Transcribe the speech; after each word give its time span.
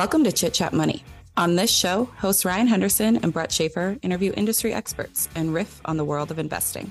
Welcome 0.00 0.24
to 0.24 0.32
Chit 0.32 0.54
Chat 0.54 0.72
Money. 0.72 1.04
On 1.36 1.56
this 1.56 1.70
show, 1.70 2.06
hosts 2.16 2.46
Ryan 2.46 2.66
Henderson 2.66 3.18
and 3.18 3.34
Brett 3.34 3.52
Schaefer 3.52 3.98
interview 4.00 4.32
industry 4.34 4.72
experts 4.72 5.28
and 5.34 5.52
riff 5.52 5.78
on 5.84 5.98
the 5.98 6.06
world 6.06 6.30
of 6.30 6.38
investing. 6.38 6.90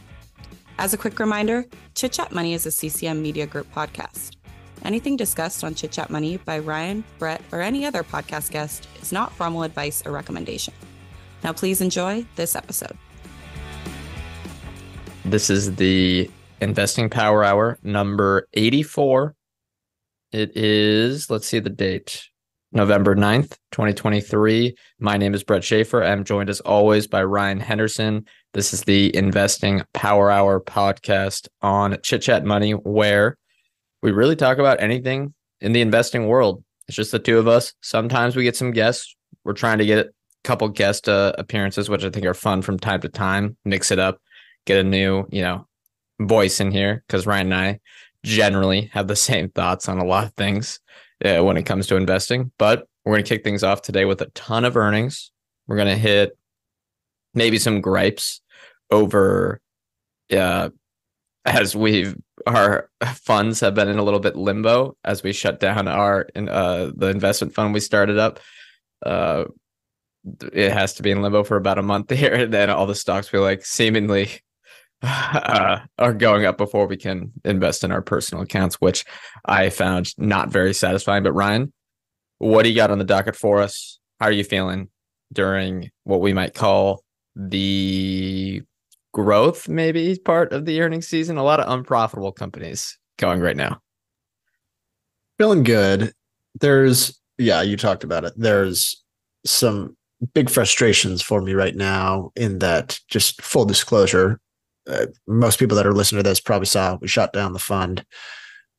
As 0.78 0.94
a 0.94 0.98
quick 0.98 1.18
reminder, 1.18 1.66
Chit 1.96 2.12
Chat 2.12 2.32
Money 2.32 2.54
is 2.54 2.68
a 2.68 2.72
CCM 2.72 3.20
Media 3.20 3.48
Group 3.48 3.66
podcast. 3.74 4.36
Anything 4.86 5.18
discussed 5.18 5.64
on 5.64 5.74
Chit 5.74 5.92
Chat 5.92 6.12
Money 6.12 6.38
by 6.38 6.60
Ryan, 6.60 7.04
Brett, 7.18 7.42
or 7.52 7.62
any 7.62 7.84
other 7.84 8.04
podcast 8.04 8.52
guest 8.52 8.88
is 9.02 9.12
not 9.12 9.34
formal 9.34 9.64
advice 9.64 10.06
or 10.06 10.12
recommendation. 10.12 10.76
Now, 11.44 11.52
please 11.52 11.82
enjoy 11.82 12.28
this 12.36 12.56
episode. 12.56 12.96
This 15.26 15.50
is 15.50 15.78
the 15.78 16.30
Investing 16.62 17.10
Power 17.10 17.44
Hour 17.44 17.80
number 17.82 18.48
84. 18.54 19.34
It 20.32 20.56
is, 20.56 21.32
let's 21.32 21.48
see 21.48 21.58
the 21.58 21.72
date, 21.72 22.30
November 22.72 23.16
9th, 23.16 23.58
2023. 23.72 24.76
My 25.00 25.18
name 25.18 25.34
is 25.34 25.44
Brett 25.44 25.64
Schaefer. 25.64 26.04
I'm 26.04 26.24
joined 26.24 26.52
as 26.52 26.60
always 26.60 27.08
by 27.08 27.24
Ryan 27.24 27.60
Henderson. 27.60 28.26
This 28.54 28.74
is 28.74 28.84
the 28.84 29.16
Investing 29.16 29.82
Power 29.94 30.30
Hour 30.30 30.62
podcast 30.62 31.48
on 31.64 31.98
Chit 32.04 32.22
Chat 32.22 32.46
Money, 32.46 32.74
where 32.74 33.38
we 34.04 34.12
really 34.12 34.36
talk 34.36 34.60
about 34.60 34.82
anything 34.82 35.34
in 35.62 35.74
the 35.74 35.82
investing 35.82 36.28
world. 36.28 36.64
It's 36.88 36.96
just 36.96 37.12
the 37.12 37.18
two 37.18 37.40
of 37.40 37.48
us. 37.48 37.74
Sometimes 37.82 38.36
we 38.36 38.44
get 38.44 38.56
some 38.56 38.72
guests. 38.72 39.16
We're 39.44 39.54
trying 39.54 39.80
to 39.80 39.86
get 39.86 40.06
a 40.06 40.10
couple 40.44 40.68
guest 40.70 41.10
uh, 41.10 41.34
appearances, 41.40 41.90
which 41.90 42.04
I 42.04 42.12
think 42.12 42.28
are 42.28 42.36
fun 42.36 42.62
from 42.62 42.78
time 42.78 43.02
to 43.02 43.10
time. 43.10 43.58
Mix 43.66 43.90
it 43.90 43.98
up, 43.98 44.22
get 44.66 44.78
a 44.78 44.84
new, 44.84 45.26
you 45.32 45.42
know, 45.42 45.66
voice 46.22 46.60
in 46.60 46.70
here 46.70 47.04
because 47.08 47.26
Ryan 47.26 47.52
and 47.52 47.56
I 47.56 47.80
generally 48.24 48.92
have 48.94 49.08
the 49.08 49.16
same 49.16 49.50
thoughts 49.50 49.90
on 49.90 49.98
a 49.98 50.06
lot 50.06 50.26
of 50.26 50.34
things 50.36 50.80
uh, 51.24 51.44
when 51.44 51.58
it 51.58 51.64
comes 51.64 51.88
to 51.88 51.96
investing. 51.96 52.52
But 52.58 52.88
we're 53.06 53.14
going 53.14 53.24
to 53.24 53.30
kick 53.30 53.44
things 53.44 53.64
off 53.64 53.82
today 53.82 54.06
with 54.06 54.22
a 54.22 54.28
ton 54.28 54.66
of 54.66 54.78
earnings. 54.78 55.32
We're 55.68 55.78
going 55.78 55.88
to 55.88 55.98
hit 55.98 56.38
maybe 57.34 57.60
some 57.60 57.82
gripes 57.82 58.42
over 58.92 59.62
uh, 60.32 60.70
as 61.46 61.76
we've 61.76 62.16
our 62.46 62.90
funds 63.16 63.60
have 63.60 63.76
been 63.76 63.90
in 63.90 63.98
a 63.98 64.04
little 64.04 64.20
bit 64.20 64.36
limbo 64.36 64.96
as 65.04 65.24
we 65.24 65.34
shut 65.34 65.60
down 65.60 65.88
our 65.88 66.28
uh, 66.36 66.92
the 66.96 67.08
investment 67.08 67.54
fund 67.54 67.74
we 67.74 67.80
started 67.80 68.18
up. 68.18 68.40
Uh, 69.06 69.46
it 70.54 70.72
has 70.72 70.94
to 70.96 71.04
be 71.04 71.12
in 71.12 71.22
limbo 71.22 71.44
for 71.44 71.58
about 71.58 71.80
a 71.80 71.84
month 71.84 72.10
here, 72.16 72.34
and 72.34 72.54
then 72.54 72.70
all 72.70 72.86
the 72.86 72.96
stocks 72.96 73.32
we 73.32 73.40
like 73.40 73.66
seemingly 73.66 74.30
uh, 75.04 75.80
are 75.98 76.14
going 76.14 76.46
up 76.46 76.58
before 76.58 76.86
we 76.86 76.98
can 76.98 77.32
invest 77.46 77.84
in 77.84 77.92
our 77.92 78.02
personal 78.02 78.44
accounts, 78.44 78.76
which 78.76 79.06
I 79.46 79.70
found 79.70 80.14
not 80.18 80.50
very 80.50 80.74
satisfying. 80.74 81.24
But 81.24 81.34
Ryan, 81.34 81.72
what 82.40 82.64
do 82.64 82.70
you 82.70 82.76
got 82.76 82.92
on 82.92 82.98
the 82.98 83.06
docket 83.06 83.36
for 83.36 83.62
us? 83.62 84.00
How 84.20 84.28
are 84.28 84.32
you 84.32 84.44
feeling 84.44 84.90
during 85.32 85.90
what 86.04 86.20
we 86.20 86.34
might 86.34 86.54
call 86.54 87.04
the 87.36 88.62
growth, 89.14 89.70
maybe 89.70 90.18
part 90.18 90.52
of 90.52 90.66
the 90.66 90.82
earnings 90.82 91.08
season? 91.08 91.38
A 91.38 91.44
lot 91.44 91.62
of 91.62 91.72
unprofitable 91.72 92.34
companies 92.34 92.98
going 93.18 93.40
right 93.40 93.58
now. 93.58 93.80
Feeling 95.38 95.64
good. 95.64 96.12
There's, 96.60 97.18
yeah, 97.38 97.62
you 97.62 97.78
talked 97.78 98.04
about 98.04 98.26
it. 98.26 98.34
There's 98.36 99.02
some 99.46 99.96
big 100.34 100.50
frustrations 100.50 101.22
for 101.22 101.42
me 101.42 101.54
right 101.54 101.76
now 101.76 102.32
in 102.36 102.60
that 102.60 103.00
just 103.08 103.42
full 103.42 103.64
disclosure 103.64 104.42
uh, 104.90 105.06
most 105.28 105.60
people 105.60 105.78
that 105.78 105.88
are 105.88 105.94
listening 105.94 106.24
to 106.24 106.30
this 106.30 106.40
probably 106.40 106.66
saw 106.66 106.98
we 107.02 107.08
shut 107.08 107.34
down 107.34 107.54
the 107.54 107.60
fund, 107.60 108.06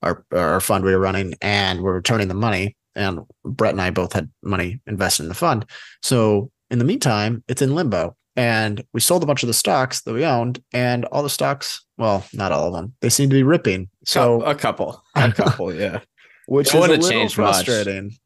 our 0.02 0.24
our 0.32 0.60
fund 0.60 0.84
we 0.84 0.92
were 0.92 1.00
running, 1.00 1.34
and 1.40 1.82
we're 1.82 1.94
returning 1.94 2.28
the 2.28 2.34
money. 2.34 2.76
And 2.94 3.20
Brett 3.44 3.72
and 3.72 3.80
I 3.80 3.90
both 3.90 4.12
had 4.12 4.30
money 4.42 4.80
invested 4.86 5.22
in 5.22 5.28
the 5.28 5.34
fund. 5.34 5.64
So 6.02 6.50
in 6.70 6.78
the 6.78 6.84
meantime, 6.84 7.44
it's 7.48 7.62
in 7.62 7.74
limbo. 7.74 8.16
And 8.36 8.84
we 8.92 9.00
sold 9.00 9.22
a 9.22 9.26
bunch 9.26 9.42
of 9.42 9.48
the 9.48 9.54
stocks 9.54 10.02
that 10.02 10.12
we 10.12 10.24
owned, 10.24 10.62
and 10.72 11.04
all 11.06 11.22
the 11.22 11.28
stocks, 11.28 11.84
well, 11.98 12.24
not 12.32 12.52
all 12.52 12.68
of 12.68 12.72
them, 12.72 12.94
they 13.00 13.08
seem 13.08 13.28
to 13.28 13.34
be 13.34 13.42
ripping. 13.42 13.88
So 14.04 14.42
a 14.42 14.54
couple, 14.54 15.02
a 15.14 15.32
couple, 15.32 15.74
yeah. 15.74 16.00
Which 16.46 16.74
it 16.74 16.78
is 16.78 17.08
a 17.08 17.14
little 17.14 17.28
frustrating. 17.28 18.04
Much. 18.04 18.20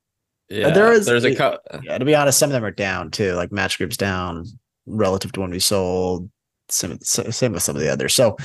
Yeah, 0.50 0.70
there 0.70 0.92
is. 0.92 1.06
There's 1.06 1.24
a 1.24 1.34
couple. 1.34 1.58
Yeah, 1.82 1.98
to 1.98 2.04
be 2.04 2.14
honest, 2.14 2.38
some 2.38 2.50
of 2.50 2.52
them 2.52 2.64
are 2.64 2.70
down 2.70 3.10
too. 3.10 3.32
Like 3.32 3.50
Match 3.50 3.78
Group's 3.78 3.96
down 3.96 4.44
relative 4.86 5.32
to 5.32 5.40
when 5.40 5.50
we 5.50 5.58
sold 5.58 6.30
same, 6.74 6.98
same 7.00 7.52
with 7.52 7.62
some 7.62 7.76
of 7.76 7.82
the 7.82 7.92
others. 7.92 8.14
So 8.14 8.36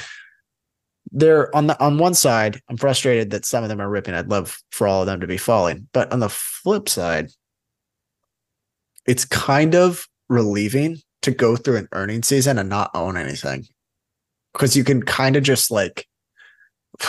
they're 1.12 1.54
on 1.56 1.68
the 1.68 1.80
on 1.84 1.98
one 1.98 2.14
side, 2.14 2.62
I'm 2.70 2.78
frustrated 2.78 3.32
that 3.32 3.46
some 3.46 3.64
of 3.64 3.70
them 3.70 3.82
are 3.82 3.90
ripping. 3.90 4.14
I'd 4.14 4.30
love 4.30 4.58
for 4.72 4.88
all 4.88 5.02
of 5.02 5.08
them 5.08 5.20
to 5.22 5.28
be 5.28 5.38
falling. 5.38 5.88
But 5.94 6.12
on 6.12 6.20
the 6.20 6.30
flip 6.30 6.88
side, 6.88 7.32
it's 9.06 9.26
kind 9.26 9.76
of 9.76 10.08
relieving 10.28 10.98
to 11.24 11.32
go 11.32 11.56
through 11.56 11.78
an 11.78 11.88
earning 11.92 12.24
season 12.24 12.58
and 12.60 12.70
not 12.70 12.92
own 12.94 13.18
anything. 13.18 13.66
Because 14.54 14.76
you 14.76 14.84
can 14.84 15.04
kind 15.04 15.36
of 15.36 15.44
just 15.44 15.72
like, 15.72 16.08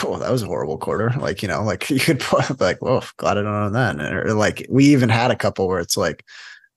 oh, 0.03 0.17
that 0.17 0.31
was 0.31 0.43
a 0.43 0.47
horrible 0.47 0.77
quarter. 0.77 1.11
Like, 1.17 1.41
you 1.41 1.47
know, 1.47 1.63
like 1.63 1.89
you 1.89 1.99
could 1.99 2.19
put 2.19 2.59
like, 2.59 2.81
well, 2.81 3.03
glad 3.17 3.37
I 3.37 3.43
don't 3.43 3.53
own 3.53 3.73
that. 3.73 3.99
Or 3.99 4.33
like 4.33 4.65
we 4.69 4.85
even 4.85 5.09
had 5.09 5.31
a 5.31 5.35
couple 5.35 5.67
where 5.67 5.79
it's 5.79 5.97
like, 5.97 6.25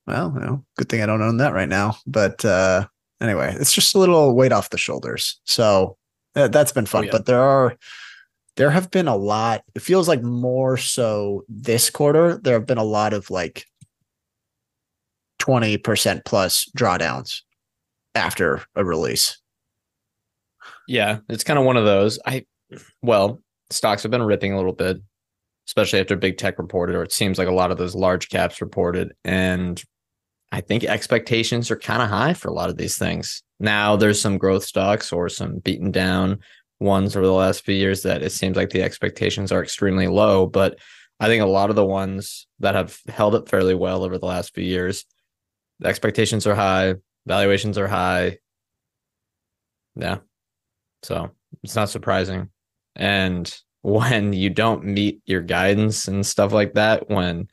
well, 0.06 0.32
you 0.34 0.40
know, 0.40 0.64
good 0.76 0.88
thing 0.88 1.02
I 1.02 1.06
don't 1.06 1.22
own 1.22 1.38
that 1.38 1.54
right 1.54 1.68
now. 1.68 1.96
But 2.06 2.44
uh 2.44 2.86
anyway, 3.24 3.56
it's 3.58 3.72
just 3.72 3.94
a 3.94 3.98
little 3.98 4.34
weight 4.34 4.52
off 4.52 4.70
the 4.70 4.78
shoulders. 4.78 5.40
So 5.44 5.96
uh, 6.36 6.48
that's 6.48 6.72
been 6.72 6.86
fun. 6.86 7.04
Oh, 7.04 7.06
yeah. 7.06 7.12
But 7.12 7.26
there 7.26 7.42
are 7.42 7.76
there 8.56 8.70
have 8.70 8.90
been 8.90 9.08
a 9.08 9.16
lot. 9.16 9.62
It 9.74 9.82
feels 9.82 10.08
like 10.08 10.22
more 10.22 10.76
so 10.76 11.44
this 11.48 11.90
quarter. 11.90 12.38
There 12.38 12.54
have 12.54 12.66
been 12.66 12.78
a 12.78 12.84
lot 12.84 13.12
of 13.12 13.30
like 13.30 13.66
twenty 15.38 15.76
percent 15.76 16.24
plus 16.24 16.70
drawdowns 16.76 17.42
after 18.14 18.62
a 18.76 18.84
release. 18.84 19.38
Yeah, 20.86 21.18
it's 21.28 21.44
kind 21.44 21.58
of 21.58 21.64
one 21.64 21.76
of 21.76 21.84
those. 21.84 22.18
I 22.26 22.46
well, 23.02 23.40
stocks 23.70 24.02
have 24.02 24.10
been 24.10 24.22
ripping 24.22 24.52
a 24.52 24.56
little 24.56 24.72
bit, 24.72 24.98
especially 25.66 26.00
after 26.00 26.16
big 26.16 26.38
tech 26.38 26.58
reported, 26.58 26.96
or 26.96 27.02
it 27.02 27.12
seems 27.12 27.38
like 27.38 27.48
a 27.48 27.54
lot 27.54 27.70
of 27.70 27.78
those 27.78 27.94
large 27.94 28.28
caps 28.28 28.60
reported. 28.60 29.12
And 29.24 29.82
I 30.52 30.60
think 30.60 30.84
expectations 30.84 31.70
are 31.70 31.76
kind 31.76 32.02
of 32.02 32.08
high 32.08 32.34
for 32.34 32.48
a 32.48 32.54
lot 32.54 32.70
of 32.70 32.76
these 32.76 32.96
things. 32.96 33.42
Now 33.60 33.96
there's 33.96 34.20
some 34.20 34.38
growth 34.38 34.64
stocks 34.64 35.12
or 35.12 35.28
some 35.28 35.58
beaten 35.58 35.90
down 35.90 36.40
ones 36.80 37.16
over 37.16 37.26
the 37.26 37.32
last 37.32 37.64
few 37.64 37.74
years 37.74 38.02
that 38.02 38.22
it 38.22 38.30
seems 38.30 38.56
like 38.56 38.70
the 38.70 38.82
expectations 38.82 39.50
are 39.52 39.62
extremely 39.62 40.06
low. 40.06 40.46
But 40.46 40.78
I 41.20 41.26
think 41.26 41.42
a 41.42 41.46
lot 41.46 41.70
of 41.70 41.76
the 41.76 41.84
ones 41.84 42.46
that 42.60 42.74
have 42.74 42.98
held 43.08 43.34
up 43.34 43.48
fairly 43.48 43.74
well 43.74 44.04
over 44.04 44.18
the 44.18 44.26
last 44.26 44.54
few 44.54 44.64
years, 44.64 45.04
the 45.80 45.88
expectations 45.88 46.46
are 46.46 46.54
high, 46.54 46.94
valuations 47.26 47.78
are 47.78 47.88
high. 47.88 48.38
Yeah. 49.96 50.18
So 51.02 51.30
it's 51.62 51.76
not 51.76 51.90
surprising. 51.90 52.50
And 52.96 53.52
when 53.82 54.32
you 54.32 54.50
don't 54.50 54.84
meet 54.84 55.20
your 55.26 55.42
guidance 55.42 56.08
and 56.08 56.24
stuff 56.24 56.52
like 56.52 56.74
that, 56.74 57.08
when 57.10 57.48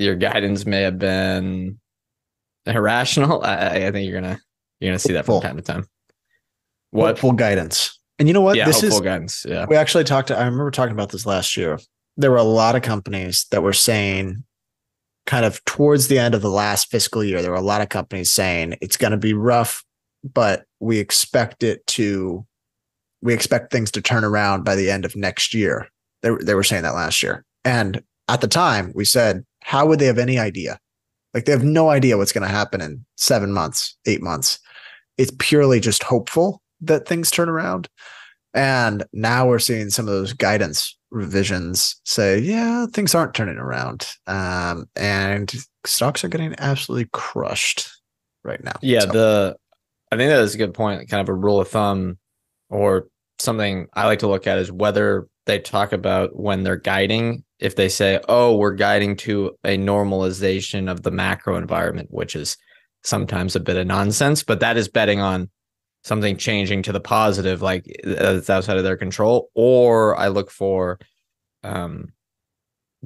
your 0.00 0.16
guidance 0.16 0.64
may 0.64 0.82
have 0.82 0.98
been 0.98 1.78
irrational. 2.66 3.42
I, 3.42 3.86
I 3.86 3.90
think 3.90 4.08
you're 4.08 4.20
gonna 4.20 4.40
you're 4.80 4.90
gonna 4.90 4.98
see 4.98 5.12
that 5.12 5.26
from 5.26 5.42
time 5.42 5.56
to 5.56 5.62
time. 5.62 5.86
What 6.90 7.18
full 7.18 7.32
guidance? 7.32 7.98
And 8.18 8.28
you 8.28 8.34
know 8.34 8.40
what? 8.40 8.56
Yeah, 8.56 8.64
this 8.64 8.82
is 8.82 9.00
guidance. 9.00 9.44
Yeah, 9.48 9.66
we 9.68 9.76
actually 9.76 10.04
talked. 10.04 10.28
To, 10.28 10.36
I 10.36 10.44
remember 10.44 10.70
talking 10.70 10.92
about 10.92 11.10
this 11.10 11.26
last 11.26 11.56
year. 11.56 11.78
There 12.16 12.30
were 12.30 12.36
a 12.36 12.42
lot 12.42 12.74
of 12.76 12.82
companies 12.82 13.46
that 13.50 13.62
were 13.62 13.72
saying, 13.72 14.42
kind 15.26 15.44
of 15.44 15.64
towards 15.64 16.08
the 16.08 16.18
end 16.18 16.34
of 16.34 16.42
the 16.42 16.50
last 16.50 16.90
fiscal 16.90 17.22
year, 17.22 17.40
there 17.40 17.50
were 17.50 17.56
a 17.56 17.62
lot 17.62 17.80
of 17.80 17.88
companies 17.88 18.30
saying 18.30 18.76
it's 18.80 18.96
going 18.96 19.12
to 19.12 19.16
be 19.16 19.32
rough, 19.32 19.84
but 20.24 20.64
we 20.80 20.98
expect 20.98 21.62
it 21.62 21.86
to. 21.88 22.44
We 23.22 23.34
expect 23.34 23.70
things 23.70 23.90
to 23.92 24.00
turn 24.00 24.24
around 24.24 24.64
by 24.64 24.76
the 24.76 24.90
end 24.90 25.04
of 25.04 25.14
next 25.14 25.52
year. 25.52 25.88
They, 26.22 26.30
they 26.42 26.54
were 26.54 26.64
saying 26.64 26.84
that 26.84 26.94
last 26.94 27.22
year. 27.22 27.44
And 27.66 28.02
at 28.28 28.40
the 28.40 28.48
time, 28.48 28.92
we 28.94 29.04
said 29.04 29.44
how 29.70 29.86
would 29.86 30.00
they 30.00 30.06
have 30.06 30.18
any 30.18 30.36
idea? 30.36 30.80
Like 31.32 31.44
they 31.44 31.52
have 31.52 31.62
no 31.62 31.90
idea 31.90 32.18
what's 32.18 32.32
going 32.32 32.42
to 32.42 32.52
happen 32.52 32.80
in 32.80 33.06
seven 33.16 33.52
months, 33.52 33.96
eight 34.04 34.20
months. 34.20 34.58
It's 35.16 35.30
purely 35.38 35.78
just 35.78 36.02
hopeful 36.02 36.60
that 36.80 37.06
things 37.06 37.30
turn 37.30 37.48
around. 37.48 37.88
And 38.52 39.04
now 39.12 39.46
we're 39.46 39.60
seeing 39.60 39.90
some 39.90 40.08
of 40.08 40.12
those 40.12 40.32
guidance 40.32 40.98
revisions 41.12 42.00
say, 42.04 42.40
yeah, 42.40 42.86
things 42.92 43.14
aren't 43.14 43.32
turning 43.32 43.58
around. 43.58 44.08
Um, 44.26 44.86
and 44.96 45.54
stocks 45.86 46.24
are 46.24 46.28
getting 46.28 46.56
absolutely 46.58 47.08
crushed 47.12 47.88
right 48.42 48.62
now. 48.64 48.74
Yeah. 48.82 49.02
So. 49.02 49.12
The, 49.12 49.56
I 50.10 50.16
think 50.16 50.30
that 50.30 50.40
is 50.40 50.56
a 50.56 50.58
good 50.58 50.74
point. 50.74 51.08
Kind 51.08 51.20
of 51.20 51.28
a 51.28 51.38
rule 51.38 51.60
of 51.60 51.68
thumb 51.68 52.18
or 52.70 53.06
something 53.38 53.86
I 53.92 54.06
like 54.06 54.18
to 54.18 54.26
look 54.26 54.48
at 54.48 54.58
is 54.58 54.72
whether 54.72 55.28
they 55.50 55.58
talk 55.58 55.92
about 55.92 56.38
when 56.38 56.62
they're 56.62 56.76
guiding 56.76 57.42
if 57.58 57.74
they 57.74 57.88
say, 57.88 58.20
oh, 58.28 58.56
we're 58.56 58.72
guiding 58.72 59.16
to 59.16 59.50
a 59.64 59.76
normalization 59.76 60.90
of 60.90 61.02
the 61.02 61.10
macro 61.10 61.56
environment, 61.56 62.08
which 62.10 62.36
is 62.36 62.56
sometimes 63.02 63.56
a 63.56 63.60
bit 63.60 63.76
of 63.76 63.86
nonsense, 63.86 64.42
but 64.42 64.60
that 64.60 64.76
is 64.76 64.88
betting 64.88 65.20
on 65.20 65.50
something 66.04 66.36
changing 66.36 66.82
to 66.82 66.92
the 66.92 67.00
positive, 67.00 67.60
like 67.62 67.84
that's 68.04 68.48
outside 68.48 68.78
of 68.78 68.84
their 68.84 68.96
control. 68.96 69.50
Or 69.54 70.16
I 70.16 70.28
look 70.28 70.50
for 70.50 70.98
um, 71.64 72.12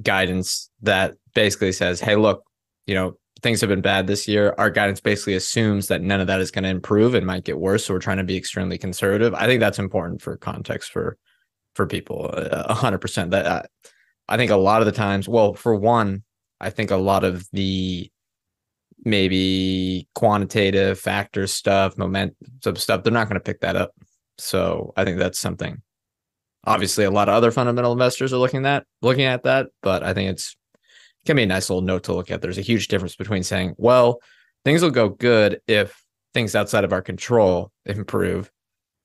guidance 0.01 0.69
that 0.83 1.15
basically 1.33 1.71
says, 1.71 1.99
"Hey, 1.99 2.15
look, 2.15 2.43
you 2.85 2.95
know, 2.95 3.17
things 3.41 3.59
have 3.59 3.69
been 3.69 3.81
bad 3.81 4.07
this 4.07 4.27
year. 4.27 4.53
Our 4.57 4.69
guidance 4.69 5.01
basically 5.01 5.33
assumes 5.33 5.87
that 5.87 6.01
none 6.01 6.21
of 6.21 6.27
that 6.27 6.39
is 6.39 6.51
going 6.51 6.63
to 6.63 6.69
improve 6.69 7.15
and 7.15 7.25
might 7.25 7.43
get 7.43 7.59
worse. 7.59 7.85
So 7.85 7.93
we're 7.93 7.99
trying 7.99 8.17
to 8.17 8.23
be 8.23 8.37
extremely 8.37 8.77
conservative. 8.77 9.33
I 9.33 9.47
think 9.47 9.59
that's 9.59 9.79
important 9.79 10.21
for 10.21 10.37
context 10.37 10.91
for 10.91 11.17
for 11.75 11.85
people. 11.85 12.29
A 12.33 12.73
hundred 12.73 12.99
percent. 12.99 13.31
That 13.31 13.45
uh, 13.45 13.63
I 14.27 14.37
think 14.37 14.51
a 14.51 14.55
lot 14.55 14.81
of 14.81 14.85
the 14.85 14.91
times, 14.91 15.27
well, 15.29 15.53
for 15.53 15.75
one, 15.75 16.23
I 16.59 16.69
think 16.69 16.91
a 16.91 16.97
lot 16.97 17.23
of 17.23 17.47
the 17.51 18.09
maybe 19.03 20.07
quantitative 20.15 20.99
factor 20.99 21.45
stuff, 21.45 21.97
momentum 21.97 22.75
stuff, 22.75 23.03
they're 23.03 23.13
not 23.13 23.27
going 23.29 23.35
to 23.35 23.43
pick 23.43 23.59
that 23.59 23.75
up. 23.75 23.91
So 24.37 24.93
I 24.97 25.03
think 25.05 25.19
that's 25.19 25.39
something. 25.39 25.81
Obviously, 26.65 27.03
a 27.03 27.11
lot 27.11 27.29
of 27.29 27.35
other 27.35 27.51
fundamental 27.51 27.91
investors 27.91 28.33
are 28.33 28.37
looking 28.37 28.65
at 28.65 28.85
looking 29.01 29.25
at 29.25 29.43
that, 29.43 29.67
but 29.83 30.03
I 30.03 30.13
think 30.13 30.31
it's 30.31 30.55
can 31.25 31.35
be 31.35 31.43
a 31.43 31.47
nice 31.47 31.69
little 31.69 31.81
note 31.81 32.03
to 32.03 32.13
look 32.13 32.31
at. 32.31 32.41
There's 32.41 32.57
a 32.57 32.61
huge 32.61 32.87
difference 32.87 33.15
between 33.15 33.43
saying, 33.43 33.75
well, 33.77 34.21
things 34.63 34.81
will 34.81 34.91
go 34.91 35.09
good 35.09 35.59
if 35.67 35.99
things 36.33 36.55
outside 36.55 36.83
of 36.83 36.93
our 36.93 37.01
control 37.01 37.71
improve, 37.85 38.51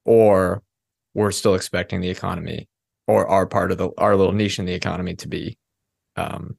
or 0.05 0.62
we're 1.20 1.31
still 1.31 1.55
expecting 1.55 2.00
the 2.00 2.08
economy 2.08 2.67
or 3.06 3.26
our 3.26 3.46
part 3.46 3.70
of 3.70 3.78
the 3.78 3.90
our 3.99 4.17
little 4.17 4.32
niche 4.32 4.58
in 4.58 4.64
the 4.64 4.72
economy 4.72 5.14
to 5.14 5.28
be 5.28 5.58
um 6.17 6.56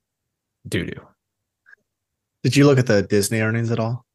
doo 0.67 0.85
doo. 0.85 1.07
Did 2.43 2.55
you 2.55 2.65
look 2.65 2.77
at 2.77 2.85
the 2.85 3.01
Disney 3.01 3.41
earnings 3.41 3.71
at 3.71 3.79
all? 3.79 4.05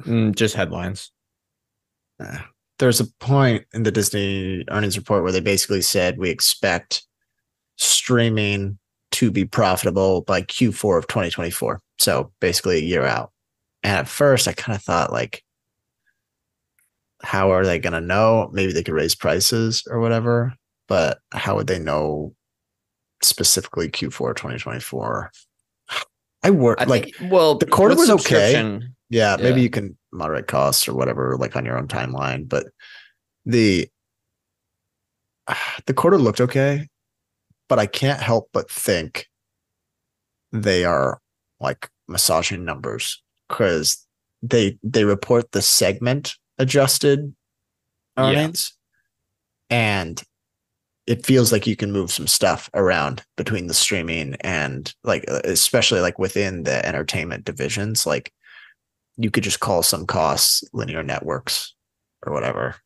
Mm, 0.00 0.34
just 0.34 0.56
headlines. 0.56 1.12
Uh, 2.18 2.38
there's 2.80 3.00
a 3.00 3.06
point 3.20 3.64
in 3.72 3.84
the 3.84 3.92
Disney 3.92 4.64
earnings 4.68 4.98
report 4.98 5.22
where 5.22 5.32
they 5.32 5.40
basically 5.40 5.82
said 5.82 6.18
we 6.18 6.30
expect 6.30 7.04
streaming 7.76 8.78
to 9.12 9.30
be 9.30 9.44
profitable 9.44 10.22
by 10.22 10.42
Q4 10.42 10.98
of 10.98 11.06
2024. 11.06 11.80
So 12.00 12.32
basically 12.40 12.78
a 12.78 12.82
year 12.82 13.04
out. 13.04 13.30
And 13.84 13.96
at 13.96 14.08
first 14.08 14.48
I 14.48 14.52
kind 14.52 14.74
of 14.74 14.82
thought 14.82 15.12
like 15.12 15.43
how 17.24 17.50
are 17.50 17.64
they 17.64 17.78
going 17.78 17.94
to 17.94 18.00
know? 18.00 18.50
Maybe 18.52 18.72
they 18.72 18.82
could 18.82 18.94
raise 18.94 19.14
prices 19.14 19.82
or 19.88 19.98
whatever, 19.98 20.54
but 20.86 21.18
how 21.32 21.56
would 21.56 21.66
they 21.66 21.78
know 21.78 22.34
specifically 23.22 23.88
Q4 23.88 24.36
2024? 24.36 25.32
I 26.42 26.50
work 26.50 26.80
I 26.80 26.84
like 26.84 27.16
think, 27.16 27.32
well, 27.32 27.56
the 27.56 27.66
quarter 27.66 27.96
was 27.96 28.10
okay. 28.10 28.52
Yeah, 29.08 29.36
yeah, 29.36 29.42
maybe 29.42 29.62
you 29.62 29.70
can 29.70 29.96
moderate 30.12 30.46
costs 30.46 30.86
or 30.86 30.94
whatever, 30.94 31.36
like 31.38 31.56
on 31.56 31.64
your 31.64 31.78
own 31.78 31.88
timeline. 31.88 32.46
But 32.48 32.66
the 33.46 33.88
the 35.86 35.94
quarter 35.94 36.18
looked 36.18 36.42
okay, 36.42 36.88
but 37.68 37.78
I 37.78 37.86
can't 37.86 38.20
help 38.20 38.50
but 38.52 38.70
think 38.70 39.26
they 40.52 40.84
are 40.84 41.18
like 41.60 41.88
massaging 42.06 42.64
numbers 42.64 43.22
because 43.48 44.06
they 44.42 44.78
they 44.82 45.04
report 45.04 45.52
the 45.52 45.62
segment 45.62 46.36
adjusted 46.58 47.34
earnings, 48.16 48.72
yeah. 49.70 49.76
and 49.76 50.22
it 51.06 51.24
feels 51.24 51.52
like 51.52 51.66
you 51.66 51.76
can 51.76 51.92
move 51.92 52.10
some 52.10 52.26
stuff 52.26 52.70
around 52.74 53.22
between 53.36 53.66
the 53.66 53.74
streaming 53.74 54.34
and 54.40 54.94
like 55.04 55.24
uh, 55.28 55.40
especially 55.44 56.00
like 56.00 56.18
within 56.18 56.62
the 56.62 56.84
entertainment 56.86 57.44
divisions 57.44 58.06
like 58.06 58.32
you 59.16 59.30
could 59.30 59.44
just 59.44 59.60
call 59.60 59.82
some 59.82 60.06
costs 60.06 60.64
linear 60.72 61.02
networks 61.02 61.74
or 62.26 62.32
whatever 62.32 62.76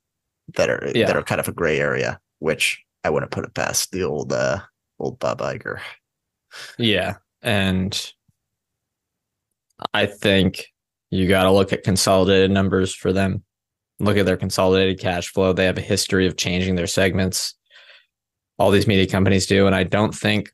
that 0.57 0.69
are 0.69 0.91
yeah. 0.95 1.07
that 1.07 1.17
are 1.17 1.23
kind 1.23 1.41
of 1.41 1.49
a 1.49 1.53
gray 1.53 1.79
area 1.79 2.21
which 2.39 2.83
i 3.05 3.11
wouldn't 3.11 3.33
put 3.33 3.45
it 3.45 3.55
past 3.55 3.91
the 3.93 4.03
old 4.03 4.33
uh 4.33 4.59
old 4.99 5.19
bob 5.19 5.39
Iger. 5.41 5.81
yeah 6.79 7.17
and 7.43 8.13
i 9.95 10.07
think 10.07 10.67
you 11.11 11.29
got 11.29 11.45
to 11.45 11.51
look 11.51 11.73
at 11.73 11.85
consolidated 11.85 12.51
numbers 12.51 12.95
for 12.95 13.13
them 13.13 13.43
look 14.01 14.17
at 14.17 14.27
their 14.27 14.37
consolidated 14.37 15.01
cash 15.01 15.29
flow 15.29 15.53
they 15.53 15.65
have 15.65 15.79
a 15.79 15.83
history 15.83 16.27
of 16.27 16.37
changing 16.37 16.77
their 16.77 16.87
segments 16.87 17.55
all 18.59 18.71
these 18.71 18.87
media 18.87 19.07
companies 19.07 19.47
do. 19.47 19.67
And 19.67 19.75
I 19.75 19.85
don't 19.85 20.15
think 20.15 20.53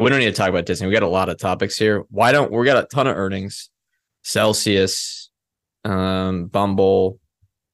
we 0.00 0.10
don't 0.10 0.20
need 0.20 0.26
to 0.26 0.32
talk 0.32 0.50
about 0.50 0.66
Disney. 0.66 0.86
We 0.86 0.92
got 0.92 1.02
a 1.02 1.08
lot 1.08 1.28
of 1.28 1.38
topics 1.38 1.76
here. 1.76 2.04
Why 2.10 2.30
don't 2.30 2.52
we 2.52 2.64
got 2.64 2.84
a 2.84 2.86
ton 2.86 3.06
of 3.06 3.16
earnings? 3.16 3.70
Celsius, 4.22 5.30
um, 5.84 6.46
Bumble, 6.46 7.18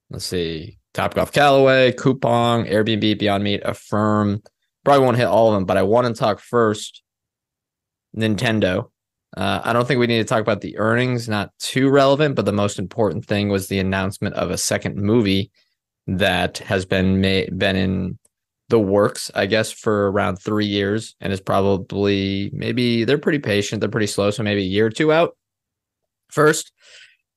let's 0.08 0.24
see, 0.24 0.78
Top 0.94 1.12
Golf 1.12 1.32
Callaway, 1.32 1.92
Coupang, 1.92 2.70
Airbnb, 2.70 3.18
Beyond 3.18 3.44
Meat, 3.44 3.60
Affirm. 3.64 4.42
Probably 4.84 5.04
won't 5.04 5.18
hit 5.18 5.26
all 5.26 5.48
of 5.48 5.54
them, 5.54 5.66
but 5.66 5.76
I 5.76 5.82
want 5.82 6.06
to 6.06 6.14
talk 6.14 6.40
first 6.40 7.02
Nintendo. 8.16 8.90
Uh, 9.36 9.60
I 9.62 9.72
don't 9.72 9.86
think 9.86 10.00
we 10.00 10.06
need 10.06 10.18
to 10.18 10.24
talk 10.24 10.40
about 10.40 10.62
the 10.62 10.78
earnings, 10.78 11.28
not 11.28 11.52
too 11.58 11.90
relevant, 11.90 12.34
but 12.34 12.44
the 12.44 12.52
most 12.52 12.78
important 12.78 13.26
thing 13.26 13.48
was 13.48 13.68
the 13.68 13.78
announcement 13.78 14.34
of 14.34 14.50
a 14.50 14.58
second 14.58 14.96
movie 14.96 15.50
that 16.06 16.58
has 16.58 16.86
been 16.86 17.20
been 17.20 17.76
in 17.76 18.18
the 18.68 18.78
works, 18.78 19.30
I 19.34 19.46
guess, 19.46 19.70
for 19.70 20.10
around 20.10 20.36
three 20.36 20.66
years 20.66 21.14
and 21.20 21.32
is 21.32 21.40
probably 21.40 22.50
maybe 22.52 23.04
they're 23.04 23.18
pretty 23.18 23.38
patient. 23.38 23.80
They're 23.80 23.90
pretty 23.90 24.06
slow. 24.06 24.30
So 24.30 24.42
maybe 24.42 24.62
a 24.62 24.66
year 24.66 24.86
or 24.86 24.90
two 24.90 25.12
out. 25.12 25.36
First, 26.30 26.72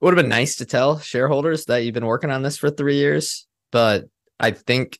it 0.01 0.05
would 0.05 0.17
have 0.17 0.23
been 0.23 0.29
nice 0.29 0.57
to 0.57 0.65
tell 0.65 0.99
shareholders 0.99 1.65
that 1.65 1.79
you've 1.79 1.93
been 1.93 2.05
working 2.05 2.31
on 2.31 2.41
this 2.41 2.57
for 2.57 2.69
three 2.69 2.95
years. 2.95 3.47
But 3.71 4.05
I 4.39 4.51
think 4.51 4.99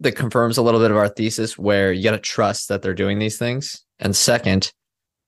that 0.00 0.12
confirms 0.12 0.58
a 0.58 0.62
little 0.62 0.80
bit 0.80 0.90
of 0.90 0.96
our 0.96 1.08
thesis 1.08 1.58
where 1.58 1.92
you 1.92 2.02
got 2.02 2.12
to 2.12 2.18
trust 2.18 2.68
that 2.68 2.82
they're 2.82 2.94
doing 2.94 3.18
these 3.18 3.38
things. 3.38 3.84
And 3.98 4.16
second, 4.16 4.72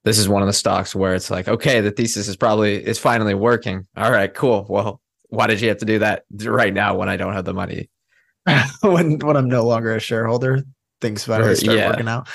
this 0.05 0.19
is 0.19 0.29
one 0.29 0.43
of 0.43 0.47
the 0.47 0.53
stocks 0.53 0.95
where 0.95 1.15
it's 1.15 1.31
like, 1.31 1.49
okay, 1.49 1.81
the 1.81 1.91
thesis 1.91 2.29
is 2.29 2.37
probably 2.37 2.85
is 2.85 2.99
finally 2.99 3.35
working. 3.35 3.87
All 3.97 4.11
right, 4.11 4.33
cool. 4.33 4.67
Well, 4.69 5.01
why 5.29 5.47
did 5.47 5.61
you 5.61 5.69
have 5.69 5.79
to 5.79 5.85
do 5.85 6.01
that 6.01 6.25
right 6.45 6.75
now 6.75 6.97
when 6.97 7.09
I 7.09 7.17
don't 7.17 7.33
have 7.33 7.45
the 7.45 7.55
money 7.55 7.89
when 8.83 9.19
when 9.19 9.37
I'm 9.37 9.49
no 9.49 9.65
longer 9.65 9.95
a 9.95 10.01
shareholder, 10.01 10.63
things 11.01 11.25
finally 11.25 11.55
start 11.55 11.79
yeah. 11.79 11.91
working 11.91 12.09
out. 12.09 12.29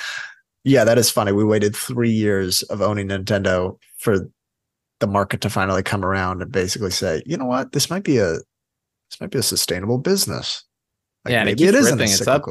Yeah, 0.64 0.84
that 0.84 0.98
is 0.98 1.10
funny. 1.10 1.32
We 1.32 1.44
waited 1.44 1.76
three 1.76 2.12
years 2.12 2.64
of 2.64 2.82
owning 2.82 3.10
Nintendo 3.10 3.78
for 4.00 4.30
the 5.00 5.08
market 5.08 5.42
to 5.42 5.50
finally 5.50 5.84
come 5.84 6.04
around 6.04 6.42
and 6.42 6.52
basically 6.52 6.92
say, 6.92 7.22
you 7.26 7.38
know 7.38 7.46
what, 7.46 7.72
this 7.72 7.90
might 7.90 8.04
be 8.04 8.18
a 8.18 8.34
this 8.34 9.22
might 9.22 9.32
be 9.32 9.40
a 9.40 9.44
sustainable 9.44 9.98
business. 9.98 10.64
Like 11.26 11.34
yeah, 11.34 11.44
maybe 11.44 11.64
it, 11.64 11.70
it 11.70 11.76
isn't 11.76 12.02
it's 12.02 12.26
up. 12.28 12.46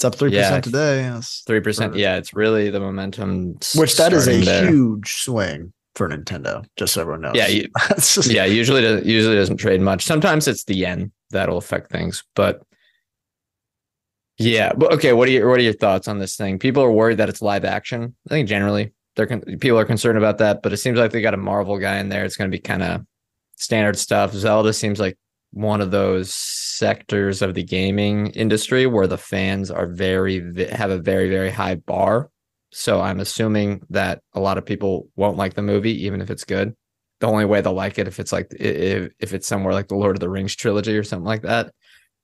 It's 0.00 0.04
up 0.06 0.14
three 0.14 0.30
percent 0.30 0.64
today. 0.64 1.14
Three 1.46 1.60
percent. 1.60 1.94
Yeah, 1.94 2.16
it's 2.16 2.32
really 2.32 2.70
the 2.70 2.80
momentum. 2.80 3.58
Which 3.74 3.98
that 3.98 4.14
is 4.14 4.26
a 4.28 4.40
there. 4.40 4.66
huge 4.66 5.16
swing 5.16 5.74
for 5.94 6.08
Nintendo. 6.08 6.64
Just 6.76 6.94
so 6.94 7.02
everyone 7.02 7.20
knows. 7.20 7.34
Yeah, 7.34 7.48
you, 7.48 7.68
yeah. 8.24 8.46
Usually, 8.46 8.82
usually 9.06 9.36
doesn't 9.36 9.58
trade 9.58 9.82
much. 9.82 10.06
Sometimes 10.06 10.48
it's 10.48 10.64
the 10.64 10.74
yen 10.74 11.12
that'll 11.32 11.58
affect 11.58 11.92
things. 11.92 12.24
But 12.34 12.62
yeah, 14.38 14.72
but 14.72 14.90
okay. 14.94 15.12
What 15.12 15.28
are 15.28 15.32
your 15.32 15.46
what 15.50 15.58
are 15.58 15.64
your 15.64 15.74
thoughts 15.74 16.08
on 16.08 16.18
this 16.18 16.34
thing? 16.34 16.58
People 16.58 16.82
are 16.82 16.90
worried 16.90 17.18
that 17.18 17.28
it's 17.28 17.42
live 17.42 17.66
action. 17.66 18.16
I 18.26 18.30
think 18.30 18.48
generally 18.48 18.94
they're 19.16 19.26
people 19.26 19.78
are 19.78 19.84
concerned 19.84 20.16
about 20.16 20.38
that, 20.38 20.62
but 20.62 20.72
it 20.72 20.78
seems 20.78 20.98
like 20.98 21.10
they 21.10 21.20
got 21.20 21.34
a 21.34 21.36
Marvel 21.36 21.78
guy 21.78 21.98
in 21.98 22.08
there. 22.08 22.24
It's 22.24 22.38
going 22.38 22.50
to 22.50 22.56
be 22.56 22.62
kind 22.62 22.82
of 22.82 23.04
standard 23.56 23.98
stuff. 23.98 24.32
Zelda 24.32 24.72
seems 24.72 24.98
like 24.98 25.18
one 25.52 25.80
of 25.80 25.90
those 25.90 26.32
sectors 26.34 27.42
of 27.42 27.54
the 27.54 27.62
gaming 27.62 28.28
industry 28.28 28.86
where 28.86 29.06
the 29.06 29.18
fans 29.18 29.70
are 29.70 29.86
very 29.86 30.38
have 30.70 30.90
a 30.90 30.98
very 30.98 31.28
very 31.28 31.50
high 31.50 31.74
bar. 31.74 32.30
So 32.72 33.00
I'm 33.00 33.18
assuming 33.18 33.82
that 33.90 34.22
a 34.32 34.40
lot 34.40 34.58
of 34.58 34.64
people 34.64 35.08
won't 35.16 35.36
like 35.36 35.54
the 35.54 35.62
movie 35.62 36.04
even 36.04 36.20
if 36.20 36.30
it's 36.30 36.44
good 36.44 36.76
the 37.20 37.28
only 37.28 37.44
way 37.44 37.60
they'll 37.60 37.72
like 37.72 37.98
it 37.98 38.08
if 38.08 38.18
it's 38.18 38.32
like 38.32 38.50
if, 38.58 39.12
if 39.20 39.34
it's 39.34 39.46
somewhere 39.46 39.74
like 39.74 39.88
the 39.88 39.94
Lord 39.94 40.16
of 40.16 40.20
the 40.20 40.28
Rings 40.28 40.56
trilogy 40.56 40.96
or 40.96 41.04
something 41.04 41.26
like 41.26 41.42
that. 41.42 41.72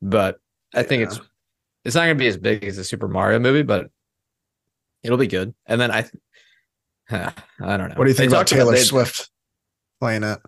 But 0.03 0.39
I 0.75 0.83
think 0.83 1.03
yeah. 1.03 1.09
it's 1.09 1.21
it's 1.85 1.95
not 1.95 2.05
going 2.05 2.17
to 2.17 2.23
be 2.23 2.27
as 2.27 2.37
big 2.37 2.65
as 2.65 2.77
the 2.77 2.85
Super 2.85 3.07
Mario 3.07 3.39
movie, 3.39 3.63
but 3.63 3.91
it'll 5.03 5.19
be 5.19 5.29
good. 5.29 5.55
And 5.67 5.81
then 5.81 5.93
I, 5.93 6.05
I 7.11 7.77
don't 7.77 7.91
know. 7.91 7.95
What 7.95 8.05
do 8.05 8.11
you 8.11 8.15
think 8.15 8.31
they 8.31 8.37
about 8.37 8.49
Taylor 8.49 8.77
Swift 8.79 9.31
playing 10.01 10.25
it? 10.25 10.39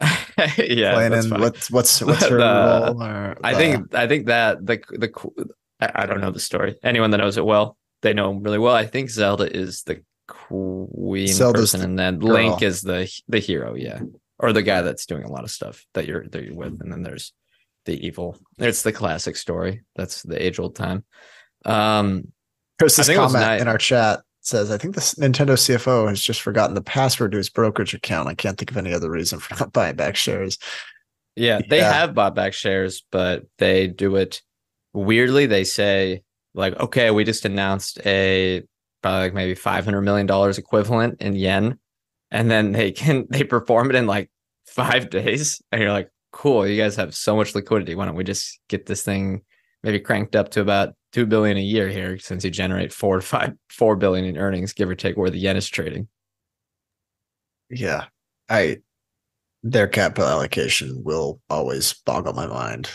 yeah, 0.58 1.08
what's 1.38 1.70
what's 1.70 2.02
what's 2.02 2.26
her 2.26 2.38
role? 2.38 3.02
Or, 3.02 3.36
I 3.42 3.54
think 3.54 3.94
I 3.94 4.06
think 4.06 4.26
that 4.26 4.64
the 4.64 4.80
the 4.90 5.10
I 5.80 6.06
don't 6.06 6.20
know 6.20 6.30
the 6.30 6.40
story. 6.40 6.76
Anyone 6.82 7.10
that 7.10 7.18
knows 7.18 7.36
it 7.36 7.44
well, 7.44 7.76
they 8.02 8.14
know 8.14 8.30
him 8.30 8.42
really 8.42 8.58
well. 8.58 8.74
I 8.74 8.86
think 8.86 9.10
Zelda 9.10 9.54
is 9.54 9.82
the 9.82 10.02
queen 10.28 11.28
Zelda's 11.28 11.72
person, 11.72 11.82
and 11.82 11.98
then 11.98 12.18
girl. 12.18 12.32
Link 12.32 12.62
is 12.62 12.80
the 12.80 13.10
the 13.28 13.38
hero, 13.38 13.74
yeah, 13.74 14.00
or 14.38 14.52
the 14.52 14.62
guy 14.62 14.80
that's 14.82 15.06
doing 15.06 15.24
a 15.24 15.30
lot 15.30 15.44
of 15.44 15.50
stuff 15.50 15.84
that 15.94 16.06
you're 16.06 16.26
that 16.28 16.44
you're 16.44 16.54
with, 16.54 16.80
and 16.80 16.90
then 16.90 17.02
there's 17.02 17.32
the 17.84 18.06
evil. 18.06 18.38
It's 18.58 18.82
the 18.82 18.92
classic 18.92 19.36
story. 19.36 19.82
That's 19.96 20.22
the 20.22 20.42
age 20.42 20.58
old 20.58 20.76
time. 20.76 21.04
Um, 21.64 22.32
this 22.78 23.08
comment 23.08 23.60
in 23.60 23.68
our 23.68 23.78
chat 23.78 24.20
says, 24.40 24.70
I 24.70 24.78
think 24.78 24.94
the 24.94 25.00
Nintendo 25.00 25.52
CFO 25.52 26.08
has 26.08 26.20
just 26.20 26.40
forgotten 26.40 26.74
the 26.74 26.82
password 26.82 27.32
to 27.32 27.38
his 27.38 27.50
brokerage 27.50 27.94
account. 27.94 28.28
I 28.28 28.34
can't 28.34 28.56
think 28.56 28.70
of 28.70 28.76
any 28.76 28.92
other 28.92 29.10
reason 29.10 29.38
for 29.38 29.54
not 29.58 29.72
buying 29.72 29.96
back 29.96 30.16
shares. 30.16 30.58
Yeah, 31.36 31.60
they 31.68 31.78
yeah. 31.78 31.92
have 31.92 32.14
bought 32.14 32.34
back 32.34 32.52
shares, 32.52 33.04
but 33.10 33.44
they 33.58 33.86
do 33.86 34.16
it 34.16 34.42
weirdly. 34.92 35.46
They 35.46 35.64
say 35.64 36.22
like, 36.54 36.78
okay, 36.80 37.10
we 37.10 37.24
just 37.24 37.44
announced 37.44 38.00
a 38.04 38.62
probably 39.02 39.20
like 39.20 39.34
maybe 39.34 39.54
five 39.54 39.84
hundred 39.84 40.02
million 40.02 40.26
dollars 40.26 40.58
equivalent 40.58 41.20
in 41.20 41.34
yen, 41.34 41.78
and 42.30 42.50
then 42.50 42.72
they 42.72 42.92
can 42.92 43.26
they 43.30 43.44
perform 43.44 43.90
it 43.90 43.96
in 43.96 44.06
like 44.06 44.30
five 44.66 45.10
days, 45.10 45.62
and 45.70 45.80
you're 45.80 45.92
like, 45.92 46.10
cool, 46.32 46.66
you 46.66 46.80
guys 46.80 46.96
have 46.96 47.14
so 47.14 47.36
much 47.36 47.54
liquidity. 47.54 47.94
Why 47.94 48.06
don't 48.06 48.16
we 48.16 48.24
just 48.24 48.58
get 48.68 48.86
this 48.86 49.02
thing 49.02 49.42
maybe 49.82 50.00
cranked 50.00 50.36
up 50.36 50.50
to 50.50 50.60
about 50.60 50.94
two 51.12 51.26
billion 51.26 51.56
a 51.56 51.62
year 51.62 51.88
here, 51.88 52.18
since 52.18 52.44
you 52.44 52.50
generate 52.50 52.92
four 52.92 53.16
to 53.16 53.22
five 53.22 53.52
four 53.68 53.96
billion 53.96 54.24
in 54.24 54.36
earnings, 54.36 54.72
give 54.72 54.88
or 54.88 54.94
take 54.94 55.16
where 55.16 55.30
the 55.30 55.38
yen 55.38 55.56
is 55.56 55.68
trading. 55.68 56.08
Yeah, 57.68 58.06
I 58.48 58.78
their 59.62 59.88
capital 59.88 60.28
allocation 60.28 61.02
will 61.04 61.40
always 61.50 61.94
boggle 62.06 62.32
my 62.32 62.46
mind. 62.46 62.90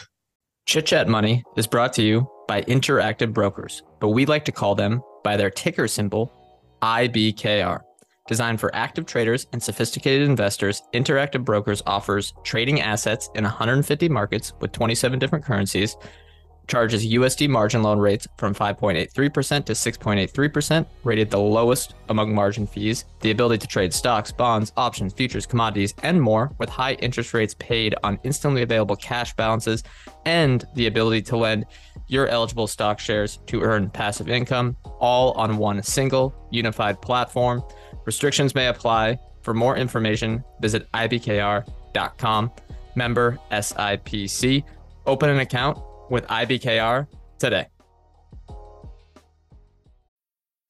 Chit 0.66 0.88
Chat 0.88 1.08
Money 1.08 1.44
is 1.58 1.68
brought 1.68 1.94
to 1.94 2.02
you 2.02 2.28
by 2.48 2.64
Interactive 2.64 3.34
Brokers, 3.34 3.84
but 4.00 4.10
we 4.10 4.26
like 4.26 4.46
to 4.46 4.52
call 4.52 4.74
them 4.74 5.02
by 5.24 5.38
their 5.38 5.52
ticker 5.52 5.88
symbol, 5.88 6.34
IBKR. 6.82 7.82
Designed 8.28 8.60
for 8.60 8.76
active 8.76 9.06
traders 9.06 9.46
and 9.54 9.62
sophisticated 9.62 10.28
investors, 10.28 10.82
Interactive 10.94 11.46
Brokers 11.46 11.84
offers 11.86 12.34
trading 12.44 12.82
assets 12.82 13.30
in 13.36 13.44
150 13.44 14.10
markets 14.10 14.54
with 14.60 14.72
27 14.72 15.20
different 15.20 15.46
currencies 15.46 15.96
charges 16.68 17.06
USD 17.06 17.50
margin 17.50 17.84
loan 17.84 18.00
rates 18.00 18.28
from 18.38 18.54
5.83% 18.54 19.66
to 19.66 19.74
6.83%, 19.74 20.86
rated 21.04 21.30
the 21.30 21.40
lowest 21.40 21.96
among 22.10 22.34
margin 22.34 22.66
fees, 22.68 23.06
the 23.22 23.32
ability 23.32 23.60
to 23.60 23.68
trade 23.68 23.94
stocks, 23.94 24.32
bonds, 24.32 24.72
options, 24.78 25.14
futures, 25.14 25.46
commodities, 25.46 25.94
and 26.04 26.22
more 26.22 26.52
with 26.58 26.70
high 26.70 26.94
interest 26.96 27.34
rates 27.34 27.56
paid 27.60 27.96
on 28.04 28.20
instantly 28.24 28.62
available 28.62 28.96
cash 28.96 29.34
balances, 29.36 29.84
and 30.26 30.66
the 30.76 30.88
ability 30.88 31.22
to 31.22 31.38
lend 31.38 31.66
your 32.08 32.28
eligible 32.28 32.68
stock 32.68 33.00
shares 33.00 33.40
to 33.48 33.62
earn 33.62 33.90
passive 33.90 34.30
income, 34.30 34.76
all 35.00 35.32
on 35.34 35.58
one 35.58 35.82
single 35.84 36.34
unified 36.52 37.02
platform. 37.02 37.64
Restrictions 38.06 38.56
may 38.56 38.68
apply. 38.68 39.20
For 39.42 39.54
more 39.54 39.78
information, 39.78 40.44
visit 40.60 40.92
ibkr.com. 40.94 42.52
Member 42.96 43.40
SIPC. 43.52 44.64
Open 45.06 45.30
an 45.30 45.40
account 45.40 45.78
with 46.10 46.26
IBKR 46.28 47.08
today. 47.40 47.68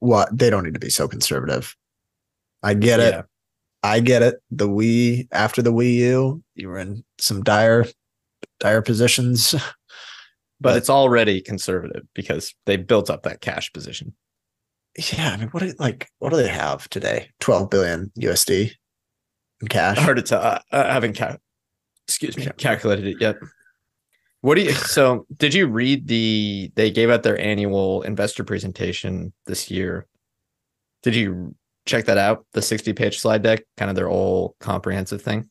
what 0.00 0.36
they 0.36 0.50
don't 0.50 0.64
need 0.64 0.74
to 0.74 0.80
be 0.80 0.90
so 0.90 1.08
conservative. 1.08 1.76
I 2.62 2.74
get 2.74 3.00
it. 3.00 3.24
I 3.82 4.00
get 4.00 4.22
it. 4.22 4.36
The 4.50 4.68
Wii 4.68 5.28
after 5.32 5.62
the 5.62 5.72
Wii 5.72 5.94
U, 5.94 6.42
you 6.54 6.68
were 6.68 6.78
in 6.78 7.04
some 7.18 7.42
dire, 7.42 7.86
dire 8.60 8.82
positions. 8.82 9.54
But, 10.60 10.70
but 10.70 10.78
it's 10.78 10.90
already 10.90 11.40
conservative 11.40 12.02
because 12.16 12.52
they 12.66 12.76
built 12.76 13.10
up 13.10 13.22
that 13.22 13.40
cash 13.40 13.72
position. 13.72 14.12
Yeah, 15.12 15.30
I 15.30 15.36
mean, 15.36 15.48
what 15.50 15.62
do, 15.62 15.72
like 15.78 16.10
what 16.18 16.30
do 16.30 16.36
they 16.36 16.48
have 16.48 16.88
today? 16.88 17.30
Twelve 17.38 17.70
billion 17.70 18.10
USD 18.18 18.72
in 19.60 19.68
cash. 19.68 19.98
Hard 19.98 20.16
to 20.16 20.22
tell. 20.24 20.42
Uh, 20.42 20.58
I 20.72 20.92
haven't 20.92 21.16
ca- 21.16 21.36
excuse 22.08 22.36
me 22.36 22.48
calculated 22.56 23.06
it 23.06 23.20
yet. 23.20 23.36
What 24.40 24.54
do 24.54 24.62
you 24.62 24.72
so 24.72 25.26
did 25.36 25.52
you 25.52 25.66
read 25.66 26.06
the 26.06 26.70
they 26.76 26.90
gave 26.90 27.10
out 27.10 27.22
their 27.22 27.40
annual 27.40 28.02
investor 28.02 28.44
presentation 28.44 29.32
this 29.46 29.70
year? 29.70 30.06
Did 31.02 31.16
you 31.16 31.56
check 31.86 32.04
that 32.04 32.18
out? 32.18 32.46
The 32.52 32.62
60 32.62 32.92
page 32.92 33.18
slide 33.18 33.42
deck, 33.42 33.64
kind 33.76 33.90
of 33.90 33.96
their 33.96 34.08
all 34.08 34.54
comprehensive 34.60 35.22
thing? 35.22 35.50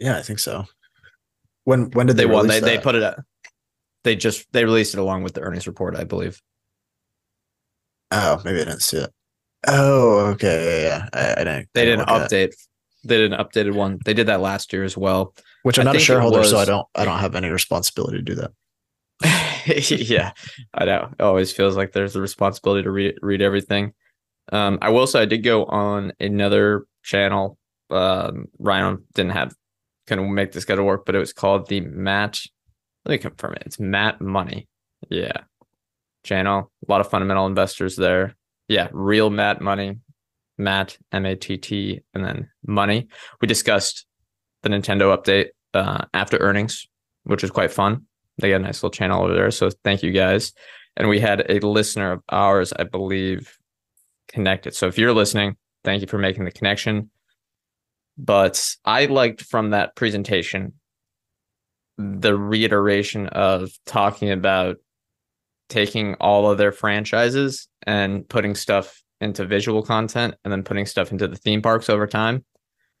Yeah, 0.00 0.16
I 0.16 0.22
think 0.22 0.40
so. 0.40 0.64
When 1.64 1.90
when 1.90 2.06
did 2.06 2.16
they, 2.16 2.24
they 2.24 2.30
won? 2.30 2.48
They, 2.48 2.60
they 2.60 2.78
put 2.78 2.96
it 2.96 3.02
up. 3.02 3.20
They 4.02 4.16
just 4.16 4.46
they 4.52 4.64
released 4.64 4.94
it 4.94 5.00
along 5.00 5.22
with 5.22 5.34
the 5.34 5.40
earnings 5.40 5.66
report, 5.66 5.94
I 5.94 6.04
believe. 6.04 6.40
Oh, 8.10 8.40
maybe 8.44 8.60
I 8.60 8.64
didn't 8.64 8.82
see 8.82 8.98
it. 8.98 9.10
Oh, 9.66 10.30
okay. 10.32 10.82
Yeah, 10.82 10.88
yeah. 10.88 11.08
I, 11.12 11.40
I 11.40 11.44
didn't. 11.44 11.68
They 11.74 11.84
didn't 11.84 12.08
update. 12.08 12.54
They 13.04 13.18
did 13.18 13.32
an 13.32 13.38
updated 13.38 13.74
one. 13.74 13.98
They 14.04 14.14
did 14.14 14.26
that 14.26 14.40
last 14.40 14.72
year 14.72 14.82
as 14.82 14.96
well 14.96 15.34
which 15.62 15.78
I'm 15.78 15.84
not 15.84 15.96
a 15.96 16.00
shareholder, 16.00 16.40
was, 16.40 16.50
so 16.50 16.58
I 16.58 16.64
don't 16.64 16.86
I 16.94 17.04
don't 17.04 17.18
have 17.18 17.34
any 17.34 17.48
responsibility 17.48 18.18
to 18.18 18.22
do 18.22 18.34
that. 18.36 18.52
yeah, 19.90 20.32
I 20.74 20.84
know. 20.84 21.08
It 21.18 21.22
always 21.22 21.52
feels 21.52 21.76
like 21.76 21.92
there's 21.92 22.16
a 22.16 22.20
responsibility 22.20 22.84
to 22.84 22.90
read 22.90 23.14
read 23.22 23.42
everything. 23.42 23.92
Um, 24.52 24.78
I 24.80 24.90
will 24.90 25.06
say 25.06 25.22
I 25.22 25.26
did 25.26 25.42
go 25.42 25.64
on 25.66 26.12
another 26.20 26.86
channel. 27.02 27.58
Um, 27.90 28.46
Ryan 28.58 29.04
didn't 29.14 29.32
have 29.32 29.54
couldn't 30.06 30.32
make 30.32 30.52
the 30.52 30.60
schedule 30.60 30.84
work, 30.84 31.04
but 31.04 31.14
it 31.14 31.18
was 31.18 31.32
called 31.32 31.68
the 31.68 31.80
Match. 31.80 32.48
Let 33.04 33.12
me 33.12 33.18
confirm 33.18 33.54
it. 33.54 33.62
It's 33.66 33.80
Matt 33.80 34.20
Money. 34.20 34.68
Yeah, 35.10 35.42
channel. 36.24 36.70
A 36.86 36.90
lot 36.90 37.00
of 37.00 37.10
fundamental 37.10 37.46
investors 37.46 37.96
there. 37.96 38.36
Yeah, 38.68 38.88
real 38.92 39.30
Matt 39.30 39.60
Money. 39.60 39.98
Matt 40.58 40.98
M 41.12 41.24
A 41.24 41.36
T 41.36 41.56
T 41.56 42.00
and 42.14 42.24
then 42.24 42.50
Money. 42.66 43.08
We 43.40 43.46
discussed 43.46 44.06
the 44.62 44.68
Nintendo 44.68 45.16
update 45.16 45.48
uh, 45.74 46.04
after 46.14 46.36
earnings, 46.38 46.86
which 47.24 47.42
was 47.42 47.50
quite 47.50 47.72
fun. 47.72 48.06
They 48.38 48.50
got 48.50 48.56
a 48.56 48.60
nice 48.60 48.82
little 48.82 48.90
channel 48.90 49.24
over 49.24 49.34
there. 49.34 49.50
So 49.50 49.70
thank 49.84 50.02
you 50.02 50.12
guys. 50.12 50.52
And 50.96 51.08
we 51.08 51.20
had 51.20 51.48
a 51.48 51.60
listener 51.60 52.12
of 52.12 52.22
ours, 52.28 52.72
I 52.76 52.84
believe, 52.84 53.56
connected. 54.28 54.74
So 54.74 54.86
if 54.86 54.98
you're 54.98 55.12
listening, 55.12 55.56
thank 55.84 56.02
you 56.02 56.08
for 56.08 56.18
making 56.18 56.44
the 56.44 56.50
connection. 56.50 57.10
But 58.16 58.74
I 58.84 59.06
liked 59.06 59.42
from 59.42 59.70
that 59.70 59.94
presentation 59.94 60.74
the 61.98 62.36
reiteration 62.36 63.26
of 63.28 63.70
talking 63.86 64.30
about 64.30 64.76
taking 65.68 66.14
all 66.14 66.50
of 66.50 66.58
their 66.58 66.72
franchises 66.72 67.68
and 67.86 68.28
putting 68.28 68.54
stuff 68.54 69.02
into 69.20 69.44
visual 69.44 69.82
content 69.82 70.34
and 70.44 70.52
then 70.52 70.62
putting 70.62 70.86
stuff 70.86 71.10
into 71.10 71.26
the 71.26 71.36
theme 71.36 71.60
parks 71.60 71.90
over 71.90 72.06
time 72.06 72.44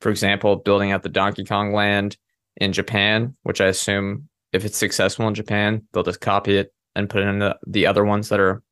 for 0.00 0.10
example, 0.10 0.56
building 0.56 0.92
out 0.92 1.02
the 1.02 1.08
Donkey 1.08 1.44
Kong 1.44 1.72
land 1.72 2.16
in 2.56 2.72
Japan, 2.72 3.36
which 3.42 3.60
I 3.60 3.66
assume 3.66 4.28
if 4.52 4.64
it's 4.64 4.78
successful 4.78 5.28
in 5.28 5.34
Japan, 5.34 5.82
they'll 5.92 6.02
just 6.02 6.20
copy 6.20 6.56
it 6.56 6.72
and 6.94 7.10
put 7.10 7.22
it 7.22 7.28
in 7.28 7.38
the, 7.38 7.56
the 7.66 7.86
other 7.86 8.04
ones 8.04 8.28
that 8.28 8.40
are, 8.40 8.62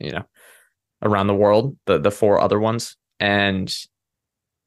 you 0.00 0.12
know, 0.12 0.24
around 1.02 1.26
the 1.26 1.34
world, 1.34 1.76
the 1.86 1.98
the 1.98 2.10
four 2.10 2.40
other 2.40 2.58
ones. 2.58 2.96
And 3.20 3.74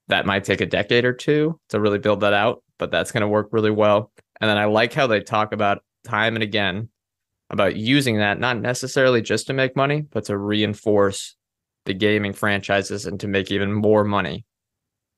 that 0.08 0.26
might 0.26 0.44
take 0.44 0.62
a 0.62 0.66
decade 0.66 1.06
or 1.06 1.14
two 1.14 1.60
to 1.70 1.80
really 1.80 2.00
build 2.00 2.22
that 2.22 2.34
out, 2.34 2.64
but 2.78 2.92
that's 2.92 3.12
going 3.12 3.22
to 3.22 3.28
work 3.28 3.50
really 3.52 3.72
well. 3.72 4.12
And 4.42 4.50
then 4.50 4.58
I 4.58 4.66
like 4.66 4.94
how 4.94 5.08
they 5.08 5.22
talk 5.22 5.54
about 5.54 5.84
time 6.04 6.36
and 6.36 6.44
again 6.44 6.90
about 7.50 7.76
using 7.76 8.18
that 8.18 8.40
not 8.40 8.60
necessarily 8.60 9.22
just 9.22 9.48
to 9.48 9.54
make 9.54 9.76
money, 9.76 10.02
but 10.02 10.26
to 10.26 10.38
reinforce 10.38 11.36
the 11.86 11.94
gaming 11.94 12.34
franchises 12.34 13.06
and 13.06 13.20
to 13.20 13.28
make 13.28 13.52
even 13.52 13.74
more 13.74 14.04
money 14.04 14.46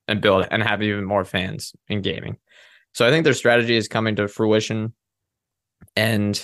and 0.08 0.20
build 0.20 0.46
and 0.50 0.62
have 0.62 0.82
even 0.82 1.04
more 1.04 1.24
fans 1.24 1.72
in 1.88 2.02
gaming. 2.02 2.36
So 2.94 3.06
I 3.06 3.10
think 3.10 3.24
their 3.24 3.34
strategy 3.34 3.76
is 3.76 3.88
coming 3.88 4.16
to 4.16 4.28
fruition, 4.28 4.92
and 5.96 6.34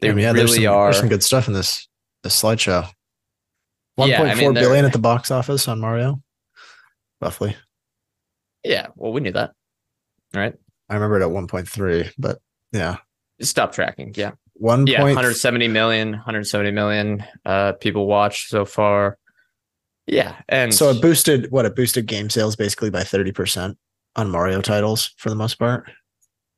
they 0.00 0.08
yeah, 0.08 0.14
really 0.14 0.32
there's 0.32 0.54
some, 0.56 0.66
are. 0.66 0.86
There's 0.86 0.98
some 0.98 1.08
good 1.08 1.22
stuff 1.22 1.48
in 1.48 1.54
this 1.54 1.88
this 2.22 2.40
slideshow. 2.40 2.88
One 3.96 4.08
point 4.10 4.28
yeah, 4.28 4.32
I 4.32 4.34
mean, 4.34 4.54
billion 4.54 4.84
at 4.84 4.92
the 4.92 4.98
box 4.98 5.30
office 5.30 5.68
on 5.68 5.80
Mario, 5.80 6.20
roughly. 7.20 7.56
Yeah, 8.64 8.88
well, 8.96 9.12
we 9.12 9.20
knew 9.20 9.32
that, 9.32 9.52
right? 10.34 10.54
I 10.88 10.94
remember 10.94 11.20
it 11.20 11.22
at 11.22 11.30
one 11.30 11.46
point 11.46 11.68
three, 11.68 12.10
but 12.18 12.38
yeah, 12.72 12.96
stop 13.40 13.72
tracking. 13.72 14.12
Yeah, 14.16 14.32
one 14.54 14.86
yeah, 14.86 15.02
170 15.02 15.68
million, 15.68 16.12
170 16.12 16.70
million 16.72 17.24
uh, 17.44 17.72
people 17.72 18.06
watched 18.06 18.48
so 18.48 18.64
far. 18.64 19.18
Yeah, 20.06 20.36
and 20.48 20.74
so 20.74 20.90
it 20.90 21.00
boosted 21.00 21.50
what 21.50 21.64
it 21.64 21.74
boosted 21.74 22.06
game 22.06 22.28
sales 22.28 22.56
basically 22.56 22.90
by 22.90 23.04
thirty 23.04 23.32
percent 23.32 23.78
on 24.16 24.30
Mario 24.30 24.60
titles 24.60 25.14
for 25.16 25.30
the 25.30 25.34
most 25.34 25.58
part. 25.58 25.90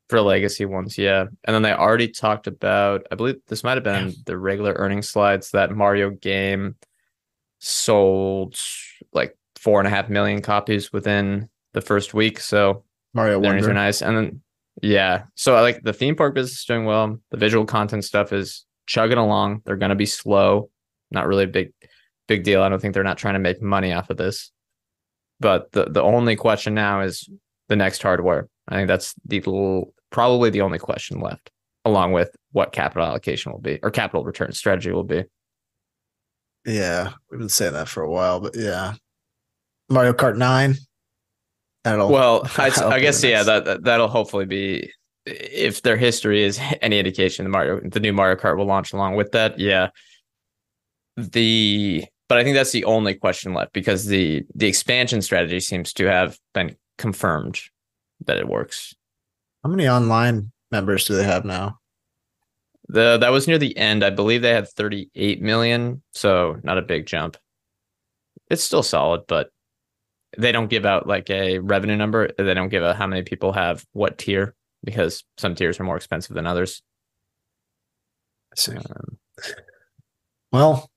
For 0.08 0.20
legacy 0.20 0.64
ones, 0.66 0.96
yeah. 0.96 1.26
And 1.44 1.54
then 1.54 1.62
they 1.62 1.72
already 1.72 2.06
talked 2.06 2.46
about, 2.46 3.04
I 3.10 3.16
believe 3.16 3.36
this 3.48 3.64
might 3.64 3.76
have 3.76 3.82
been 3.82 4.08
yeah. 4.08 4.14
the 4.26 4.38
regular 4.38 4.72
earnings 4.74 5.08
slides 5.08 5.50
that 5.50 5.72
Mario 5.72 6.10
game 6.10 6.76
sold 7.58 8.56
like 9.12 9.36
four 9.56 9.80
and 9.80 9.86
a 9.88 9.90
half 9.90 10.08
million 10.08 10.42
copies 10.42 10.92
within 10.92 11.48
the 11.72 11.80
first 11.80 12.14
week. 12.14 12.38
So 12.38 12.84
Mario 13.14 13.44
earnings 13.44 13.66
are 13.66 13.74
nice. 13.74 14.00
And 14.00 14.16
then 14.16 14.42
yeah. 14.80 15.24
So 15.34 15.56
I 15.56 15.60
like 15.60 15.82
the 15.82 15.92
theme 15.92 16.14
park 16.14 16.34
business 16.36 16.60
is 16.60 16.64
doing 16.64 16.84
well. 16.84 17.18
The 17.30 17.36
visual 17.36 17.64
content 17.64 18.04
stuff 18.04 18.32
is 18.32 18.64
chugging 18.86 19.18
along. 19.18 19.62
They're 19.64 19.74
going 19.74 19.90
to 19.90 19.96
be 19.96 20.06
slow. 20.06 20.70
Not 21.10 21.26
really 21.26 21.44
a 21.44 21.48
big 21.48 21.72
big 22.26 22.44
deal. 22.44 22.62
I 22.62 22.68
don't 22.68 22.80
think 22.80 22.94
they're 22.94 23.02
not 23.02 23.18
trying 23.18 23.34
to 23.34 23.40
make 23.40 23.62
money 23.62 23.92
off 23.92 24.10
of 24.10 24.16
this. 24.16 24.50
But 25.40 25.72
the 25.72 25.84
the 25.84 26.02
only 26.02 26.36
question 26.36 26.74
now 26.74 27.00
is 27.00 27.28
the 27.68 27.76
next 27.76 28.02
hardware. 28.02 28.48
I 28.68 28.76
think 28.76 28.88
that's 28.88 29.14
the 29.24 29.40
little, 29.40 29.94
probably 30.10 30.50
the 30.50 30.62
only 30.62 30.78
question 30.78 31.20
left, 31.20 31.50
along 31.84 32.12
with 32.12 32.34
what 32.52 32.72
capital 32.72 33.06
allocation 33.06 33.52
will 33.52 33.60
be 33.60 33.78
or 33.82 33.90
capital 33.90 34.24
return 34.24 34.52
strategy 34.52 34.92
will 34.92 35.04
be. 35.04 35.24
Yeah, 36.64 37.12
we've 37.30 37.38
been 37.38 37.48
saying 37.48 37.74
that 37.74 37.88
for 37.88 38.02
a 38.02 38.10
while, 38.10 38.40
but 38.40 38.56
yeah, 38.56 38.94
Mario 39.88 40.12
Kart 40.12 40.36
Nine. 40.36 40.76
That'll 41.84 42.10
well, 42.10 42.48
I, 42.56 42.72
I 42.84 43.00
guess 43.00 43.22
yeah, 43.22 43.42
that 43.42 43.84
that'll 43.84 44.08
hopefully 44.08 44.46
be 44.46 44.90
if 45.26 45.82
their 45.82 45.96
history 45.96 46.42
is 46.42 46.58
any 46.80 46.98
indication. 46.98 47.44
The 47.44 47.50
Mario, 47.50 47.80
the 47.80 48.00
new 48.00 48.12
Mario 48.12 48.36
Kart 48.36 48.56
will 48.56 48.66
launch 48.66 48.92
along 48.92 49.16
with 49.16 49.32
that. 49.32 49.58
Yeah, 49.58 49.90
the 51.16 52.04
but 52.28 52.38
I 52.38 52.44
think 52.44 52.56
that's 52.56 52.72
the 52.72 52.84
only 52.84 53.14
question 53.14 53.54
left 53.54 53.72
because 53.72 54.06
the 54.06 54.44
the 54.54 54.66
expansion 54.66 55.22
strategy 55.22 55.60
seems 55.60 55.92
to 55.94 56.06
have 56.06 56.38
been 56.54 56.76
confirmed 56.98 57.60
that 58.24 58.38
it 58.38 58.48
works. 58.48 58.94
How 59.62 59.70
many 59.70 59.88
online 59.88 60.52
members 60.70 61.04
do 61.06 61.14
they 61.14 61.24
have 61.24 61.44
now? 61.44 61.78
The 62.88 63.18
that 63.18 63.32
was 63.32 63.46
near 63.46 63.58
the 63.58 63.76
end. 63.76 64.04
I 64.04 64.10
believe 64.10 64.42
they 64.42 64.54
had 64.54 64.68
38 64.68 65.42
million, 65.42 66.02
so 66.12 66.58
not 66.62 66.78
a 66.78 66.82
big 66.82 67.06
jump. 67.06 67.36
It's 68.48 68.62
still 68.62 68.82
solid, 68.82 69.22
but 69.26 69.50
they 70.38 70.52
don't 70.52 70.70
give 70.70 70.86
out 70.86 71.06
like 71.06 71.30
a 71.30 71.58
revenue 71.58 71.96
number. 71.96 72.30
They 72.36 72.54
don't 72.54 72.68
give 72.68 72.84
out 72.84 72.96
how 72.96 73.06
many 73.06 73.22
people 73.22 73.52
have 73.52 73.84
what 73.92 74.18
tier 74.18 74.54
because 74.84 75.24
some 75.38 75.54
tiers 75.54 75.80
are 75.80 75.84
more 75.84 75.96
expensive 75.96 76.34
than 76.34 76.46
others. 76.46 76.82
I 78.52 78.56
see. 78.56 78.76
Um, 78.76 79.18
well, 80.52 80.90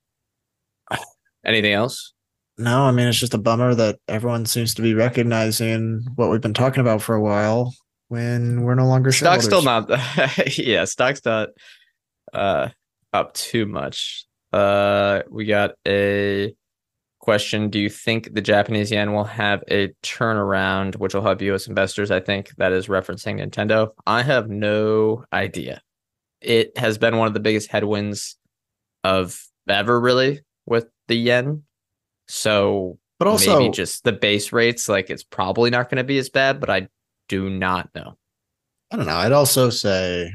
anything 1.46 1.74
else? 1.74 2.14
No, 2.60 2.82
I 2.82 2.92
mean 2.92 3.08
it's 3.08 3.18
just 3.18 3.34
a 3.34 3.38
bummer 3.38 3.74
that 3.74 4.00
everyone 4.10 4.46
seems 4.46 4.74
to 4.76 4.82
be 4.82 4.94
recognizing 4.94 6.06
what 6.16 6.30
we've 6.30 6.42
been 6.42 6.54
talking 6.54 6.82
about 6.82 7.02
for 7.02 7.16
a 7.16 7.22
while 7.22 7.74
when 8.10 8.64
we're 8.64 8.76
no 8.76 8.88
longer 8.88 9.12
stock's 9.12 9.46
still 9.46 9.62
not 9.62 9.88
yeah 10.58 10.84
stock's 10.84 11.24
not 11.24 11.50
uh 12.34 12.68
up 13.14 13.34
too 13.34 13.66
much. 13.66 14.26
Uh 14.52 15.22
we 15.30 15.46
got 15.46 15.72
a 15.88 16.54
question. 17.20 17.70
Do 17.70 17.80
you 17.80 17.90
think 17.90 18.34
the 18.34 18.42
japanese 18.42 18.92
yen 18.92 19.14
will 19.14 19.24
have 19.24 19.64
a 19.70 19.94
turnaround 20.04 20.98
which 20.98 21.14
will 21.14 21.22
help 21.22 21.42
us 21.42 21.68
investors? 21.68 22.12
I 22.12 22.20
think 22.20 22.54
that 22.58 22.74
is 22.74 22.88
referencing 22.88 23.40
nintendo. 23.40 23.92
I 24.06 24.22
have 24.22 24.50
no 24.50 25.24
idea. 25.32 25.82
It 26.42 26.78
has 26.78 26.98
been 26.98 27.16
one 27.16 27.28
of 27.28 27.34
the 27.34 27.40
biggest 27.40 27.72
headwinds 27.72 28.36
of 29.06 29.42
ever 29.70 29.98
really 29.98 30.42
with 30.66 30.88
the 31.08 31.16
yen 31.16 31.64
so 32.28 32.98
but 33.18 33.28
also 33.28 33.60
maybe 33.60 33.72
just 33.72 34.04
the 34.04 34.12
base 34.12 34.52
rates 34.52 34.88
like 34.88 35.10
it's 35.10 35.24
probably 35.24 35.70
not 35.70 35.90
going 35.90 35.98
to 35.98 36.04
be 36.04 36.18
as 36.18 36.30
bad 36.30 36.60
but 36.60 36.70
i 36.70 36.88
do 37.28 37.50
not 37.50 37.90
know 37.96 38.18
i 38.92 38.96
don't 38.96 39.06
know 39.06 39.18
i'd 39.18 39.32
also 39.32 39.70
say 39.70 40.32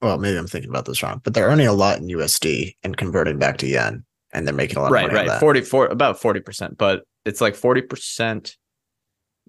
well 0.00 0.18
maybe 0.18 0.38
i'm 0.38 0.46
thinking 0.46 0.70
about 0.70 0.84
this 0.84 1.02
wrong 1.02 1.20
but 1.24 1.34
they're 1.34 1.48
earning 1.48 1.66
a 1.66 1.72
lot 1.72 1.98
in 1.98 2.06
usd 2.08 2.74
and 2.82 2.96
converting 2.96 3.38
back 3.38 3.58
to 3.58 3.66
yen 3.66 4.04
and 4.32 4.46
they're 4.46 4.54
making 4.54 4.78
a 4.78 4.82
lot 4.82 4.92
right, 4.92 5.06
of 5.06 5.12
money. 5.12 5.28
Right, 5.28 5.34
right. 5.34 5.40
44 5.40 5.86
about 5.86 6.20
40%, 6.20 6.76
but 6.76 7.04
it's 7.24 7.40
like 7.40 7.54
40% 7.54 8.56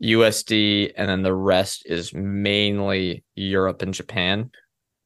USD 0.03 0.93
and 0.97 1.09
then 1.09 1.21
the 1.21 1.33
rest 1.33 1.83
is 1.85 2.13
mainly 2.13 3.23
Europe 3.35 3.81
and 3.81 3.93
Japan 3.93 4.51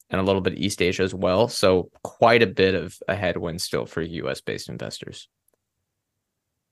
and 0.09 0.21
a 0.21 0.23
little 0.23 0.41
bit 0.41 0.57
East 0.57 0.81
Asia 0.81 1.03
as 1.03 1.13
well. 1.13 1.47
So 1.47 1.89
quite 2.03 2.43
a 2.43 2.47
bit 2.47 2.75
of 2.75 2.97
a 3.07 3.15
headwind 3.15 3.61
still 3.61 3.85
for 3.85 4.01
US 4.01 4.41
based 4.41 4.69
investors. 4.69 5.27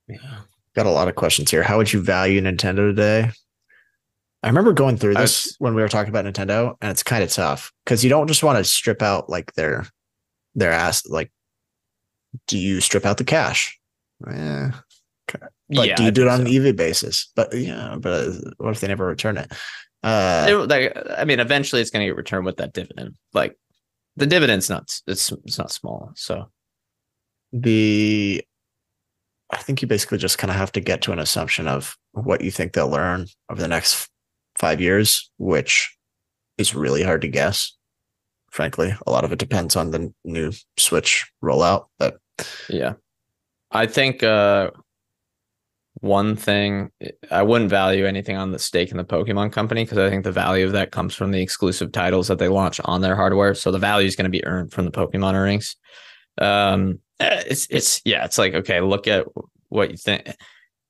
Yeah. 0.08 0.39
Got 0.76 0.86
a 0.86 0.91
lot 0.91 1.08
of 1.08 1.15
questions 1.15 1.52
here. 1.52 1.63
How 1.63 1.78
would 1.78 1.93
you 1.93 2.02
value 2.02 2.41
Nintendo 2.41 2.89
today? 2.89 3.32
I 4.41 4.48
remember 4.48 4.74
going 4.74 4.98
through 4.98 5.13
this 5.13 5.46
was, 5.46 5.56
when 5.60 5.74
we 5.74 5.82
were 5.82 5.88
talking 5.88 6.10
about 6.10 6.26
Nintendo, 6.26 6.76
and 6.82 6.91
it's 6.91 7.04
kind 7.04 7.24
of 7.24 7.32
tough 7.32 7.72
because 7.86 8.04
you 8.04 8.10
don't 8.10 8.28
just 8.28 8.43
want 8.43 8.58
to 8.58 8.63
strip 8.63 9.02
out 9.02 9.30
like 9.30 9.54
their 9.54 9.88
their 10.56 10.72
ass 10.72 11.08
like 11.08 11.32
do 12.48 12.58
you 12.58 12.82
strip 12.82 13.06
out 13.06 13.17
the 13.17 13.24
cash? 13.24 13.80
Yeah. 14.28 14.72
Okay. 15.30 15.46
But 15.69 15.88
yeah, 15.88 15.96
do 15.96 16.04
you 16.04 16.12
do 16.12 16.24
it 16.24 16.28
on 16.28 16.39
so. 16.39 16.46
an 16.46 16.67
EV 16.67 16.76
basis? 16.76 17.32
But 17.36 17.54
yeah, 17.54 17.96
but 18.00 18.28
uh, 18.28 18.32
what 18.58 18.72
if 18.72 18.82
they 18.82 18.88
never 18.88 19.06
return 19.06 19.38
it? 19.38 19.52
Uh, 20.04 20.46
it, 20.50 20.56
like, 20.56 20.98
I 21.18 21.24
mean, 21.24 21.39
eventually 21.39 21.82
it's 21.82 21.89
going 21.89 22.02
to 22.02 22.08
get 22.08 22.18
returned 22.18 22.46
with 22.46 22.58
that 22.58 22.74
dividend. 22.74 23.16
Like 23.34 23.58
the 24.16 24.28
dividend's 24.28 24.70
not 24.70 24.92
it's 25.08 25.32
it's 25.46 25.58
not 25.58 25.72
small. 25.72 26.12
So 26.16 26.50
the 27.52 28.44
I 29.50 29.58
think 29.58 29.82
you 29.82 29.88
basically 29.88 30.18
just 30.18 30.38
kind 30.38 30.52
of 30.52 30.58
have 30.58 30.72
to 30.74 30.82
get 30.82 31.02
to 31.04 31.12
an 31.12 31.20
assumption 31.20 31.68
of 31.68 31.96
what 32.12 32.42
you 32.42 32.52
think 32.52 32.74
they'll 32.74 32.89
learn 32.89 33.28
over 33.50 33.62
the 33.62 33.68
next 33.68 34.10
five 34.56 34.82
years, 34.82 35.32
which 35.38 35.96
is 36.58 36.76
really 36.76 37.04
hard 37.04 37.22
to 37.22 37.28
guess. 37.28 37.76
Frankly, 38.52 38.94
a 39.08 39.12
lot 39.12 39.24
of 39.24 39.32
it 39.32 39.39
depends 39.39 39.76
on 39.76 39.92
the 39.92 40.13
new 40.24 40.52
Switch 40.78 41.32
rollout, 41.44 41.86
but 41.98 42.18
yeah. 42.70 42.94
I 43.72 43.88
think 43.88 44.22
uh 44.22 44.72
one 46.04 46.36
thing 46.36 46.92
I 47.32 47.44
wouldn't 47.44 47.70
value 47.70 48.06
anything 48.06 48.36
on 48.36 48.52
the 48.52 48.60
stake 48.60 48.92
in 48.92 48.98
the 48.98 49.06
Pokemon 49.06 49.54
company 49.54 49.86
because 49.86 49.98
I 49.98 50.10
think 50.10 50.26
the 50.26 50.34
value 50.34 50.66
of 50.66 50.74
that 50.74 50.92
comes 50.92 51.16
from 51.16 51.32
the 51.32 51.42
exclusive 51.42 51.94
titles 51.94 52.28
that 52.28 52.39
they 52.39 52.50
launch 52.50 52.82
on 52.84 53.00
their 53.00 53.16
hardware. 53.16 53.56
So 53.56 53.72
the 53.72 53.80
value 53.80 54.06
is 54.06 54.18
going 54.18 54.26
to 54.26 54.30
be 54.30 54.46
earned 54.46 54.74
from 54.74 54.84
the 54.84 54.92
Pokemon 54.92 55.34
earnings. 55.34 55.78
Um, 56.39 57.00
eh, 57.22 57.44
it's 57.48 57.68
it's 57.70 58.02
yeah, 58.04 58.26
it's 58.26 58.38
like 58.38 58.54
okay, 58.54 58.82
look 58.82 59.08
at 59.08 59.26
what 59.70 59.92
you 59.92 59.98
think. 59.98 60.28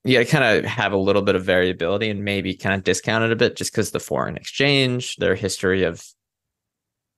You 0.04 0.18
got 0.18 0.26
to 0.26 0.32
kind 0.32 0.58
of 0.58 0.66
have 0.66 0.94
a 0.94 0.98
little 0.98 1.22
bit 1.22 1.36
of 1.36 1.46
variability 1.46 2.10
and 2.10 2.26
maybe 2.26 2.56
kind 2.56 2.74
of 2.74 2.84
discount 2.84 3.24
it 3.24 3.32
a 3.32 3.36
bit 3.36 3.56
just 3.56 3.72
because 3.72 3.92
the 3.92 4.00
foreign 4.00 4.36
exchange, 4.36 5.18
their 5.18 5.36
history 5.36 5.84
of 5.84 6.04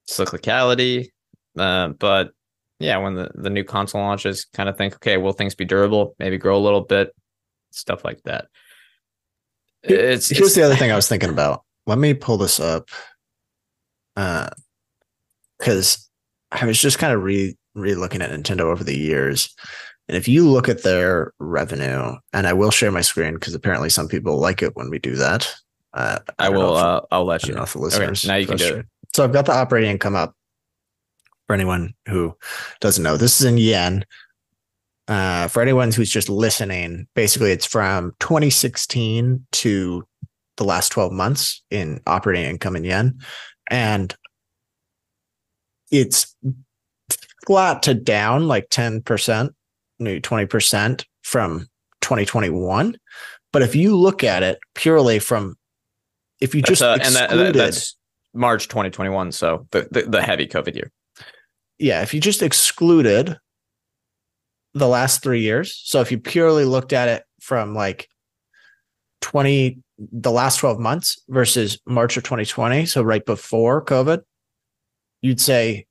cyclicality. 0.09 1.11
Uh, 1.57 1.89
but 1.89 2.31
yeah, 2.79 2.97
when 2.97 3.15
the, 3.15 3.31
the 3.35 3.49
new 3.49 3.63
console 3.63 4.01
launches, 4.01 4.45
kind 4.53 4.67
of 4.67 4.77
think, 4.77 4.95
okay, 4.95 5.15
will 5.15 5.31
things 5.31 5.55
be 5.55 5.63
durable? 5.63 6.13
Maybe 6.19 6.37
grow 6.37 6.57
a 6.57 6.59
little 6.59 6.81
bit, 6.81 7.15
stuff 7.75 8.03
like 8.03 8.21
that. 8.23 8.47
It's 9.83 10.29
here's 10.29 10.47
it's, 10.47 10.55
the 10.55 10.63
other 10.63 10.75
thing 10.75 10.91
I 10.91 10.95
was 10.95 11.07
thinking 11.07 11.29
about. 11.29 11.63
Let 11.85 11.97
me 11.97 12.13
pull 12.13 12.37
this 12.37 12.59
up. 12.59 12.89
Uh 14.15 14.49
because 15.59 16.09
I 16.51 16.65
was 16.65 16.79
just 16.79 16.99
kind 16.99 17.13
of 17.13 17.23
re 17.23 17.55
re 17.75 17.95
looking 17.95 18.21
at 18.21 18.31
Nintendo 18.31 18.61
over 18.61 18.83
the 18.83 18.97
years. 18.97 19.53
And 20.07 20.15
if 20.15 20.27
you 20.27 20.47
look 20.47 20.69
at 20.69 20.83
their 20.83 21.33
revenue, 21.39 22.15
and 22.31 22.45
I 22.45 22.53
will 22.53 22.71
share 22.71 22.91
my 22.91 23.01
screen 23.01 23.33
because 23.33 23.55
apparently 23.55 23.89
some 23.89 24.07
people 24.07 24.37
like 24.37 24.61
it 24.61 24.75
when 24.75 24.89
we 24.89 24.99
do 24.99 25.15
that. 25.15 25.51
Uh, 25.93 26.19
I, 26.37 26.47
I 26.47 26.49
will. 26.49 26.75
If, 26.75 26.83
uh, 26.83 27.01
I'll 27.11 27.25
let 27.25 27.47
you 27.47 27.55
know. 27.55 27.65
The 27.65 27.79
listeners 27.79 28.23
okay, 28.23 28.31
now 28.31 28.37
you 28.37 28.47
can 28.47 28.57
do 28.57 28.75
it. 28.75 28.85
So 29.15 29.23
I've 29.23 29.33
got 29.33 29.45
the 29.45 29.53
operating 29.53 29.91
income 29.91 30.15
up 30.15 30.35
for 31.47 31.53
anyone 31.53 31.93
who 32.07 32.35
doesn't 32.81 33.03
know. 33.03 33.17
This 33.17 33.39
is 33.39 33.45
in 33.45 33.57
yen. 33.57 34.05
Uh, 35.07 35.47
for 35.47 35.61
anyone 35.61 35.91
who's 35.91 36.09
just 36.09 36.29
listening, 36.29 37.07
basically 37.13 37.51
it's 37.51 37.65
from 37.65 38.13
2016 38.19 39.45
to 39.51 40.07
the 40.57 40.63
last 40.63 40.91
12 40.91 41.11
months 41.11 41.63
in 41.69 42.01
operating 42.07 42.45
income 42.45 42.75
in 42.75 42.83
yen. 42.83 43.19
And 43.69 44.15
it's 45.91 46.35
flat 47.45 47.83
to 47.83 47.93
down 47.93 48.47
like 48.47 48.69
10%, 48.69 49.53
maybe 49.99 50.21
20% 50.21 51.05
from 51.23 51.67
2021. 52.01 52.97
But 53.53 53.61
if 53.61 53.75
you 53.75 53.95
look 53.95 54.23
at 54.23 54.43
it 54.43 54.59
purely 54.73 55.19
from, 55.19 55.55
if 56.41 56.55
you 56.55 56.63
just 56.63 56.81
uh, 56.81 56.97
excluded, 56.99 57.31
and 57.31 57.39
that, 57.39 57.53
that's 57.53 57.95
March 58.33 58.67
2021, 58.67 59.31
so 59.31 59.67
the, 59.71 59.87
the, 59.91 60.01
the 60.03 60.21
heavy 60.21 60.47
COVID 60.47 60.75
year 60.75 60.91
yeah, 61.77 62.01
if 62.01 62.13
you 62.13 62.21
just 62.21 62.41
excluded 62.41 63.37
the 64.79 64.87
last 64.87 65.23
three 65.23 65.41
years, 65.41 65.81
so 65.83 66.01
if 66.01 66.11
you 66.11 66.19
purely 66.19 66.65
looked 66.65 66.93
at 66.93 67.07
it 67.09 67.23
from 67.41 67.73
like 67.73 68.07
20, 69.21 69.79
the 69.97 70.31
last 70.31 70.57
12 70.57 70.79
months 70.79 71.21
versus 71.29 71.79
March 71.85 72.17
of 72.17 72.23
2020, 72.23 72.85
so 72.85 73.01
right 73.01 73.25
before 73.25 73.83
COVID, 73.83 74.21
you'd 75.21 75.41
say, 75.41 75.85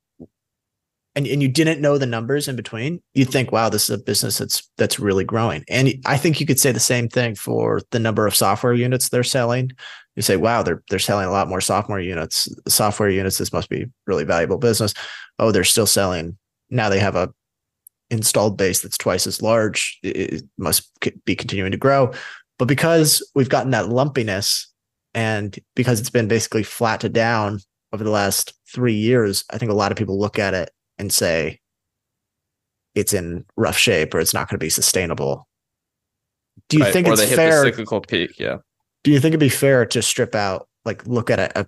and, 1.16 1.26
and 1.26 1.40
you 1.40 1.48
didn't 1.48 1.80
know 1.80 1.96
the 1.96 2.06
numbers 2.06 2.48
in 2.48 2.56
between, 2.56 3.00
you'd 3.14 3.30
think, 3.30 3.52
wow, 3.52 3.68
this 3.68 3.84
is 3.84 3.90
a 3.90 4.02
business 4.02 4.38
that's 4.38 4.68
that's 4.76 4.98
really 4.98 5.24
growing. 5.24 5.64
And 5.68 5.94
I 6.06 6.16
think 6.16 6.40
you 6.40 6.46
could 6.46 6.58
say 6.58 6.72
the 6.72 6.80
same 6.80 7.08
thing 7.08 7.36
for 7.36 7.82
the 7.92 8.00
number 8.00 8.26
of 8.26 8.34
software 8.34 8.74
units 8.74 9.08
they're 9.08 9.22
selling. 9.22 9.70
You 10.16 10.22
say, 10.22 10.36
wow, 10.36 10.64
they're 10.64 10.82
they're 10.90 10.98
selling 10.98 11.26
a 11.26 11.30
lot 11.30 11.48
more 11.48 11.60
software 11.60 12.00
units. 12.00 12.48
Software 12.66 13.10
units, 13.10 13.38
this 13.38 13.52
must 13.52 13.68
be 13.68 13.86
really 14.06 14.24
valuable 14.24 14.58
business 14.58 14.92
oh, 15.38 15.52
they're 15.52 15.64
still 15.64 15.86
selling. 15.86 16.36
Now 16.70 16.88
they 16.88 16.98
have 16.98 17.16
a 17.16 17.32
installed 18.10 18.56
base 18.58 18.80
that's 18.80 18.98
twice 18.98 19.26
as 19.26 19.42
large. 19.42 19.98
It 20.02 20.42
must 20.58 20.90
be 21.24 21.34
continuing 21.34 21.70
to 21.72 21.76
grow. 21.78 22.12
But 22.58 22.66
because 22.68 23.28
we've 23.34 23.48
gotten 23.48 23.70
that 23.72 23.88
lumpiness 23.88 24.66
and 25.14 25.58
because 25.74 26.00
it's 26.00 26.10
been 26.10 26.28
basically 26.28 26.62
flat 26.62 27.00
to 27.00 27.08
down 27.08 27.60
over 27.92 28.04
the 28.04 28.10
last 28.10 28.52
three 28.72 28.94
years, 28.94 29.44
I 29.50 29.58
think 29.58 29.70
a 29.70 29.74
lot 29.74 29.90
of 29.92 29.98
people 29.98 30.18
look 30.18 30.38
at 30.38 30.54
it 30.54 30.70
and 30.98 31.12
say 31.12 31.60
it's 32.94 33.12
in 33.12 33.44
rough 33.56 33.76
shape 33.76 34.14
or 34.14 34.20
it's 34.20 34.34
not 34.34 34.48
going 34.48 34.58
to 34.58 34.64
be 34.64 34.70
sustainable. 34.70 35.48
Do 36.68 36.78
you 36.78 36.84
Right, 36.84 36.92
think 36.92 37.08
or 37.08 37.14
it's 37.14 37.24
fair? 37.34 37.60
the 37.64 37.70
cyclical 37.70 38.00
peak? 38.00 38.38
Yeah. 38.38 38.58
do 39.02 39.10
you 39.10 39.18
think 39.20 39.32
it'd 39.32 39.40
be 39.40 39.48
fair 39.48 39.84
to 39.86 40.00
strip 40.02 40.34
out, 40.34 40.68
like, 40.84 41.04
look 41.06 41.28
at 41.30 41.38
a, 41.40 41.60
a 41.62 41.66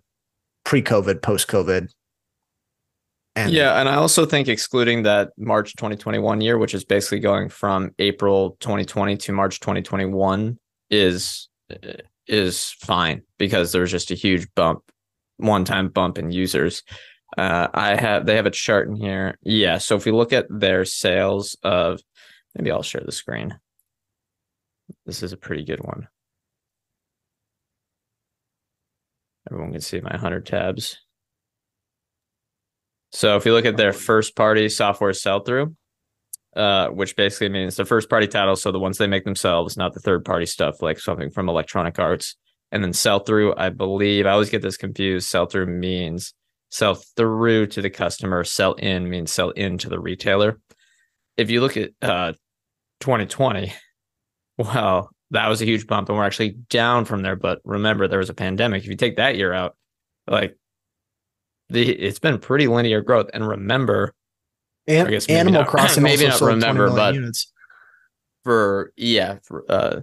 pre-COVID, 0.65 1.23
post-COVID? 1.23 1.89
And 3.37 3.53
yeah, 3.53 3.79
and 3.79 3.87
I 3.87 3.97
also 3.97 4.25
think 4.25 4.49
excluding 4.49 5.03
that 5.03 5.31
March 5.37 5.77
2021 5.77 6.41
year, 6.41 6.57
which 6.57 6.73
is 6.73 6.87
basically 6.87 7.21
going 7.21 7.51
from 7.51 7.91
April 7.99 8.57
2020 8.61 9.17
to 9.19 9.33
March 9.33 9.61
2021, 9.61 10.59
is 10.91 11.49
is 12.27 12.71
fine 12.81 13.23
because 13.39 13.73
there's 13.73 13.91
just 13.91 14.11
a 14.11 14.15
huge 14.15 14.49
bump, 14.55 14.81
one-time 15.37 15.89
bump 15.91 16.17
in 16.17 16.31
users. 16.31 16.83
Uh, 17.37 17.69
I 17.75 17.97
have 17.97 18.25
they 18.25 18.37
have 18.37 18.47
a 18.47 18.51
chart 18.51 18.89
in 18.89 18.97
here. 18.97 19.37
Yeah, 19.43 19.77
so 19.79 19.97
if 19.97 20.07
we 20.07 20.13
look 20.13 20.33
at 20.33 20.47
their 20.49 20.87
sales 20.87 21.59
of, 21.63 22.01
maybe 22.55 22.71
I'll 22.71 22.83
share 22.83 23.03
the 23.05 23.13
screen. 23.13 23.59
This 25.05 25.23
is 25.23 25.35
a 25.35 25.37
pretty 25.37 25.65
good 25.65 25.85
one. 25.85 26.09
Everyone 29.51 29.73
can 29.73 29.81
see 29.81 30.01
my 30.01 30.11
100 30.11 30.47
tabs. 30.47 30.99
So 33.13 33.37
if 33.37 33.47
you 33.47 33.53
look 33.53 33.65
at 33.65 33.77
their 33.77 33.93
first 33.93 34.37
party 34.37 34.69
software 34.69 35.13
sell 35.13 35.41
through, 35.41 35.75
uh, 36.57 36.89
which 36.89 37.17
basically 37.17 37.51
means 37.51 37.77
the 37.77 37.85
first 37.85 38.09
party 38.09 38.27
titles, 38.27 38.63
so 38.63 38.73
the 38.73 38.79
ones 38.79 38.99
they 38.99 39.07
make 39.07 39.25
themselves, 39.25 39.77
not 39.77 39.93
the 39.93 40.01
third 40.01 40.25
party 40.25 40.47
stuff 40.47 40.83
like 40.83 40.99
something 40.99 41.31
from 41.31 41.49
Electronic 41.49 41.99
Arts, 41.99 42.35
and 42.73 42.83
then 42.83 42.93
sell 42.93 43.21
through. 43.21 43.55
I 43.57 43.69
believe 43.69 44.27
I 44.27 44.31
always 44.31 44.51
get 44.51 44.63
this 44.63 44.77
confused. 44.77 45.29
Sell 45.29 45.47
through 45.47 45.67
means 45.67 46.35
sell 46.71 46.95
through 46.95 47.67
to 47.69 47.83
the 47.83 47.91
customer. 47.91 48.43
Sell 48.45 48.73
in 48.75 49.09
means 49.09 49.33
sell 49.33 49.51
into 49.51 49.89
the 49.89 50.01
retailer. 50.01 50.59
If 51.37 51.51
you 51.51 51.61
look 51.61 51.77
at 51.77 51.91
uh, 52.03 52.33
2020, 53.01 53.73
wow, 54.59 55.11
that 55.31 55.49
was 55.49 55.63
a 55.63 55.67
huge 55.67 55.87
bump, 55.87 56.09
and 56.09 56.17
we're 56.17 56.25
actually 56.25 56.57
down 56.71 57.05
from 57.05 57.23
there. 57.23 57.37
But 57.37 57.61
remember, 57.65 58.09
there 58.09 58.19
was 58.19 58.31
a 58.31 58.35
pandemic. 58.35 58.83
If 58.83 58.89
you 58.89 58.97
take 58.97 59.17
that 59.17 59.37
year 59.37 59.53
out, 59.53 59.77
like 60.27 60.57
the 61.69 61.91
it's 61.91 62.19
been 62.19 62.39
pretty 62.39 62.67
linear 62.67 63.01
growth. 63.01 63.29
And 63.35 63.47
remember, 63.47 64.15
An- 64.87 65.07
I 65.07 65.11
guess 65.11 65.27
Animal 65.27 65.63
not- 65.63 65.69
Crossing 65.69 66.03
maybe 66.05 66.27
not 66.27 66.41
remember, 66.41 66.91
but- 66.91 67.15
units. 67.15 67.53
for 68.45 68.93
yeah, 68.97 69.39
for, 69.43 69.65
uh, 69.69 70.01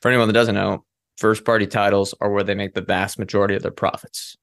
for 0.00 0.08
anyone 0.08 0.28
that 0.28 0.32
doesn't 0.34 0.54
know, 0.54 0.84
first 1.18 1.44
party 1.44 1.66
titles 1.66 2.14
are 2.20 2.30
where 2.30 2.42
they 2.44 2.54
make 2.54 2.74
the 2.74 2.80
vast 2.80 3.18
majority 3.18 3.54
of 3.54 3.62
their 3.62 3.70
profits. 3.70 4.36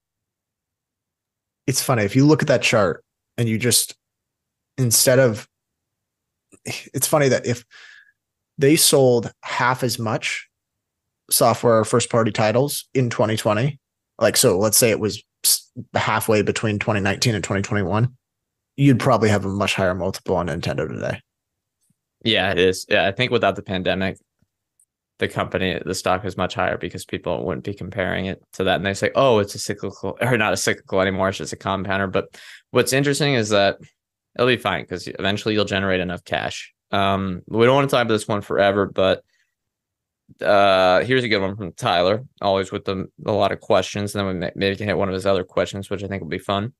it's 1.67 1.81
funny 1.81 2.03
if 2.03 2.15
you 2.15 2.25
look 2.25 2.41
at 2.41 2.47
that 2.47 2.61
chart 2.61 3.03
and 3.37 3.47
you 3.49 3.57
just 3.57 3.95
instead 4.77 5.19
of 5.19 5.47
it's 6.65 7.07
funny 7.07 7.27
that 7.29 7.45
if 7.45 7.63
they 8.57 8.75
sold 8.75 9.31
half 9.43 9.83
as 9.83 9.99
much 9.99 10.47
software 11.29 11.83
first 11.85 12.09
party 12.09 12.31
titles 12.31 12.87
in 12.93 13.09
2020 13.09 13.79
like 14.19 14.35
so 14.37 14.57
let's 14.57 14.77
say 14.77 14.89
it 14.89 14.99
was 14.99 15.21
halfway 15.93 16.41
between 16.41 16.79
2019 16.79 17.35
and 17.35 17.43
2021 17.43 18.13
you'd 18.75 18.99
probably 18.99 19.29
have 19.29 19.45
a 19.45 19.49
much 19.49 19.75
higher 19.75 19.95
multiple 19.95 20.35
on 20.35 20.47
nintendo 20.47 20.87
today 20.87 21.21
Yeah, 22.23 22.51
it 22.51 22.59
is. 22.59 22.85
Yeah, 22.89 23.07
I 23.07 23.11
think 23.11 23.31
without 23.31 23.55
the 23.55 23.61
pandemic, 23.61 24.17
the 25.19 25.27
company, 25.27 25.79
the 25.85 25.95
stock 25.95 26.25
is 26.25 26.37
much 26.37 26.53
higher 26.53 26.77
because 26.77 27.05
people 27.05 27.45
wouldn't 27.45 27.65
be 27.65 27.73
comparing 27.73 28.25
it 28.25 28.41
to 28.53 28.63
that. 28.65 28.77
And 28.77 28.85
they 28.85 28.93
say, 28.93 29.11
oh, 29.15 29.39
it's 29.39 29.55
a 29.55 29.59
cyclical 29.59 30.17
or 30.21 30.37
not 30.37 30.53
a 30.53 30.57
cyclical 30.57 31.01
anymore. 31.01 31.29
It's 31.29 31.37
just 31.37 31.53
a 31.53 31.57
compounder. 31.57 32.07
But 32.07 32.39
what's 32.71 32.93
interesting 32.93 33.33
is 33.33 33.49
that 33.49 33.77
it'll 34.35 34.47
be 34.47 34.57
fine 34.57 34.83
because 34.83 35.07
eventually 35.07 35.53
you'll 35.53 35.65
generate 35.65 35.99
enough 35.99 36.23
cash. 36.23 36.73
Um, 36.91 37.41
we 37.47 37.65
don't 37.65 37.75
want 37.75 37.89
to 37.89 37.95
talk 37.95 38.03
about 38.03 38.13
this 38.13 38.27
one 38.27 38.41
forever, 38.41 38.85
but 38.85 39.23
uh, 40.41 41.03
here's 41.03 41.23
a 41.23 41.29
good 41.29 41.41
one 41.41 41.55
from 41.55 41.73
Tyler, 41.73 42.23
always 42.41 42.71
with 42.71 42.85
the, 42.85 43.09
a 43.25 43.31
lot 43.31 43.51
of 43.51 43.59
questions. 43.59 44.15
And 44.15 44.19
then 44.19 44.27
we 44.27 44.39
may, 44.39 44.51
maybe 44.55 44.75
can 44.75 44.87
hit 44.87 44.97
one 44.97 45.09
of 45.09 45.13
his 45.13 45.25
other 45.25 45.43
questions, 45.43 45.89
which 45.89 46.03
I 46.03 46.07
think 46.07 46.21
will 46.21 46.29
be 46.29 46.37
fun. 46.37 46.73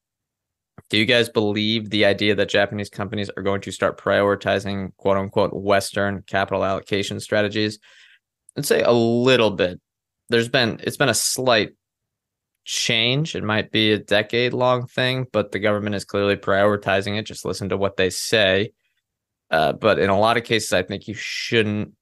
Do 0.90 0.98
you 0.98 1.06
guys 1.06 1.30
believe 1.30 1.90
the 1.90 2.06
idea 2.06 2.36
that 2.36 2.50
Japanese 2.50 2.90
companies 2.90 3.30
are 3.36 3.44
going 3.44 3.62
to 3.62 3.72
start 3.72 4.00
prioritizing 4.00 4.96
quote 4.98 5.18
unquote 5.18 5.54
Western 5.54 6.24
capital 6.24 6.64
allocation 6.64 7.20
strategies? 7.20 7.80
I'd 8.58 8.66
say 8.66 8.82
a 8.82 8.92
little 8.92 9.52
bit. 9.52 9.80
There's 10.30 10.50
been 10.50 10.80
it's 10.84 10.98
been 10.98 11.10
a 11.10 11.14
slight 11.14 11.72
change. 12.66 13.36
It 13.36 13.44
might 13.44 13.72
be 13.72 13.92
a 13.92 14.00
decade 14.00 14.54
long 14.54 14.88
thing, 14.88 15.26
but 15.32 15.52
the 15.52 15.60
government 15.60 15.96
is 15.96 16.06
clearly 16.06 16.36
prioritizing 16.36 17.18
it. 17.18 17.26
Just 17.26 17.46
listen 17.46 17.70
to 17.70 17.78
what 17.78 17.98
they 17.98 18.10
say. 18.10 18.72
Uh, 19.52 19.74
but 19.74 19.98
in 20.00 20.10
a 20.10 20.20
lot 20.20 20.38
of 20.38 20.44
cases, 20.44 20.72
I 20.72 20.84
think 20.84 21.08
you 21.08 21.16
shouldn't. 21.16 21.94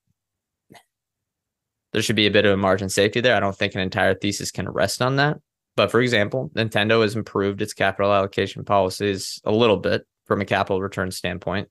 There 1.93 2.01
should 2.01 2.15
be 2.15 2.27
a 2.27 2.31
bit 2.31 2.45
of 2.45 2.51
a 2.51 2.57
margin 2.57 2.89
safety 2.89 3.21
there. 3.21 3.35
I 3.35 3.39
don't 3.39 3.55
think 3.55 3.75
an 3.75 3.81
entire 3.81 4.13
thesis 4.13 4.51
can 4.51 4.69
rest 4.69 5.01
on 5.01 5.15
that. 5.17 5.37
But 5.75 5.91
for 5.91 6.01
example, 6.01 6.51
Nintendo 6.55 7.01
has 7.03 7.15
improved 7.15 7.61
its 7.61 7.73
capital 7.73 8.13
allocation 8.13 8.65
policies 8.65 9.39
a 9.45 9.51
little 9.51 9.77
bit 9.77 10.05
from 10.25 10.41
a 10.41 10.45
capital 10.45 10.81
return 10.81 11.11
standpoint. 11.11 11.69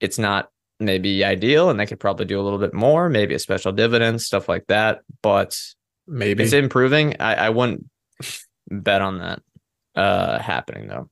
It's 0.00 0.18
not 0.18 0.50
maybe 0.80 1.24
ideal, 1.24 1.70
and 1.70 1.78
they 1.78 1.86
could 1.86 2.00
probably 2.00 2.26
do 2.26 2.40
a 2.40 2.42
little 2.42 2.58
bit 2.58 2.74
more, 2.74 3.08
maybe 3.08 3.34
a 3.34 3.38
special 3.38 3.72
dividend, 3.72 4.20
stuff 4.20 4.48
like 4.48 4.66
that. 4.66 5.00
But 5.22 5.58
maybe 6.06 6.44
it's 6.44 6.52
improving. 6.52 7.16
I, 7.20 7.34
I 7.34 7.50
wouldn't 7.50 7.86
bet 8.70 9.00
on 9.00 9.18
that 9.18 9.40
uh 9.94 10.38
happening 10.38 10.86
though. 10.88 11.08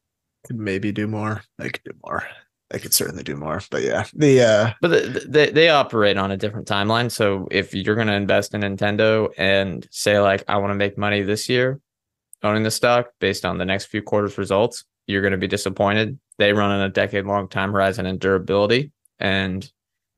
could 0.46 0.59
maybe 0.59 0.92
do 0.92 1.06
more 1.06 1.42
they 1.59 1.70
could 1.70 1.82
do 1.85 1.92
more 2.04 2.24
they 2.70 2.79
could 2.79 2.92
certainly 2.92 3.22
do 3.22 3.37
more 3.37 3.61
but 3.70 3.83
yeah 3.83 4.05
the 4.12 4.40
uh 4.42 4.72
But 4.81 4.88
the, 4.88 5.26
they 5.29 5.50
they 5.50 5.68
operate 5.68 6.16
on 6.16 6.31
a 6.31 6.37
different 6.37 6.66
timeline. 6.66 7.11
So 7.11 7.46
if 7.50 7.74
you're 7.74 7.94
going 7.94 8.09
to 8.09 8.14
invest 8.14 8.55
in 8.55 8.62
Nintendo 8.62 9.29
and 9.38 9.87
say 9.90 10.18
like 10.18 10.44
I 10.48 10.57
want 10.57 10.70
to 10.70 10.76
make 10.76 10.98
money 10.98 11.22
this 11.22 11.48
year 11.48 11.81
owning 12.42 12.62
the 12.62 12.70
stock 12.70 13.09
based 13.20 13.44
on 13.44 13.59
the 13.59 13.64
next 13.64 13.87
few 13.87 14.02
quarters 14.02 14.38
results, 14.38 14.85
you're 15.07 15.22
going 15.22 15.33
to 15.33 15.38
be 15.38 15.46
disappointed. 15.48 16.18
They 16.38 16.52
run 16.52 16.70
on 16.70 16.81
a 16.81 16.88
decade 16.88 17.24
long 17.24 17.48
time 17.48 17.72
horizon 17.72 18.07
and 18.07 18.20
durability, 18.20 18.92
and 19.18 19.68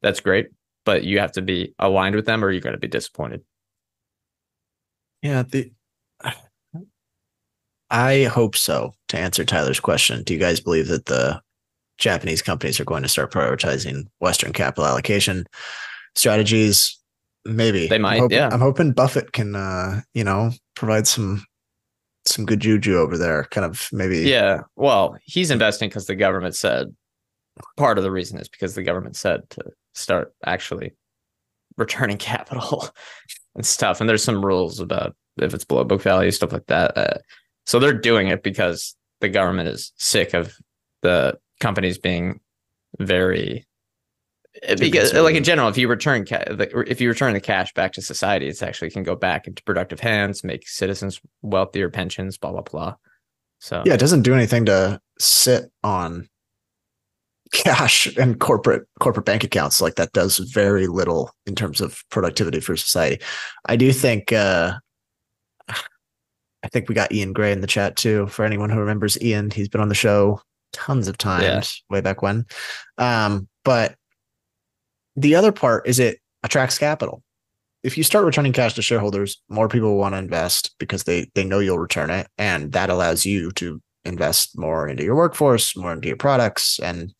that's 0.02 0.20
great. 0.20 0.48
But 0.84 1.04
you 1.04 1.20
have 1.20 1.32
to 1.32 1.42
be 1.42 1.74
aligned 1.78 2.16
with 2.16 2.26
them, 2.26 2.44
or 2.44 2.50
you're 2.50 2.60
going 2.60 2.74
to 2.74 2.80
be 2.80 2.88
disappointed. 2.88 3.42
Yeah, 5.22 5.42
the 5.42 5.72
I 7.90 8.24
hope 8.24 8.56
so. 8.56 8.94
To 9.08 9.18
answer 9.18 9.44
Tyler's 9.44 9.80
question, 9.80 10.22
do 10.22 10.34
you 10.34 10.40
guys 10.40 10.60
believe 10.60 10.88
that 10.88 11.06
the 11.06 11.40
Japanese 11.98 12.42
companies 12.42 12.80
are 12.80 12.84
going 12.84 13.02
to 13.02 13.08
start 13.08 13.32
prioritizing 13.32 14.06
Western 14.20 14.52
capital 14.52 14.86
allocation 14.86 15.46
strategies? 16.14 16.96
Maybe 17.44 17.86
They 17.88 17.96
I'm 17.96 18.02
might, 18.02 18.18
hoping- 18.20 18.36
yeah. 18.36 18.48
I'm 18.52 18.60
hoping 18.60 18.92
Buffett 18.92 19.32
can, 19.32 19.54
uh, 19.54 20.00
you 20.14 20.24
know, 20.24 20.50
provide 20.74 21.06
some 21.06 21.44
some 22.26 22.44
good 22.44 22.60
juju 22.60 22.96
over 22.98 23.16
there. 23.16 23.44
Kind 23.44 23.64
of 23.64 23.88
maybe. 23.90 24.18
Yeah. 24.20 24.62
Well, 24.76 25.16
he's 25.24 25.50
investing 25.50 25.88
because 25.88 26.06
the 26.06 26.14
government 26.14 26.54
said 26.56 26.94
part 27.78 27.96
of 27.96 28.04
the 28.04 28.10
reason 28.10 28.38
is 28.38 28.48
because 28.48 28.74
the 28.74 28.82
government 28.82 29.16
said 29.16 29.48
to 29.50 29.62
start 29.94 30.34
actually 30.44 30.92
returning 31.78 32.16
capital 32.18 32.88
and 33.54 33.64
stuff. 33.64 34.00
And 34.00 34.08
there's 34.10 34.22
some 34.24 34.44
rules 34.44 34.78
about 34.78 35.16
if 35.40 35.54
it's 35.54 35.64
below 35.64 35.84
book 35.84 36.02
value, 36.02 36.30
stuff 36.30 36.52
like 36.52 36.66
that. 36.66 36.98
Uh, 36.98 37.18
so 37.64 37.78
they're 37.78 37.92
doing 37.94 38.28
it 38.28 38.42
because 38.42 38.94
the 39.20 39.28
government 39.28 39.68
is 39.68 39.92
sick 39.96 40.34
of 40.34 40.54
the 41.02 41.38
companies 41.60 41.98
being 41.98 42.40
very 42.98 43.66
because 44.78 45.12
like 45.14 45.36
in 45.36 45.44
general 45.44 45.68
if 45.68 45.78
you 45.78 45.86
return 45.88 46.24
ca- 46.24 46.44
if 46.86 47.00
you 47.00 47.08
return 47.08 47.32
the 47.32 47.40
cash 47.40 47.72
back 47.74 47.92
to 47.92 48.02
society 48.02 48.48
it's 48.48 48.62
actually 48.62 48.90
can 48.90 49.02
go 49.02 49.14
back 49.14 49.46
into 49.46 49.62
productive 49.62 50.00
hands 50.00 50.42
make 50.42 50.66
citizens 50.66 51.20
wealthier 51.42 51.88
pensions 51.88 52.38
blah 52.38 52.50
blah 52.50 52.62
blah 52.62 52.94
so 53.60 53.82
Yeah, 53.84 53.94
it 53.94 54.00
doesn't 54.00 54.22
do 54.22 54.34
anything 54.34 54.66
to 54.66 55.00
sit 55.18 55.70
on 55.82 56.28
cash 57.52 58.06
and 58.16 58.38
corporate 58.38 58.86
corporate 59.00 59.26
bank 59.26 59.42
accounts 59.42 59.80
like 59.80 59.96
that 59.96 60.12
does 60.12 60.38
very 60.38 60.86
little 60.86 61.32
in 61.46 61.54
terms 61.54 61.80
of 61.80 62.04
productivity 62.10 62.60
for 62.60 62.76
society. 62.76 63.22
I 63.66 63.76
do 63.76 63.92
think 63.92 64.32
uh 64.32 64.74
I 65.68 66.68
think 66.68 66.88
we 66.88 66.94
got 66.94 67.12
Ian 67.12 67.32
Gray 67.32 67.52
in 67.52 67.60
the 67.60 67.66
chat 67.66 67.96
too. 67.96 68.26
For 68.26 68.44
anyone 68.44 68.70
who 68.70 68.80
remembers 68.80 69.20
Ian, 69.22 69.50
he's 69.50 69.68
been 69.68 69.80
on 69.80 69.88
the 69.88 69.94
show 69.94 70.40
tons 70.72 71.08
of 71.08 71.18
times 71.18 71.82
way 71.90 72.00
back 72.00 72.22
when. 72.22 72.46
Um, 72.96 73.48
but 73.64 73.96
the 75.16 75.34
other 75.34 75.52
part 75.52 75.86
is 75.86 75.98
it 75.98 76.18
attracts 76.42 76.78
capital. 76.78 77.22
If 77.82 77.96
you 77.96 78.04
start 78.04 78.24
returning 78.24 78.52
cash 78.52 78.74
to 78.74 78.82
shareholders, 78.82 79.40
more 79.48 79.68
people 79.68 79.96
want 79.96 80.14
to 80.14 80.18
invest 80.18 80.74
because 80.78 81.04
they 81.04 81.30
they 81.34 81.44
know 81.44 81.60
you'll 81.60 81.78
return 81.78 82.10
it, 82.10 82.28
and 82.36 82.72
that 82.72 82.90
allows 82.90 83.24
you 83.24 83.50
to 83.52 83.80
invest 84.04 84.58
more 84.58 84.88
into 84.88 85.04
your 85.04 85.14
workforce, 85.16 85.76
more 85.76 85.92
into 85.92 86.08
your 86.08 86.16
products, 86.16 86.80
and 86.80 87.12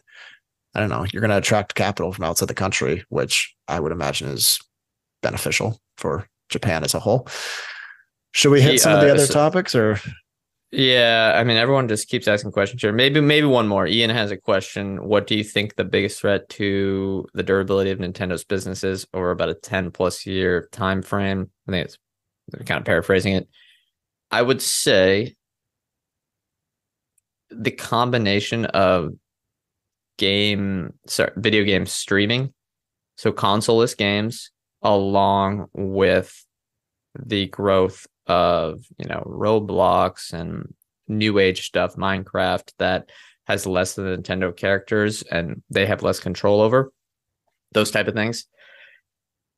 I 0.75 0.81
don't 0.81 0.91
know, 0.91 1.07
you're 1.13 1.21
going 1.21 1.31
to 1.31 1.39
attract 1.39 1.75
capital 1.75 2.13
from 2.13 2.25
outside 2.25 2.49
the 2.49 2.55
country, 2.55 3.05
which 3.09 3.55
I 3.69 3.81
would 3.81 3.93
imagine 3.93 4.29
is 4.29 4.61
beneficial 5.23 5.81
for 5.97 6.29
Japan 6.49 6.85
as 6.85 6.95
a 6.95 7.01
whole. 7.01 7.29
Should 8.33 8.51
we 8.51 8.61
hit 8.61 8.81
some 8.81 8.95
of 8.95 9.01
the 9.01 9.11
uh, 9.11 9.15
other 9.15 9.27
so- 9.27 9.35
topics 9.35 9.75
or 9.75 10.01
Yeah, 10.71 11.33
I 11.35 11.45
mean, 11.45 11.57
everyone 11.57 11.89
just 11.89 12.09
keeps 12.09 12.29
asking 12.29 12.53
questions 12.53 12.83
here. 12.83 12.93
Maybe, 12.93 13.23
maybe 13.23 13.47
one 13.47 13.69
more. 13.69 13.87
Ian 13.87 14.11
has 14.11 14.31
a 14.31 14.37
question. 14.37 15.03
What 15.03 15.27
do 15.27 15.35
you 15.35 15.43
think 15.43 15.75
the 15.77 15.85
biggest 15.85 16.21
threat 16.21 16.47
to 16.51 17.27
the 17.33 17.43
durability 17.43 17.91
of 17.91 17.99
Nintendo's 17.99 18.45
business 18.45 18.85
is 18.85 19.07
over 19.15 19.31
about 19.31 19.49
a 19.49 19.55
ten 19.55 19.91
plus 19.91 20.27
year 20.27 20.69
time 20.71 21.01
frame? 21.01 21.51
I 21.67 21.73
think 21.73 21.87
it's 21.87 21.99
kind 22.67 22.79
of 22.79 22.85
paraphrasing 22.85 23.33
it. 23.33 23.49
I 24.31 24.43
would 24.43 24.61
say 24.61 25.37
the 27.51 27.71
combination 27.71 28.67
of 28.67 29.13
game, 30.19 30.93
sorry, 31.07 31.33
video 31.37 31.65
game 31.65 31.87
streaming, 31.87 32.53
so 33.17 33.33
consoleless 33.33 33.97
games, 33.97 34.51
along 34.83 35.69
with 35.73 36.45
the 37.19 37.47
growth 37.47 38.07
of 38.29 38.85
you 38.99 39.07
know 39.07 39.23
Roblox 39.27 40.33
and 40.33 40.73
new 41.09 41.39
age 41.39 41.67
stuff, 41.67 41.97
Minecraft 41.97 42.73
that 42.79 43.11
has 43.47 43.67
less 43.67 43.95
than 43.95 44.23
Nintendo 44.23 44.55
characters 44.55 45.23
and 45.23 45.63
they 45.71 45.87
have 45.87 46.03
less 46.03 46.21
control 46.21 46.61
over 46.61 46.93
those 47.73 47.91
type 47.91 48.07
of 48.07 48.15
things 48.15 48.47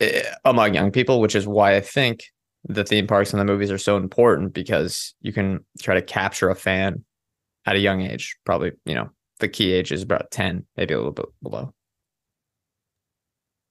eh, 0.00 0.22
among 0.44 0.74
young 0.74 0.92
people, 0.92 1.20
which 1.20 1.35
is 1.35 1.46
why 1.46 1.74
I 1.74 1.80
think 1.80 2.24
the 2.64 2.85
theme 2.85 3.06
parks 3.06 3.33
and 3.33 3.40
the 3.40 3.44
movies 3.44 3.70
are 3.70 3.78
so 3.78 3.96
important 3.96 4.52
because 4.52 5.14
you 5.20 5.33
can 5.33 5.64
try 5.80 5.94
to 5.94 6.02
capture 6.02 6.50
a 6.50 6.54
fan 6.54 7.04
at 7.66 7.76
a 7.76 7.80
young 7.80 8.02
age. 8.02 8.37
Probably, 8.44 8.72
you 8.85 8.94
know, 8.94 9.11
the 9.38 9.48
key 9.48 9.72
age 9.72 9.92
is 9.92 10.02
about 10.02 10.30
10, 10.30 10.66
maybe 10.76 10.94
a 10.94 10.98
little 10.98 11.12
bit 11.12 11.26
below. 11.42 11.74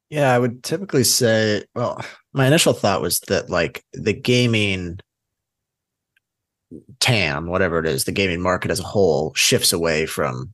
Yeah, 0.09 0.33
I 0.33 0.39
would 0.39 0.63
typically 0.63 1.03
say, 1.03 1.63
well, 1.75 2.03
my 2.33 2.47
initial 2.47 2.73
thought 2.73 3.01
was 3.01 3.19
that 3.27 3.49
like 3.49 3.83
the 3.93 4.13
gaming 4.13 4.99
TAM, 6.99 7.47
whatever 7.47 7.79
it 7.79 7.85
is, 7.85 8.03
the 8.05 8.11
gaming 8.11 8.41
market 8.41 8.71
as 8.71 8.79
a 8.79 8.83
whole 8.83 9.33
shifts 9.35 9.73
away 9.73 10.05
from 10.05 10.53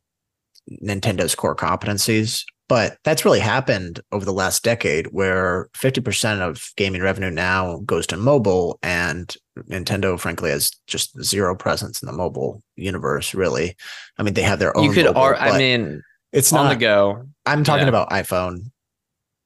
Nintendo's 0.83 1.35
core 1.35 1.55
competencies. 1.55 2.43
But 2.67 2.97
that's 3.03 3.23
really 3.25 3.39
happened 3.39 3.99
over 4.11 4.25
the 4.25 4.33
last 4.33 4.63
decade 4.63 5.07
where 5.07 5.69
50% 5.77 6.39
of 6.39 6.71
gaming 6.77 7.01
revenue 7.03 7.29
now 7.29 7.77
goes 7.85 8.07
to 8.07 8.17
mobile 8.17 8.79
and 8.81 9.35
Nintendo 9.69 10.19
frankly 10.19 10.49
has 10.49 10.71
just 10.87 11.21
zero 11.21 11.55
presence 11.55 12.01
in 12.01 12.07
the 12.07 12.11
mobile 12.13 12.63
universe 12.75 13.35
really. 13.35 13.75
I 14.17 14.23
mean 14.23 14.33
they 14.33 14.41
have 14.41 14.57
their 14.57 14.75
own 14.75 14.85
You 14.85 14.93
could 14.93 15.05
mobile, 15.05 15.21
ar- 15.21 15.35
I 15.35 15.57
mean 15.57 16.01
it's 16.33 16.51
on 16.51 16.65
not 16.65 16.69
the 16.71 16.75
go. 16.77 17.27
I'm 17.45 17.63
talking 17.63 17.83
Yeah. 17.83 17.89
about 17.89 18.09
iPhone. 18.09 18.71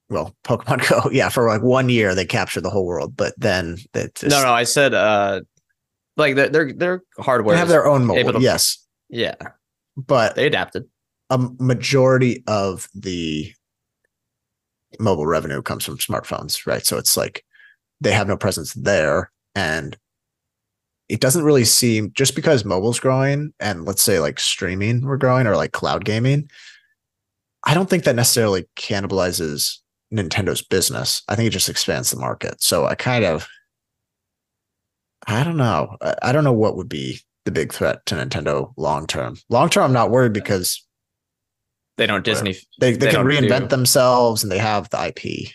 Well, 0.09 0.35
Pokemon 0.43 0.87
Go, 0.89 1.09
yeah, 1.11 1.29
for 1.29 1.47
like 1.47 1.61
one 1.61 1.89
year 1.89 2.15
they 2.15 2.25
captured 2.25 2.61
the 2.61 2.69
whole 2.69 2.85
world, 2.85 3.15
but 3.15 3.33
then 3.37 3.77
that 3.93 4.21
No, 4.23 4.41
no, 4.41 4.51
I 4.53 4.63
said 4.63 4.93
uh 4.93 5.41
like 6.17 6.35
their 6.35 6.49
their 6.49 6.73
their 6.73 7.03
hardware 7.19 7.55
they 7.55 7.59
have 7.59 7.69
their 7.69 7.87
own 7.87 8.05
mobile, 8.05 8.33
to- 8.33 8.41
yes, 8.41 8.85
yeah, 9.09 9.35
but 9.95 10.35
they 10.35 10.47
adapted. 10.47 10.85
a 11.29 11.37
majority 11.59 12.43
of 12.47 12.89
the 12.93 13.53
mobile 14.99 15.27
revenue 15.27 15.61
comes 15.61 15.85
from 15.85 15.97
smartphones, 15.97 16.65
right? 16.65 16.85
So 16.85 16.97
it's 16.97 17.15
like 17.15 17.45
they 18.01 18.11
have 18.11 18.27
no 18.27 18.35
presence 18.35 18.73
there, 18.73 19.31
and 19.55 19.95
it 21.07 21.21
doesn't 21.21 21.43
really 21.43 21.65
seem 21.65 22.11
just 22.13 22.35
because 22.35 22.65
mobile's 22.65 22.99
growing 22.99 23.51
and 23.59 23.85
let's 23.85 24.03
say 24.03 24.19
like 24.19 24.39
streaming 24.39 25.01
we're 25.01 25.17
growing 25.17 25.47
or 25.47 25.55
like 25.55 25.71
cloud 25.71 26.05
gaming. 26.05 26.49
I 27.63 27.73
don't 27.73 27.89
think 27.89 28.03
that 28.05 28.15
necessarily 28.15 28.67
cannibalizes 28.77 29.77
Nintendo's 30.13 30.61
business. 30.61 31.21
I 31.27 31.35
think 31.35 31.47
it 31.47 31.51
just 31.51 31.69
expands 31.69 32.11
the 32.11 32.17
market. 32.19 32.61
So 32.61 32.85
I 32.85 32.95
kind 32.95 33.25
of, 33.25 33.47
I 35.27 35.43
don't 35.43 35.57
know. 35.57 35.97
I, 36.21 36.31
don't 36.31 36.43
know 36.43 36.53
what 36.53 36.75
would 36.77 36.89
be 36.89 37.19
the 37.45 37.51
big 37.51 37.73
threat 37.73 38.05
to 38.07 38.15
Nintendo 38.15 38.73
long 38.77 39.05
term. 39.05 39.35
Long 39.49 39.69
term, 39.69 39.83
I'm 39.83 39.93
not 39.93 40.11
worried 40.11 40.33
because 40.33 40.85
They 41.97 42.07
don't 42.07 42.23
Disney. 42.25 42.55
they, 42.79 42.91
they, 42.93 42.97
They 43.07 43.11
can 43.11 43.25
reinvent 43.25 43.61
do- 43.61 43.67
themselves 43.67 44.43
and 44.43 44.51
they 44.51 44.57
have 44.57 44.89
the 44.89 45.07
IP. 45.07 45.49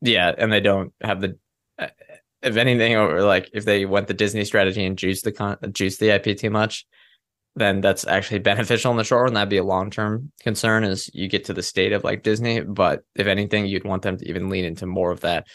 Yeah, 0.00 0.32
and 0.36 0.52
they 0.52 0.60
don't 0.60 0.92
have 1.02 1.20
the. 1.22 1.38
uh, 1.78 1.88
If 2.42 2.56
anything, 2.56 2.94
or 2.96 3.22
like 3.22 3.48
if 3.54 3.64
they 3.64 3.86
went 3.86 4.06
the 4.06 4.14
Disney 4.14 4.44
strategy 4.44 4.84
and 4.84 4.98
juice 4.98 5.22
the 5.22 5.32
con- 5.32 5.56
juice 5.72 5.96
the 5.96 6.10
IP 6.10 6.36
too 6.36 6.50
much, 6.50 6.86
then 7.56 7.80
that's 7.80 8.06
actually 8.06 8.38
beneficial 8.52 8.90
in 8.90 8.96
the 8.96 9.04
short 9.04 9.24
run. 9.24 9.34
That'd 9.34 9.48
be 9.48 9.56
a 9.58 9.64
long 9.64 9.90
term 9.90 10.32
concern 10.40 10.84
as 10.84 11.08
you 11.14 11.28
get 11.28 11.44
to 11.46 11.52
the 11.54 11.62
state 11.62 11.92
of 11.92 12.04
like 12.04 12.22
Disney. 12.22 12.60
But 12.60 13.02
if 13.14 13.26
anything, 13.26 13.66
you'd 13.66 13.84
want 13.84 14.02
them 14.02 14.16
to 14.18 14.28
even 14.28 14.48
lean 14.48 14.64
into 14.64 14.86
more 14.86 15.10
of 15.10 15.20
that. 15.20 15.46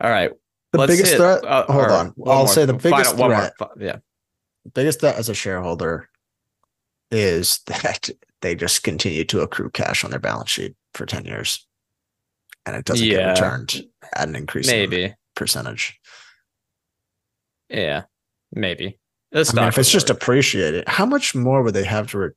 All 0.00 0.10
right, 0.10 0.30
The 0.72 0.78
let's 0.78 0.92
biggest 0.92 1.12
hit- 1.12 1.18
threat, 1.18 1.44
uh, 1.44 1.64
hold 1.72 1.86
on. 1.90 2.14
I'll 2.26 2.38
more- 2.38 2.48
say 2.48 2.64
the 2.64 2.72
biggest 2.74 3.12
final- 3.16 3.28
more 3.28 3.36
threat, 3.36 3.52
fi- 3.58 3.68
yeah, 3.78 3.96
biggest 4.74 5.00
threat 5.00 5.16
as 5.16 5.28
a 5.28 5.34
shareholder 5.34 6.08
is 7.10 7.60
that 7.66 8.10
they 8.42 8.54
just 8.56 8.82
continue 8.82 9.24
to 9.24 9.40
accrue 9.40 9.70
cash 9.70 10.04
on 10.04 10.10
their 10.10 10.18
balance 10.20 10.50
sheet 10.50 10.74
for 10.94 11.06
10 11.06 11.24
years 11.24 11.66
and 12.66 12.74
it 12.76 12.84
doesn't 12.84 13.06
Yeah. 13.06 13.16
get 13.18 13.28
returned 13.30 13.82
at 14.14 14.28
an 14.28 14.34
increasing 14.36 14.76
maybe, 14.76 15.14
percentage. 15.36 15.98
yeah, 17.68 18.04
maybe. 18.52 18.98
I 19.34 19.52
mean, 19.52 19.64
if 19.68 19.78
it's 19.78 19.90
just 19.90 20.10
appreciated, 20.10 20.84
how 20.86 21.06
much 21.06 21.34
more 21.34 21.62
would 21.62 21.74
they 21.74 21.84
have 21.84 22.08
to, 22.12 22.18
re- 22.18 22.30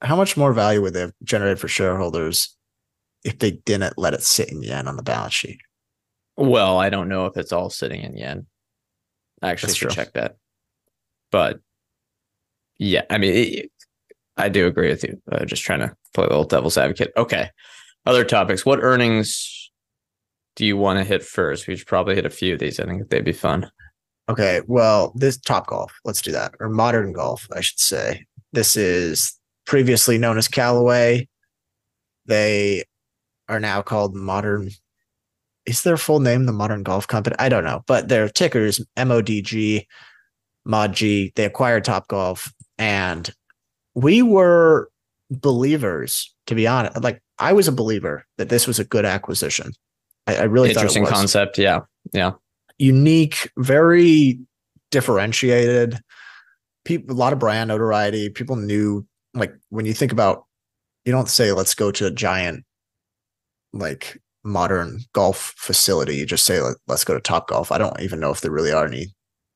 how 0.00 0.16
much 0.16 0.36
more 0.36 0.52
value 0.52 0.80
would 0.80 0.94
they 0.94 1.00
have 1.00 1.12
generated 1.22 1.60
for 1.60 1.68
shareholders 1.68 2.56
if 3.24 3.38
they 3.38 3.50
didn't 3.50 3.98
let 3.98 4.14
it 4.14 4.22
sit 4.22 4.50
in 4.50 4.62
yen 4.62 4.88
on 4.88 4.96
the 4.96 5.02
balance 5.02 5.34
sheet? 5.34 5.60
Well, 6.36 6.78
I 6.78 6.88
don't 6.88 7.08
know 7.08 7.26
if 7.26 7.36
it's 7.36 7.52
all 7.52 7.68
sitting 7.68 8.02
in 8.02 8.16
yen. 8.16 8.46
I 9.42 9.50
actually 9.50 9.68
That's 9.68 9.78
should 9.78 9.90
true. 9.90 10.04
check 10.04 10.14
that. 10.14 10.36
But 11.30 11.60
yeah, 12.78 13.02
I 13.10 13.18
mean, 13.18 13.34
it, 13.34 13.72
I 14.36 14.48
do 14.48 14.66
agree 14.66 14.88
with 14.88 15.02
you. 15.04 15.20
Uh, 15.30 15.44
just 15.44 15.64
trying 15.64 15.80
to 15.80 15.94
play 16.14 16.24
a 16.24 16.28
little 16.28 16.44
devil's 16.44 16.78
advocate. 16.78 17.12
Okay. 17.16 17.50
Other 18.06 18.24
topics. 18.24 18.64
What 18.64 18.82
earnings 18.82 19.70
do 20.56 20.64
you 20.64 20.76
want 20.76 20.98
to 20.98 21.04
hit 21.04 21.22
first? 21.22 21.66
We 21.66 21.76
should 21.76 21.88
probably 21.88 22.14
hit 22.14 22.24
a 22.24 22.30
few 22.30 22.54
of 22.54 22.60
these. 22.60 22.80
I 22.80 22.84
think 22.86 23.10
they'd 23.10 23.24
be 23.24 23.32
fun. 23.32 23.70
Okay, 24.28 24.60
well, 24.66 25.12
this 25.14 25.38
Top 25.38 25.66
Golf, 25.68 25.92
let's 26.04 26.20
do 26.20 26.32
that, 26.32 26.54
or 26.60 26.68
Modern 26.68 27.12
Golf, 27.12 27.48
I 27.54 27.60
should 27.60 27.80
say. 27.80 28.26
This 28.52 28.76
is 28.76 29.38
previously 29.66 30.18
known 30.18 30.36
as 30.36 30.48
Callaway. 30.48 31.28
They 32.26 32.84
are 33.48 33.60
now 33.60 33.80
called 33.80 34.14
Modern. 34.14 34.70
Is 35.64 35.82
their 35.82 35.96
full 35.96 36.20
name 36.20 36.44
the 36.44 36.52
Modern 36.52 36.82
Golf 36.82 37.06
Company? 37.08 37.36
I 37.38 37.48
don't 37.48 37.64
know, 37.64 37.82
but 37.86 38.08
their 38.08 38.28
ticker 38.28 38.60
is 38.60 38.84
MODG, 38.96 39.86
ModG. 40.66 41.34
They 41.34 41.44
acquired 41.44 41.84
Top 41.84 42.08
Golf, 42.08 42.52
and 42.76 43.32
we 43.94 44.22
were 44.22 44.90
believers, 45.30 46.34
to 46.46 46.54
be 46.54 46.66
honest. 46.66 47.02
Like 47.02 47.22
I 47.38 47.52
was 47.52 47.68
a 47.68 47.72
believer 47.72 48.26
that 48.36 48.48
this 48.48 48.66
was 48.66 48.78
a 48.78 48.84
good 48.84 49.04
acquisition. 49.04 49.72
I, 50.26 50.36
I 50.36 50.42
really 50.44 50.68
thought 50.68 50.84
it 50.84 50.96
Interesting 50.96 51.06
concept. 51.06 51.58
Yeah. 51.58 51.80
Yeah. 52.12 52.32
Unique, 52.78 53.50
very 53.58 54.38
differentiated. 54.90 55.98
People, 56.84 57.14
a 57.14 57.18
lot 57.18 57.32
of 57.32 57.38
brand 57.38 57.68
notoriety. 57.68 58.30
People 58.30 58.56
knew, 58.56 59.06
like, 59.34 59.52
when 59.68 59.84
you 59.84 59.92
think 59.92 60.12
about, 60.12 60.44
you 61.04 61.12
don't 61.12 61.28
say, 61.28 61.52
let's 61.52 61.74
go 61.74 61.90
to 61.90 62.06
a 62.06 62.10
giant, 62.10 62.64
like, 63.72 64.20
modern 64.44 65.00
golf 65.12 65.54
facility. 65.56 66.16
You 66.16 66.26
just 66.26 66.44
say, 66.46 66.60
Let, 66.60 66.76
let's 66.86 67.04
go 67.04 67.14
to 67.14 67.20
Top 67.20 67.48
Golf. 67.48 67.70
I 67.72 67.78
don't 67.78 68.00
even 68.00 68.20
know 68.20 68.30
if 68.30 68.40
there 68.40 68.50
really 68.50 68.72
are 68.72 68.86
any, 68.86 69.08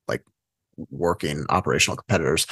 like, 0.09 0.23
working 0.91 1.47
operational 1.49 1.97
competitors, 1.97 2.47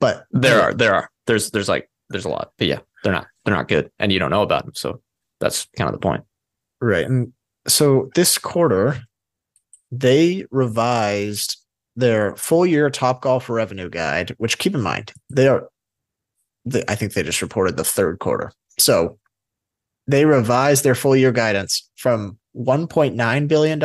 but 0.00 0.24
There 0.32 0.60
are, 0.60 0.74
there 0.74 0.94
are, 0.94 1.10
there's, 1.26 1.50
there's 1.52 1.68
like, 1.68 1.90
there's 2.10 2.24
a 2.24 2.28
lot, 2.28 2.52
but 2.58 2.66
yeah, 2.66 2.80
they're 3.02 3.12
not, 3.12 3.26
they're 3.44 3.54
not 3.54 3.68
good. 3.68 3.90
And 3.98 4.12
you 4.12 4.18
don't 4.18 4.30
know 4.30 4.42
about 4.42 4.64
them. 4.64 4.74
So 4.74 5.00
that's 5.40 5.66
kind 5.76 5.88
of 5.88 5.92
the 5.92 6.00
point. 6.00 6.24
Right. 6.80 7.06
And 7.06 7.32
so 7.66 8.10
this 8.14 8.38
quarter, 8.38 9.00
they 10.00 10.44
revised 10.50 11.58
their 11.96 12.36
full 12.36 12.66
year 12.66 12.90
Top 12.90 13.22
Golf 13.22 13.48
revenue 13.48 13.88
guide, 13.88 14.34
which 14.38 14.58
keep 14.58 14.74
in 14.74 14.82
mind, 14.82 15.12
they 15.30 15.48
are, 15.48 15.68
they, 16.64 16.84
I 16.88 16.94
think 16.94 17.12
they 17.12 17.22
just 17.22 17.42
reported 17.42 17.76
the 17.76 17.84
third 17.84 18.18
quarter. 18.18 18.52
So 18.78 19.18
they 20.06 20.24
revised 20.24 20.84
their 20.84 20.94
full 20.94 21.16
year 21.16 21.32
guidance 21.32 21.88
from 21.96 22.38
$1.9 22.56 23.48
billion 23.48 23.82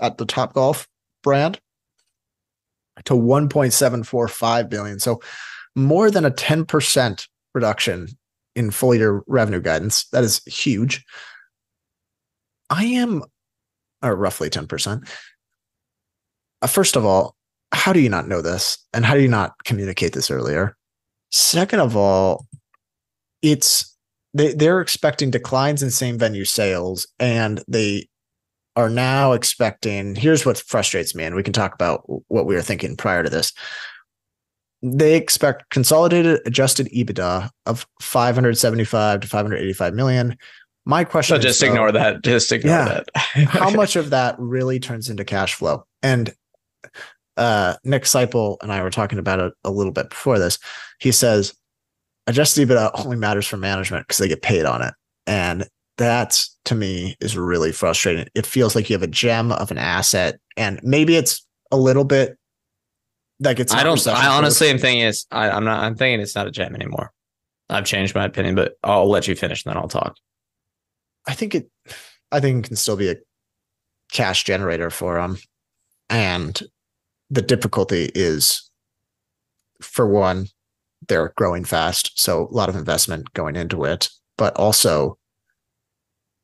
at 0.00 0.18
the 0.18 0.26
Top 0.26 0.54
Golf 0.54 0.88
brand 1.22 1.60
to 3.04 3.14
1.745 3.14 4.68
billion. 4.68 4.98
So 4.98 5.20
more 5.74 6.10
than 6.10 6.24
a 6.24 6.30
10% 6.30 7.28
reduction 7.54 8.08
in 8.54 8.70
full 8.70 8.94
year 8.94 9.22
revenue 9.26 9.60
guidance. 9.60 10.08
That 10.08 10.24
is 10.24 10.44
huge. 10.44 11.04
I 12.70 12.84
am, 12.84 13.22
or 14.02 14.14
roughly 14.14 14.50
10%. 14.50 15.08
Uh, 16.62 16.66
first 16.66 16.96
of 16.96 17.04
all, 17.04 17.34
how 17.72 17.92
do 17.92 18.00
you 18.00 18.08
not 18.08 18.28
know 18.28 18.40
this? 18.40 18.78
And 18.92 19.04
how 19.04 19.14
do 19.14 19.20
you 19.20 19.28
not 19.28 19.52
communicate 19.64 20.12
this 20.12 20.30
earlier? 20.30 20.76
Second 21.30 21.80
of 21.80 21.96
all, 21.96 22.46
it's 23.42 23.94
they, 24.34 24.52
they're 24.54 24.80
expecting 24.80 25.30
declines 25.30 25.82
in 25.82 25.90
same 25.90 26.18
venue 26.18 26.44
sales 26.44 27.06
and 27.18 27.62
they 27.68 28.08
are 28.76 28.88
now 28.90 29.32
expecting 29.32 30.14
here's 30.14 30.46
what 30.46 30.58
frustrates 30.58 31.14
me 31.14 31.24
and 31.24 31.34
we 31.34 31.42
can 31.42 31.52
talk 31.52 31.74
about 31.74 32.02
what 32.28 32.46
we 32.46 32.54
were 32.54 32.62
thinking 32.62 32.96
prior 32.96 33.22
to 33.24 33.30
this 33.30 33.52
they 34.82 35.16
expect 35.16 35.68
consolidated 35.70 36.40
adjusted 36.46 36.86
EBITDA 36.88 37.50
of 37.66 37.86
575 38.00 39.20
to 39.20 39.26
585 39.28 39.94
million. 39.94 40.36
My 40.86 41.04
question 41.04 41.34
So 41.34 41.38
is, 41.38 41.44
just 41.44 41.60
though, 41.60 41.66
ignore 41.66 41.92
that. 41.92 42.22
Just 42.22 42.52
ignore 42.52 42.76
Yeah. 42.76 42.84
that. 42.84 43.10
how 43.48 43.70
much 43.74 43.96
of 43.96 44.10
that 44.10 44.36
really 44.38 44.78
turns 44.78 45.10
into 45.10 45.24
cash 45.24 45.54
flow? 45.54 45.84
And 46.02 46.32
uh, 47.36 47.74
Nick 47.84 48.04
Seipel 48.04 48.56
and 48.62 48.72
I 48.72 48.82
were 48.82 48.90
talking 48.90 49.18
about 49.18 49.40
it 49.40 49.52
a 49.64 49.70
little 49.70 49.92
bit 49.92 50.10
before 50.10 50.38
this. 50.38 50.58
He 51.00 51.12
says 51.12 51.54
adjusted 52.26 52.68
EBITDA 52.68 53.04
only 53.04 53.16
matters 53.16 53.46
for 53.46 53.56
management 53.56 54.06
because 54.06 54.18
they 54.18 54.28
get 54.28 54.42
paid 54.42 54.64
on 54.64 54.82
it. 54.82 54.94
And 55.26 55.68
that 55.98 56.40
to 56.64 56.74
me 56.74 57.16
is 57.20 57.36
really 57.36 57.72
frustrating. 57.72 58.28
It 58.34 58.46
feels 58.46 58.74
like 58.74 58.88
you 58.88 58.94
have 58.94 59.02
a 59.02 59.08
gem 59.08 59.52
of 59.52 59.70
an 59.70 59.78
asset, 59.78 60.38
and 60.56 60.80
maybe 60.82 61.16
it's 61.16 61.44
a 61.70 61.76
little 61.76 62.04
bit 62.04 62.38
like 63.40 63.60
it's. 63.60 63.72
I 63.72 63.82
don't. 63.82 64.04
I 64.06 64.28
honestly 64.28 64.68
am 64.68 64.78
thinking 64.78 65.06
it's. 65.06 65.26
I, 65.30 65.50
I'm 65.50 65.64
not. 65.64 65.82
I'm 65.82 65.96
thinking 65.96 66.20
it's 66.20 66.34
not 66.34 66.46
a 66.46 66.50
gem 66.50 66.74
anymore. 66.74 67.12
I've 67.68 67.84
changed 67.84 68.14
my 68.14 68.24
opinion, 68.24 68.54
but 68.54 68.74
I'll 68.82 69.08
let 69.08 69.28
you 69.28 69.34
finish, 69.34 69.64
and 69.64 69.70
then 69.70 69.76
I'll 69.76 69.88
talk. 69.88 70.16
I 71.26 71.34
think 71.34 71.54
it. 71.54 71.68
I 72.32 72.40
think 72.40 72.64
it 72.64 72.68
can 72.68 72.76
still 72.76 72.96
be 72.96 73.10
a 73.10 73.16
cash 74.12 74.44
generator 74.44 74.90
for 74.90 75.20
them, 75.20 75.36
and 76.10 76.60
the 77.30 77.42
difficulty 77.42 78.10
is, 78.14 78.70
for 79.80 80.08
one, 80.08 80.46
they're 81.08 81.32
growing 81.36 81.64
fast, 81.64 82.18
so 82.20 82.48
a 82.48 82.54
lot 82.54 82.68
of 82.68 82.76
investment 82.76 83.32
going 83.34 83.56
into 83.56 83.84
it, 83.84 84.08
but 84.36 84.56
also, 84.56 85.18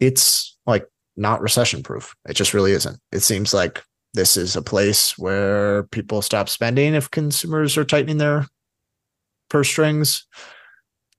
it's 0.01 0.57
like 0.67 0.87
not 1.17 1.41
recession 1.41 1.83
proof. 1.83 2.15
It 2.29 2.35
just 2.35 2.55
really 2.55 2.73
isn't. 2.73 2.99
It 3.13 3.21
seems 3.21 3.55
like 3.55 3.83
this 4.13 4.37
is 4.37 4.55
a 4.55 4.63
place 4.63 5.19
where 5.19 5.85
people 5.85 6.23
stop 6.23 6.49
spending 6.49 6.95
if 6.95 7.11
consumers 7.11 7.77
are 7.77 7.85
tightening 7.85 8.19
their 8.19 8.47
purse 9.49 9.69
strings. 9.69 10.27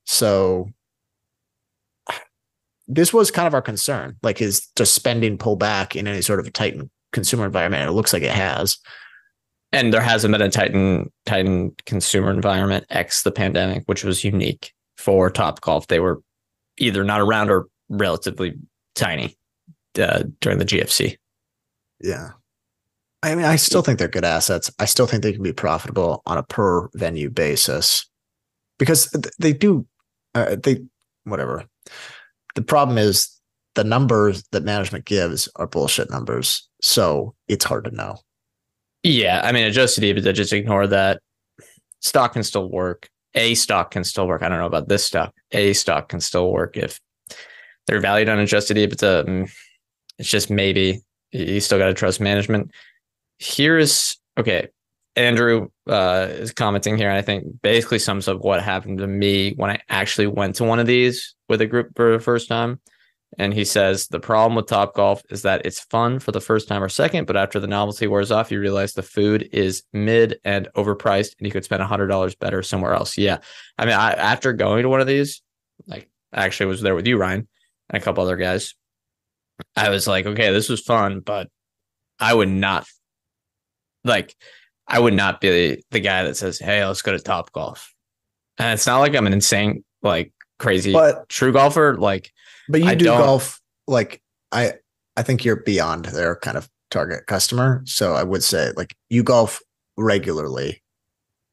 So 0.06 0.70
this 2.88 3.14
was 3.14 3.32
kind 3.32 3.48
of 3.48 3.54
our 3.54 3.62
concern. 3.62 4.18
Like, 4.22 4.42
is 4.42 4.68
does 4.76 4.92
spending 4.92 5.38
pull 5.38 5.56
back 5.56 5.96
in 5.96 6.08
any 6.08 6.22
sort 6.22 6.40
of 6.40 6.48
a 6.48 6.52
tightened 6.52 6.90
consumer 7.16 7.46
environment? 7.46 7.82
And 7.82 7.90
it 7.90 7.94
looks 7.94 8.14
like 8.14 8.22
it 8.22 8.32
has. 8.32 8.78
And 9.72 9.92
there 9.92 10.02
hasn't 10.02 10.32
been 10.32 10.42
a 10.42 10.50
Titan 10.50 11.12
tighten 11.26 11.76
consumer 11.86 12.30
environment 12.30 12.86
x 12.92 13.24
the 13.24 13.32
pandemic, 13.32 13.84
which 13.88 14.04
was 14.04 14.24
unique 14.24 14.72
for 14.98 15.32
Topgolf. 15.32 15.88
They 15.88 16.00
were 16.00 16.22
either 16.78 17.04
not 17.04 17.22
around 17.22 17.50
or 17.50 17.66
relatively 17.90 18.54
tiny 18.94 19.36
uh, 20.00 20.24
during 20.40 20.60
the 20.60 20.66
GFC. 20.66 21.18
Yeah. 22.00 22.32
I 23.24 23.34
mean, 23.34 23.46
I 23.46 23.56
still 23.56 23.82
think 23.82 23.98
they're 23.98 24.08
good 24.08 24.24
assets. 24.24 24.72
I 24.78 24.86
still 24.86 25.08
think 25.08 25.24
they 25.24 25.34
can 25.34 25.42
be 25.42 25.54
profitable 25.54 26.22
on 26.28 26.38
a 26.38 26.44
per 26.44 26.90
venue 26.94 27.32
basis 27.32 28.08
because 28.78 29.10
they 29.40 29.52
do, 29.52 29.88
uh, 30.36 30.58
they, 30.62 30.84
whatever. 31.24 31.66
The 32.54 32.62
problem 32.62 32.98
is 32.98 33.35
the 33.76 33.84
numbers 33.84 34.44
that 34.52 34.64
management 34.64 35.06
gives 35.06 35.48
are 35.56 35.68
bullshit 35.68 36.10
numbers. 36.10 36.68
So 36.82 37.36
it's 37.48 37.66
hard 37.66 37.86
to 37.86 37.92
know. 37.92 38.18
Yeah, 39.04 39.42
I 39.44 39.52
mean, 39.52 39.66
adjusted 39.66 40.04
EBITDA, 40.04 40.34
just 40.34 40.54
ignore 40.54 40.88
that. 40.88 41.22
Stock 42.02 42.34
can 42.34 42.44
still 42.44 42.70
work. 42.70 43.08
A 43.36 43.54
stock 43.56 43.92
can 43.92 44.04
still 44.04 44.28
work. 44.28 44.42
I 44.42 44.50
don't 44.50 44.60
know 44.60 44.66
about 44.66 44.88
this 44.88 45.06
stock. 45.06 45.34
A 45.52 45.74
stock 45.74 46.10
can 46.10 46.20
still 46.20 46.52
work 46.52 46.78
if 46.78 47.00
they're 47.86 48.00
valued 48.00 48.30
on 48.30 48.40
adjusted 48.40 48.78
EBITDA. 48.78 49.26
mm, 49.26 49.52
It's 50.18 50.30
just 50.30 50.50
maybe 50.50 51.02
you 51.32 51.60
still 51.60 51.78
got 51.78 51.88
to 51.88 51.94
trust 51.94 52.20
management. 52.20 52.72
Here's 53.38 54.18
okay. 54.40 54.70
Andrew 55.18 55.70
uh, 55.88 56.28
is 56.30 56.52
commenting 56.52 56.98
here, 56.98 57.08
and 57.10 57.18
I 57.18 57.22
think 57.22 57.46
basically 57.62 58.00
sums 58.00 58.28
up 58.28 58.40
what 58.42 58.62
happened 58.62 58.98
to 58.98 59.08
me 59.08 59.54
when 59.54 59.70
I 59.70 59.80
actually 59.88 60.28
went 60.28 60.56
to 60.56 60.66
one 60.66 60.80
of 60.80 60.88
these 60.88 61.36
with 61.48 61.62
a 61.62 61.66
group 61.66 61.92
for 61.96 62.12
the 62.12 62.20
first 62.20 62.50
time. 62.50 62.82
And 63.38 63.54
he 63.54 63.66
says 63.66 64.08
the 64.08 64.20
problem 64.20 64.56
with 64.56 64.68
Topgolf 64.68 65.22
is 65.30 65.42
that 65.42 65.66
it's 65.66 65.82
fun 65.82 66.20
for 66.20 66.32
the 66.32 66.40
first 66.40 66.68
time 66.68 66.82
or 66.82 66.90
second, 66.90 67.28
but 67.28 67.36
after 67.36 67.60
the 67.60 67.68
novelty 67.68 68.08
wears 68.08 68.32
off, 68.32 68.52
you 68.52 68.60
realize 68.60 68.94
the 68.94 69.04
food 69.04 69.50
is 69.52 69.84
mid 69.92 70.40
and 70.46 70.70
overpriced, 70.76 71.36
and 71.38 71.46
you 71.46 71.52
could 71.52 71.66
spend 71.66 71.82
a 71.82 71.88
hundred 71.88 72.08
dollars 72.08 72.36
better 72.36 72.64
somewhere 72.64 72.94
else. 72.94 73.18
Yeah, 73.18 73.40
I 73.78 73.86
mean, 73.86 73.96
I, 73.96 74.14
after 74.14 74.54
going 74.54 74.84
to 74.84 74.90
one 74.90 75.02
of 75.02 75.08
these, 75.08 75.42
like 75.86 76.10
I 76.32 76.46
actually 76.46 76.68
was 76.68 76.82
there 76.82 76.96
with 76.96 77.08
you, 77.08 77.18
Ryan, 77.18 77.48
and 77.90 78.02
a 78.02 78.04
couple 78.04 78.24
other 78.24 78.38
guys. 78.38 78.74
I 79.76 79.90
was 79.90 80.08
like, 80.08 80.26
okay, 80.26 80.52
this 80.52 80.70
was 80.70 80.82
fun, 80.82 81.20
but 81.20 81.50
I 82.20 82.34
would 82.34 82.50
not 82.50 82.86
like, 84.04 84.36
I 84.88 85.00
would 85.00 85.14
not 85.14 85.42
be 85.42 85.84
the 85.92 86.00
guy 86.00 86.24
that 86.24 86.38
says, 86.38 86.60
"Hey, 86.60 86.86
let's 86.86 87.02
go 87.02 87.16
to 87.16 87.24
Topgolf." 87.24 87.88
And 88.58 88.74
it's 88.74 88.88
not 88.88 89.00
like 89.00 89.16
I'm 89.16 89.28
an 89.28 89.34
insane, 89.34 89.84
like 90.02 90.32
crazy 90.60 90.94
But 90.94 91.28
true 91.28 91.52
golfer. 91.52 91.98
Like, 91.98 92.32
but 92.70 92.82
you 92.82 92.88
I 92.88 92.96
do 92.96 93.06
don't- 93.06 93.20
golf 93.22 93.60
like 93.88 94.22
I 94.52 94.74
I 95.18 95.24
think 95.24 95.46
you're 95.46 95.58
beyond 95.62 96.06
their 96.06 96.36
kind 96.38 96.58
of 96.58 96.70
target 96.92 97.26
customer. 97.28 97.82
So 97.86 98.14
I 98.14 98.24
would 98.24 98.44
say 98.44 98.72
like 98.76 98.96
you 99.10 99.24
golf 99.24 99.62
regularly. 99.98 100.82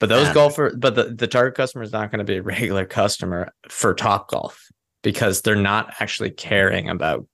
But 0.00 0.08
those 0.08 0.26
Yeah. 0.28 0.34
golfer, 0.34 0.72
but 0.76 0.96
the, 0.96 1.04
the 1.14 1.28
target 1.28 1.54
customer 1.54 1.84
is 1.84 1.92
not 1.92 2.10
going 2.10 2.18
to 2.18 2.24
be 2.24 2.38
a 2.38 2.42
regular 2.42 2.84
customer 2.84 3.52
for 3.68 3.94
Topgolf 3.94 4.56
because 5.02 5.42
they're 5.42 5.54
not 5.54 5.94
actually 6.00 6.30
caring 6.30 6.88
about 6.88 7.24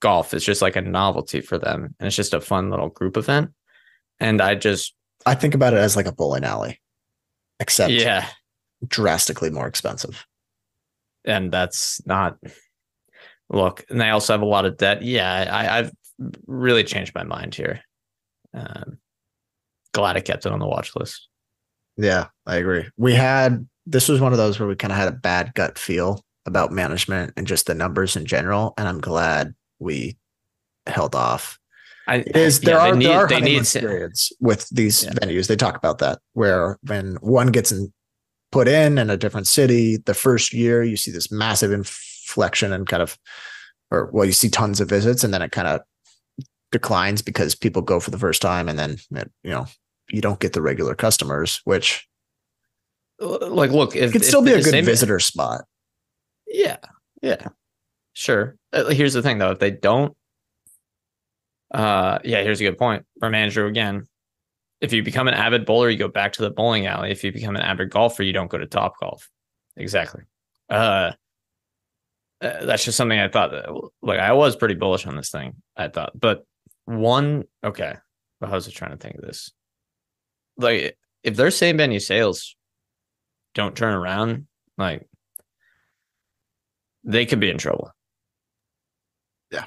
golf. 0.00 0.34
It's 0.34 0.44
just 0.44 0.60
like 0.60 0.74
a 0.74 0.80
novelty 0.80 1.40
for 1.40 1.56
them, 1.56 1.94
and 2.00 2.06
it's 2.06 2.16
just 2.16 2.34
a 2.34 2.40
fun 2.40 2.68
little 2.68 2.88
group 2.88 3.16
event. 3.16 3.52
And 4.18 4.40
I 4.42 4.56
just, 4.56 4.92
I 5.24 5.36
think 5.36 5.54
about 5.54 5.72
it 5.72 5.76
as 5.78 5.94
like 5.94 6.06
a 6.06 6.12
bowling 6.12 6.42
alley, 6.42 6.80
except 7.60 7.92
yeah, 7.92 8.26
drastically 8.86 9.50
more 9.50 9.68
expensive. 9.68 10.26
and 11.24 11.52
that's 11.52 12.04
not. 12.06 12.38
Look, 13.50 13.84
and 13.90 14.00
they 14.00 14.10
also 14.10 14.32
have 14.32 14.42
a 14.42 14.46
lot 14.46 14.64
of 14.64 14.76
debt. 14.76 15.02
Yeah, 15.02 15.48
I, 15.50 15.78
I've 15.78 15.92
really 16.46 16.82
changed 16.84 17.14
my 17.14 17.22
mind 17.24 17.54
here. 17.54 17.80
Um, 18.54 18.98
glad 19.92 20.16
I 20.16 20.20
kept 20.20 20.46
it 20.46 20.52
on 20.52 20.58
the 20.58 20.66
watch 20.66 20.96
list. 20.96 21.28
Yeah, 21.96 22.26
I 22.46 22.56
agree. 22.56 22.86
We 22.96 23.14
had 23.14 23.66
this 23.86 24.08
was 24.08 24.20
one 24.20 24.32
of 24.32 24.38
those 24.38 24.58
where 24.58 24.68
we 24.68 24.74
kind 24.76 24.92
of 24.92 24.98
had 24.98 25.08
a 25.08 25.12
bad 25.12 25.54
gut 25.54 25.78
feel 25.78 26.24
about 26.44 26.72
management 26.72 27.32
and 27.36 27.46
just 27.46 27.66
the 27.66 27.74
numbers 27.74 28.16
in 28.16 28.26
general, 28.26 28.74
and 28.76 28.88
I'm 28.88 29.00
glad 29.00 29.54
we 29.78 30.16
held 30.86 31.14
off. 31.14 31.58
I 32.08 32.16
It 32.16 32.36
is 32.36 32.60
yeah, 32.62 32.66
there 32.70 32.78
are 32.80 32.94
need- 32.96 33.06
there 33.06 33.18
are 33.18 33.26
they 33.28 33.34
honeymoon 33.36 33.62
need 33.62 33.80
periods 33.80 34.32
with 34.40 34.68
these 34.70 35.04
Yeah. 35.04 35.10
venues. 35.12 35.46
They 35.48 35.56
talk 35.56 35.76
about 35.76 35.98
that 35.98 36.18
where 36.34 36.78
when 36.82 37.16
one 37.20 37.48
gets 37.48 37.72
in, 37.72 37.92
put 38.52 38.68
in 38.68 38.98
in 38.98 39.10
a 39.10 39.16
different 39.16 39.46
city, 39.48 39.96
the 39.98 40.14
first 40.14 40.52
year 40.52 40.82
you 40.82 40.96
see 40.96 41.10
this 41.10 41.32
massive 41.32 41.72
inflection 42.26 42.72
and 42.72 42.86
kind 42.86 43.02
of, 43.02 43.18
or 43.90 44.10
well, 44.12 44.24
you 44.24 44.32
see 44.32 44.48
tons 44.48 44.80
of 44.80 44.88
visits, 44.88 45.22
and 45.22 45.32
then 45.32 45.42
it 45.42 45.52
kind 45.52 45.68
of 45.68 45.80
declines 46.72 47.22
because 47.22 47.54
people 47.54 47.82
go 47.82 48.00
for 48.00 48.10
the 48.10 48.18
first 48.18 48.42
time, 48.42 48.68
and 48.68 48.78
then 48.78 48.96
it, 49.12 49.30
you 49.42 49.50
know 49.50 49.66
you 50.10 50.20
don't 50.20 50.40
get 50.40 50.52
the 50.52 50.62
regular 50.62 50.94
customers, 50.94 51.60
which 51.64 52.06
like 53.20 53.70
look 53.70 53.94
if 53.94 54.10
it 54.10 54.12
could 54.12 54.24
still 54.24 54.42
be 54.42 54.52
a 54.52 54.62
good 54.62 54.84
visitor 54.84 55.20
spot. 55.20 55.64
Yeah, 56.46 56.78
yeah, 57.22 57.48
sure. 58.12 58.56
Uh, 58.72 58.86
here's 58.86 59.14
the 59.14 59.22
thing, 59.22 59.38
though: 59.38 59.52
if 59.52 59.60
they 59.60 59.70
don't, 59.70 60.16
uh, 61.72 62.18
yeah, 62.24 62.42
here's 62.42 62.60
a 62.60 62.64
good 62.64 62.78
point 62.78 63.04
from 63.20 63.34
Andrew 63.34 63.66
again. 63.66 64.04
If 64.80 64.92
you 64.92 65.02
become 65.02 65.26
an 65.26 65.34
avid 65.34 65.64
bowler, 65.64 65.88
you 65.88 65.96
go 65.96 66.08
back 66.08 66.34
to 66.34 66.42
the 66.42 66.50
bowling 66.50 66.86
alley. 66.86 67.10
If 67.10 67.24
you 67.24 67.32
become 67.32 67.56
an 67.56 67.62
avid 67.62 67.90
golfer, 67.90 68.22
you 68.22 68.32
don't 68.32 68.50
go 68.50 68.58
to 68.58 68.66
Topgolf. 68.66 69.22
Exactly. 69.76 70.22
Uh, 70.68 71.12
uh, 72.42 72.64
that's 72.64 72.84
just 72.84 72.96
something 72.96 73.18
I 73.18 73.28
thought. 73.28 73.50
That, 73.52 73.68
like 74.02 74.20
I 74.20 74.32
was 74.32 74.56
pretty 74.56 74.74
bullish 74.74 75.06
on 75.06 75.16
this 75.16 75.30
thing. 75.30 75.54
I 75.76 75.88
thought, 75.88 76.18
but 76.18 76.44
one, 76.84 77.44
okay. 77.64 77.94
But 78.40 78.50
I 78.50 78.52
was 78.52 78.66
just 78.66 78.76
trying 78.76 78.90
to 78.92 78.96
think 78.96 79.16
of 79.16 79.22
this. 79.22 79.50
Like, 80.58 80.96
if 81.22 81.36
their 81.36 81.50
same 81.50 81.76
venue 81.78 82.00
sales 82.00 82.56
don't 83.54 83.76
turn 83.76 83.94
around, 83.94 84.46
like 84.76 85.06
they 87.04 87.24
could 87.26 87.40
be 87.40 87.50
in 87.50 87.58
trouble. 87.58 87.90
Yeah. 89.50 89.64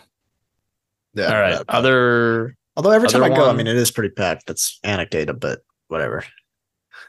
Yeah. 1.13 1.33
All 1.33 1.41
right. 1.41 1.53
uh, 1.55 1.63
Other, 1.67 2.55
although 2.75 2.91
every 2.91 3.09
time 3.09 3.23
I 3.23 3.27
other 3.27 3.35
go, 3.35 3.49
I 3.49 3.53
mean, 3.53 3.67
it 3.67 3.75
is 3.75 3.91
pretty 3.91 4.13
packed. 4.13 4.45
That's 4.47 4.79
anecdotal, 4.83 5.35
but 5.35 5.59
whatever. 5.87 6.23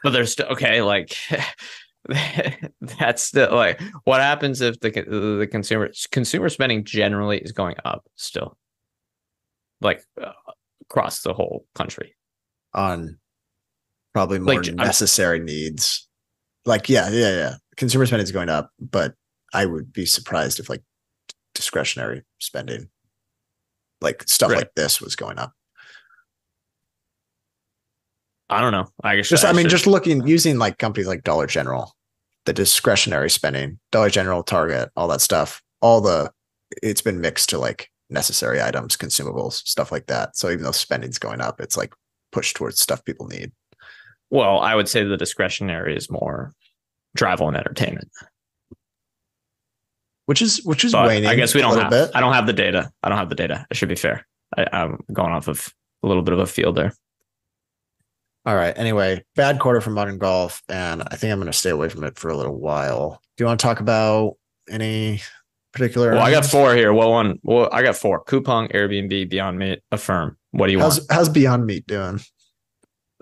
but 0.03 0.11
there's 0.11 0.31
still 0.31 0.47
okay. 0.47 0.81
Like 0.81 1.15
that's 2.99 3.21
still 3.23 3.53
like 3.53 3.79
what 4.05 4.21
happens 4.21 4.61
if 4.61 4.79
the 4.79 4.89
the 4.89 5.47
consumer 5.49 5.91
consumer 6.11 6.49
spending 6.49 6.83
generally 6.83 7.37
is 7.39 7.51
going 7.51 7.75
up 7.85 8.03
still, 8.15 8.57
like 9.81 10.03
uh, 10.21 10.31
across 10.81 11.21
the 11.21 11.33
whole 11.33 11.65
country. 11.75 12.15
on 12.73 13.17
probably 14.13 14.39
Like, 14.39 14.45
more 14.45 14.63
I'm- 14.63 14.75
necessary 14.75 15.39
needs. 15.39 16.07
Like, 16.65 16.89
yeah, 16.89 17.09
yeah, 17.09 17.31
yeah. 17.35 17.53
Consumer 17.77 18.05
spending 18.05 18.23
is 18.23 18.31
going 18.31 18.49
up, 18.49 18.69
but 18.79 19.13
I 19.53 19.65
would 19.65 19.91
be 19.93 20.05
surprised 20.05 20.59
if 20.59 20.69
like 20.69 20.83
discretionary 21.55 22.23
spending, 22.39 22.89
like 24.01 24.23
stuff 24.27 24.51
Right. 24.51 24.57
like 24.59 24.73
this, 24.75 25.01
was 25.01 25.15
going 25.15 25.39
up. 25.39 25.53
I 28.51 28.61
don't 28.61 28.71
know. 28.71 28.87
I 29.03 29.15
guess 29.15 29.29
Just 29.29 29.45
I 29.45 29.53
mean, 29.53 29.63
should- 29.63 29.71
just 29.71 29.87
looking 29.87 30.27
using 30.27 30.57
like 30.59 30.77
companies 30.77 31.07
like 31.07 31.23
Dollar 31.23 31.47
General, 31.47 31.93
the 32.45 32.53
discretionary 32.53 33.29
spending, 33.29 33.79
Dollar 33.91 34.09
General, 34.09 34.43
Target, 34.43 34.89
all 34.95 35.07
that 35.07 35.21
stuff, 35.21 35.61
all 35.81 36.01
the 36.01 36.31
it's 36.83 37.01
been 37.01 37.19
mixed 37.21 37.49
to 37.49 37.57
like 37.59 37.89
necessary 38.09 38.61
items, 38.61 38.97
consumables, 38.97 39.53
stuff 39.67 39.91
like 39.91 40.07
that. 40.07 40.35
So 40.35 40.49
even 40.49 40.63
though 40.63 40.71
spending's 40.71 41.17
going 41.19 41.41
up, 41.41 41.59
it's 41.61 41.77
like 41.77 41.93
pushed 42.31 42.55
towards 42.55 42.79
stuff 42.79 43.03
people 43.05 43.27
need. 43.27 43.51
well, 44.29 44.59
I 44.59 44.75
would 44.75 44.87
say 44.89 45.03
the 45.03 45.17
discretionary 45.17 45.95
is 45.95 46.09
more 46.09 46.53
travel 47.17 47.47
and 47.47 47.57
entertainment. 47.57 48.09
Which 50.25 50.41
is 50.41 50.63
which 50.63 50.85
is 50.85 50.91
But 50.93 51.07
waning. 51.07 51.29
I 51.29 51.35
guess 51.35 51.53
we 51.53 51.61
don't 51.61 51.77
have. 51.77 51.89
bit. 51.89 52.11
I 52.13 52.19
don't 52.21 52.33
have 52.33 52.47
the 52.47 52.53
data. 52.53 52.91
I 53.03 53.09
don't 53.09 53.17
have 53.17 53.29
the 53.29 53.35
data. 53.35 53.65
It 53.69 53.75
should 53.75 53.89
be 53.89 53.95
fair. 53.95 54.25
I, 54.57 54.65
I'm 54.71 54.99
going 55.11 55.31
off 55.31 55.47
of 55.47 55.73
a 56.03 56.07
little 56.07 56.23
bit 56.23 56.33
of 56.33 56.39
a 56.39 56.45
field 56.47 56.75
there. 56.77 56.93
All 58.45 58.55
right. 58.55 58.75
Anyway, 58.75 59.23
bad 59.35 59.59
quarter 59.59 59.81
for 59.81 59.91
modern 59.91 60.17
golf, 60.17 60.63
and 60.67 61.03
I 61.07 61.15
think 61.15 61.31
I'm 61.31 61.39
going 61.39 61.51
to 61.51 61.57
stay 61.57 61.69
away 61.69 61.89
from 61.89 62.03
it 62.03 62.17
for 62.17 62.29
a 62.29 62.37
little 62.37 62.57
while. 62.57 63.21
Do 63.37 63.43
you 63.43 63.47
want 63.47 63.59
to 63.59 63.63
talk 63.65 63.79
about 63.79 64.37
any 64.69 65.21
particular? 65.73 66.11
Well, 66.11 66.23
I 66.23 66.31
got 66.31 66.45
four 66.45 66.73
here. 66.73 66.91
Well, 66.91 67.11
one? 67.11 67.39
Well, 67.43 67.69
I 67.71 67.83
got 67.83 67.95
four. 67.95 68.23
Coupang, 68.23 68.71
Airbnb, 68.73 69.29
Beyond 69.29 69.59
Meat, 69.59 69.81
Affirm. 69.91 70.37
What 70.51 70.67
do 70.67 70.73
you 70.73 70.79
want? 70.79 70.93
How's 70.93 71.07
how's 71.09 71.29
Beyond 71.29 71.65
Meat 71.65 71.85
doing? 71.85 72.19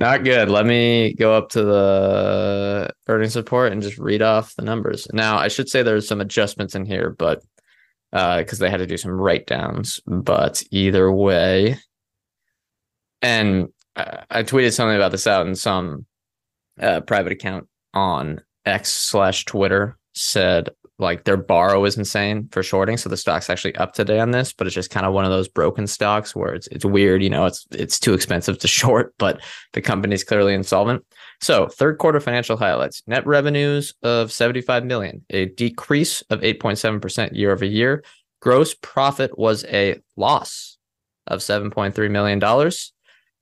Not 0.00 0.24
good. 0.24 0.50
Let 0.50 0.66
me 0.66 1.14
go 1.14 1.34
up 1.34 1.50
to 1.50 1.62
the 1.62 2.90
earnings 3.06 3.36
report 3.36 3.70
and 3.70 3.80
just 3.80 3.96
read 3.96 4.22
off 4.22 4.56
the 4.56 4.62
numbers. 4.62 5.06
Now, 5.12 5.38
I 5.38 5.46
should 5.46 5.68
say 5.68 5.82
there's 5.82 6.08
some 6.08 6.20
adjustments 6.20 6.74
in 6.74 6.84
here, 6.84 7.10
but 7.10 7.44
uh, 8.12 8.38
because 8.38 8.58
they 8.58 8.70
had 8.70 8.78
to 8.78 8.86
do 8.88 8.96
some 8.96 9.12
write 9.12 9.46
downs. 9.46 10.00
But 10.06 10.64
either 10.72 11.12
way, 11.12 11.78
and 13.24 13.68
I, 13.96 14.24
I 14.30 14.42
tweeted 14.42 14.74
something 14.74 14.96
about 14.96 15.12
this 15.12 15.26
out 15.26 15.46
in 15.46 15.54
some 15.54 16.06
uh, 16.80 17.00
private 17.00 17.32
account 17.32 17.68
on 17.94 18.40
X 18.66 18.92
slash 18.92 19.44
Twitter 19.44 19.96
said 20.14 20.68
like 20.98 21.24
their 21.24 21.36
borrow 21.36 21.84
is 21.84 21.98
insane 21.98 22.48
for 22.52 22.62
shorting. 22.62 22.96
So 22.96 23.08
the 23.08 23.16
stock's 23.16 23.50
actually 23.50 23.74
up 23.76 23.94
today 23.94 24.20
on 24.20 24.30
this, 24.30 24.52
but 24.52 24.66
it's 24.66 24.74
just 24.74 24.90
kind 24.90 25.04
of 25.04 25.12
one 25.12 25.24
of 25.24 25.30
those 25.30 25.48
broken 25.48 25.86
stocks 25.86 26.36
where 26.36 26.54
it's 26.54 26.68
it's 26.68 26.84
weird, 26.84 27.22
you 27.22 27.30
know, 27.30 27.46
it's 27.46 27.66
it's 27.72 27.98
too 27.98 28.14
expensive 28.14 28.58
to 28.58 28.68
short, 28.80 29.14
but 29.18 29.40
the 29.72 29.82
company's 29.82 30.22
clearly 30.22 30.54
insolvent. 30.54 31.04
So 31.40 31.66
third 31.66 31.98
quarter 31.98 32.20
financial 32.20 32.56
highlights. 32.56 33.02
Net 33.06 33.26
revenues 33.26 33.94
of 34.02 34.30
75 34.30 34.84
million, 34.84 35.24
a 35.30 35.46
decrease 35.46 36.20
of 36.30 36.40
8.7% 36.40 37.34
year 37.34 37.52
over 37.52 37.64
year. 37.64 38.04
Gross 38.40 38.74
profit 38.74 39.36
was 39.38 39.64
a 39.64 40.00
loss 40.16 40.76
of 41.26 41.40
$7.3 41.40 42.10
million. 42.10 42.38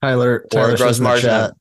Tyler, 0.03 0.45
Tyler 0.51 0.77
gross 0.77 0.99
in 0.99 1.05
the 1.05 1.09
margin 1.09 1.31
chat, 1.31 1.55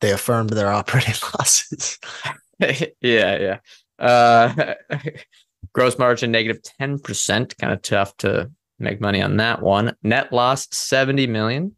they 0.00 0.12
affirmed 0.12 0.50
their 0.50 0.70
operating 0.70 1.14
losses. 1.38 1.98
yeah, 2.60 2.88
yeah. 3.00 3.58
Uh, 3.98 4.74
gross 5.72 5.98
margin 5.98 6.30
negative 6.30 6.62
10%. 6.80 7.58
Kind 7.58 7.72
of 7.72 7.82
tough 7.82 8.16
to 8.18 8.50
make 8.78 9.00
money 9.00 9.20
on 9.20 9.36
that 9.38 9.62
one. 9.62 9.96
Net 10.02 10.32
loss 10.32 10.68
70 10.70 11.26
million 11.26 11.74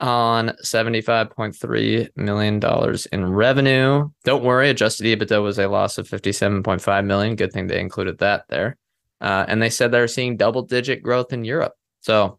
on 0.00 0.50
$75.3 0.62 2.08
million 2.16 2.98
in 3.12 3.32
revenue. 3.32 4.08
Don't 4.24 4.44
worry, 4.44 4.68
adjusted 4.70 5.06
EBITDA 5.06 5.42
was 5.42 5.58
a 5.58 5.68
loss 5.68 5.98
of 5.98 6.08
57.5 6.08 7.06
million. 7.06 7.36
Good 7.36 7.52
thing 7.52 7.66
they 7.66 7.80
included 7.80 8.18
that 8.18 8.44
there. 8.48 8.76
Uh, 9.20 9.44
and 9.48 9.62
they 9.62 9.70
said 9.70 9.90
they're 9.90 10.08
seeing 10.08 10.36
double 10.36 10.62
digit 10.62 11.02
growth 11.02 11.32
in 11.32 11.44
Europe. 11.44 11.72
So 12.00 12.38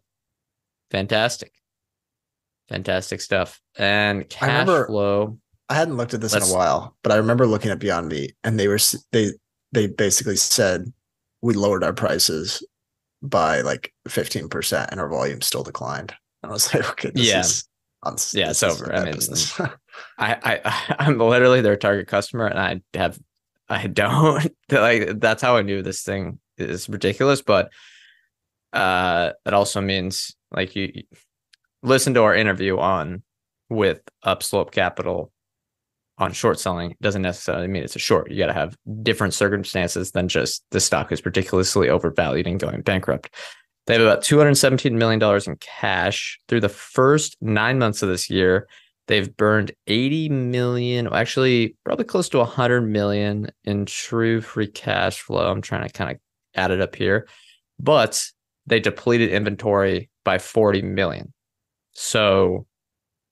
fantastic. 0.90 1.52
Fantastic 2.68 3.20
stuff. 3.20 3.60
And 3.78 4.28
cash 4.28 4.48
remember- 4.48 4.86
flow. 4.86 5.38
I 5.68 5.74
hadn't 5.74 5.96
looked 5.96 6.14
at 6.14 6.20
this 6.20 6.32
in 6.32 6.42
a 6.42 6.46
while, 6.46 6.96
but 7.02 7.10
I 7.10 7.16
remember 7.16 7.44
looking 7.44 7.72
at 7.72 7.80
Beyond 7.80 8.06
Meat, 8.08 8.36
and 8.44 8.58
they 8.58 8.68
were 8.68 8.78
they 9.10 9.32
they 9.72 9.88
basically 9.88 10.36
said 10.36 10.92
we 11.42 11.54
lowered 11.54 11.82
our 11.82 11.92
prices 11.92 12.64
by 13.20 13.62
like 13.62 13.92
fifteen 14.08 14.48
percent, 14.48 14.90
and 14.92 15.00
our 15.00 15.08
volume 15.08 15.40
still 15.40 15.64
declined. 15.64 16.14
And 16.44 16.50
I 16.50 16.52
was 16.52 16.72
like, 16.74 16.88
okay, 16.90 17.10
this 17.10 17.26
Yeah. 17.26 17.40
is 17.40 17.68
uns- 18.04 18.32
Yeah, 18.32 18.50
it's 18.50 18.62
over. 18.62 18.94
I 18.94 19.06
mean. 19.06 19.14
I, 20.18 20.36
I 20.62 20.94
I'm 21.00 21.18
literally 21.18 21.62
their 21.62 21.76
target 21.76 22.06
customer, 22.06 22.46
and 22.46 22.60
I 22.60 22.80
have 22.96 23.18
I 23.68 23.88
don't 23.88 24.48
like 24.70 25.18
that's 25.18 25.42
how 25.42 25.56
I 25.56 25.62
knew 25.62 25.82
this 25.82 26.02
thing 26.02 26.38
is 26.58 26.88
ridiculous. 26.88 27.42
But 27.42 27.72
uh, 28.72 29.32
it 29.44 29.52
also 29.52 29.80
means 29.80 30.36
like 30.52 30.76
you 30.76 31.02
listen 31.86 32.14
to 32.14 32.22
our 32.22 32.34
interview 32.34 32.78
on 32.78 33.22
with 33.70 34.00
Upslope 34.24 34.72
Capital 34.72 35.32
on 36.18 36.32
short 36.32 36.58
selling 36.58 36.96
doesn't 37.00 37.22
necessarily 37.22 37.68
mean 37.68 37.84
it's 37.84 37.94
a 37.94 38.00
short. 38.00 38.30
You 38.30 38.38
got 38.38 38.46
to 38.46 38.52
have 38.52 38.76
different 39.02 39.34
circumstances 39.34 40.10
than 40.10 40.28
just 40.28 40.64
the 40.72 40.80
stock 40.80 41.12
is 41.12 41.24
ridiculously 41.24 41.88
overvalued 41.88 42.46
and 42.46 42.58
going 42.58 42.80
bankrupt. 42.82 43.34
They 43.86 43.94
have 43.94 44.02
about 44.02 44.22
$217 44.22 44.92
million 44.92 45.22
in 45.22 45.56
cash 45.60 46.40
through 46.48 46.60
the 46.60 46.68
first 46.68 47.36
nine 47.40 47.78
months 47.78 48.02
of 48.02 48.08
this 48.08 48.28
year. 48.28 48.66
They've 49.06 49.34
burned 49.36 49.70
80 49.86 50.30
million, 50.30 51.08
actually, 51.12 51.76
probably 51.84 52.06
close 52.06 52.28
to 52.30 52.38
100 52.38 52.80
million 52.80 53.48
in 53.64 53.86
true 53.86 54.40
free 54.40 54.66
cash 54.66 55.20
flow. 55.20 55.48
I'm 55.48 55.62
trying 55.62 55.86
to 55.86 55.92
kind 55.92 56.10
of 56.10 56.16
add 56.56 56.72
it 56.72 56.80
up 56.80 56.96
here, 56.96 57.28
but 57.78 58.24
they 58.66 58.80
depleted 58.80 59.30
inventory 59.30 60.10
by 60.24 60.38
40 60.38 60.82
million. 60.82 61.32
So 61.98 62.66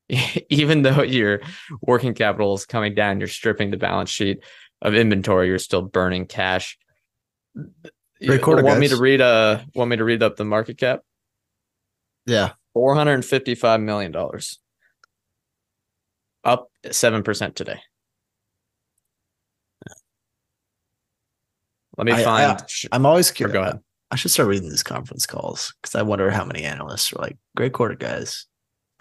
even 0.48 0.82
though 0.82 1.02
your 1.02 1.40
working 1.82 2.14
capital 2.14 2.54
is 2.54 2.64
coming 2.66 2.94
down, 2.94 3.18
you're 3.20 3.28
stripping 3.28 3.70
the 3.70 3.76
balance 3.76 4.10
sheet 4.10 4.42
of 4.80 4.94
inventory, 4.94 5.48
you're 5.48 5.58
still 5.58 5.82
burning 5.82 6.26
cash. 6.26 6.78
Great 8.24 8.40
quarter, 8.42 8.62
want 8.64 8.80
me 8.80 8.88
to 8.88 8.96
read 8.96 9.20
uh 9.20 9.60
want 9.74 9.90
me 9.90 9.96
to 9.96 10.04
read 10.04 10.22
up 10.22 10.36
the 10.36 10.44
market 10.44 10.78
cap? 10.78 11.00
yeah, 12.26 12.52
Four 12.72 12.94
hundred 12.94 13.14
and 13.14 13.24
fifty-five 13.24 13.80
million 13.80 14.12
dollars, 14.12 14.58
up 16.42 16.68
seven 16.90 17.22
percent 17.22 17.54
today. 17.54 17.80
Let 21.98 22.06
me 22.06 22.12
I- 22.12 22.20
I- 22.20 22.24
find. 22.24 22.64
sh- 22.70 22.86
I'm 22.90 23.04
always 23.06 23.30
curious. 23.30 23.52
go 23.52 23.60
ahead. 23.62 23.80
I 24.10 24.16
should 24.16 24.30
start 24.30 24.48
reading 24.48 24.68
these 24.70 24.82
conference 24.82 25.26
calls 25.26 25.74
because 25.82 25.94
I 25.94 26.02
wonder 26.02 26.30
how 26.30 26.44
many 26.44 26.62
analysts 26.64 27.12
are 27.12 27.16
like, 27.20 27.36
"Great 27.56 27.72
quarter, 27.72 27.94
guys." 27.94 28.46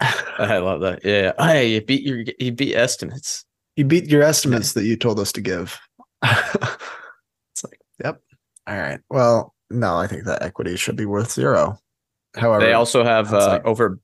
I 0.00 0.58
love 0.58 0.80
that. 0.80 1.04
Yeah. 1.04 1.32
Hey, 1.38 1.72
you 1.74 1.80
beat 1.80 2.02
your 2.02 2.24
you 2.38 2.52
beat 2.52 2.74
estimates. 2.74 3.44
you 3.76 3.84
beat 3.84 4.06
your 4.08 4.22
estimates 4.22 4.72
that 4.74 4.84
you 4.84 4.96
told 4.96 5.18
us 5.20 5.32
to 5.32 5.40
give. 5.40 5.78
it's 6.22 7.64
like, 7.64 7.80
yep. 8.02 8.20
All 8.66 8.76
right. 8.76 9.00
Well, 9.10 9.54
no, 9.70 9.96
I 9.96 10.06
think 10.06 10.24
that 10.24 10.42
equity 10.42 10.76
should 10.76 10.96
be 10.96 11.06
worth 11.06 11.32
zero. 11.32 11.78
However, 12.36 12.64
They 12.64 12.72
also 12.72 13.04
have 13.04 13.32
uh, 13.32 13.46
like- 13.48 13.64
over 13.64 13.86
a 13.86 13.96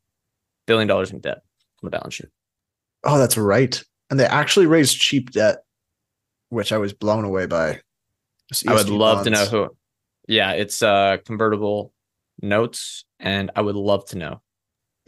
billion 0.66 0.88
dollars 0.88 1.10
in 1.10 1.20
debt 1.20 1.38
on 1.82 1.90
the 1.90 1.90
balance 1.90 2.14
sheet. 2.14 2.28
oh, 3.04 3.18
that's 3.18 3.36
right. 3.36 3.82
And 4.10 4.18
they 4.18 4.26
actually 4.26 4.66
raised 4.66 4.98
cheap 5.00 5.30
debt, 5.30 5.58
which 6.48 6.72
I 6.72 6.78
was 6.78 6.92
blown 6.92 7.24
away 7.24 7.46
by. 7.46 7.80
I 8.66 8.74
would 8.74 8.88
love 8.88 9.24
to 9.24 9.30
know 9.30 9.44
who. 9.46 9.68
Yeah, 10.26 10.52
it's 10.52 10.82
uh 10.82 11.18
convertible 11.24 11.92
notes, 12.42 13.04
and 13.20 13.50
I 13.54 13.60
would 13.60 13.76
love 13.76 14.04
to 14.06 14.18
know 14.18 14.42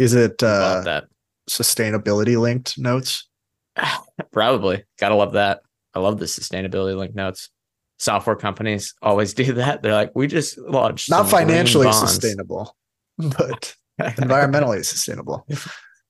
Is 0.02 0.14
it 0.14 0.42
uh, 0.42 0.80
that. 0.80 1.04
sustainability 1.48 2.36
linked 2.36 2.76
notes? 2.76 3.28
Probably. 4.32 4.84
Gotta 4.98 5.14
love 5.14 5.34
that. 5.34 5.60
I 5.94 6.00
love 6.00 6.18
the 6.18 6.24
sustainability 6.24 6.96
linked 6.96 7.14
notes. 7.14 7.50
Software 7.98 8.34
companies 8.34 8.94
always 9.00 9.32
do 9.42 9.52
that. 9.54 9.82
They're 9.82 9.92
like, 9.92 10.10
we 10.14 10.26
just 10.26 10.58
launched 10.58 11.08
Not 11.08 11.28
financially 11.28 11.92
sustainable, 11.92 12.76
but 13.18 13.76
environmentally 14.00 14.84
sustainable. 14.84 15.46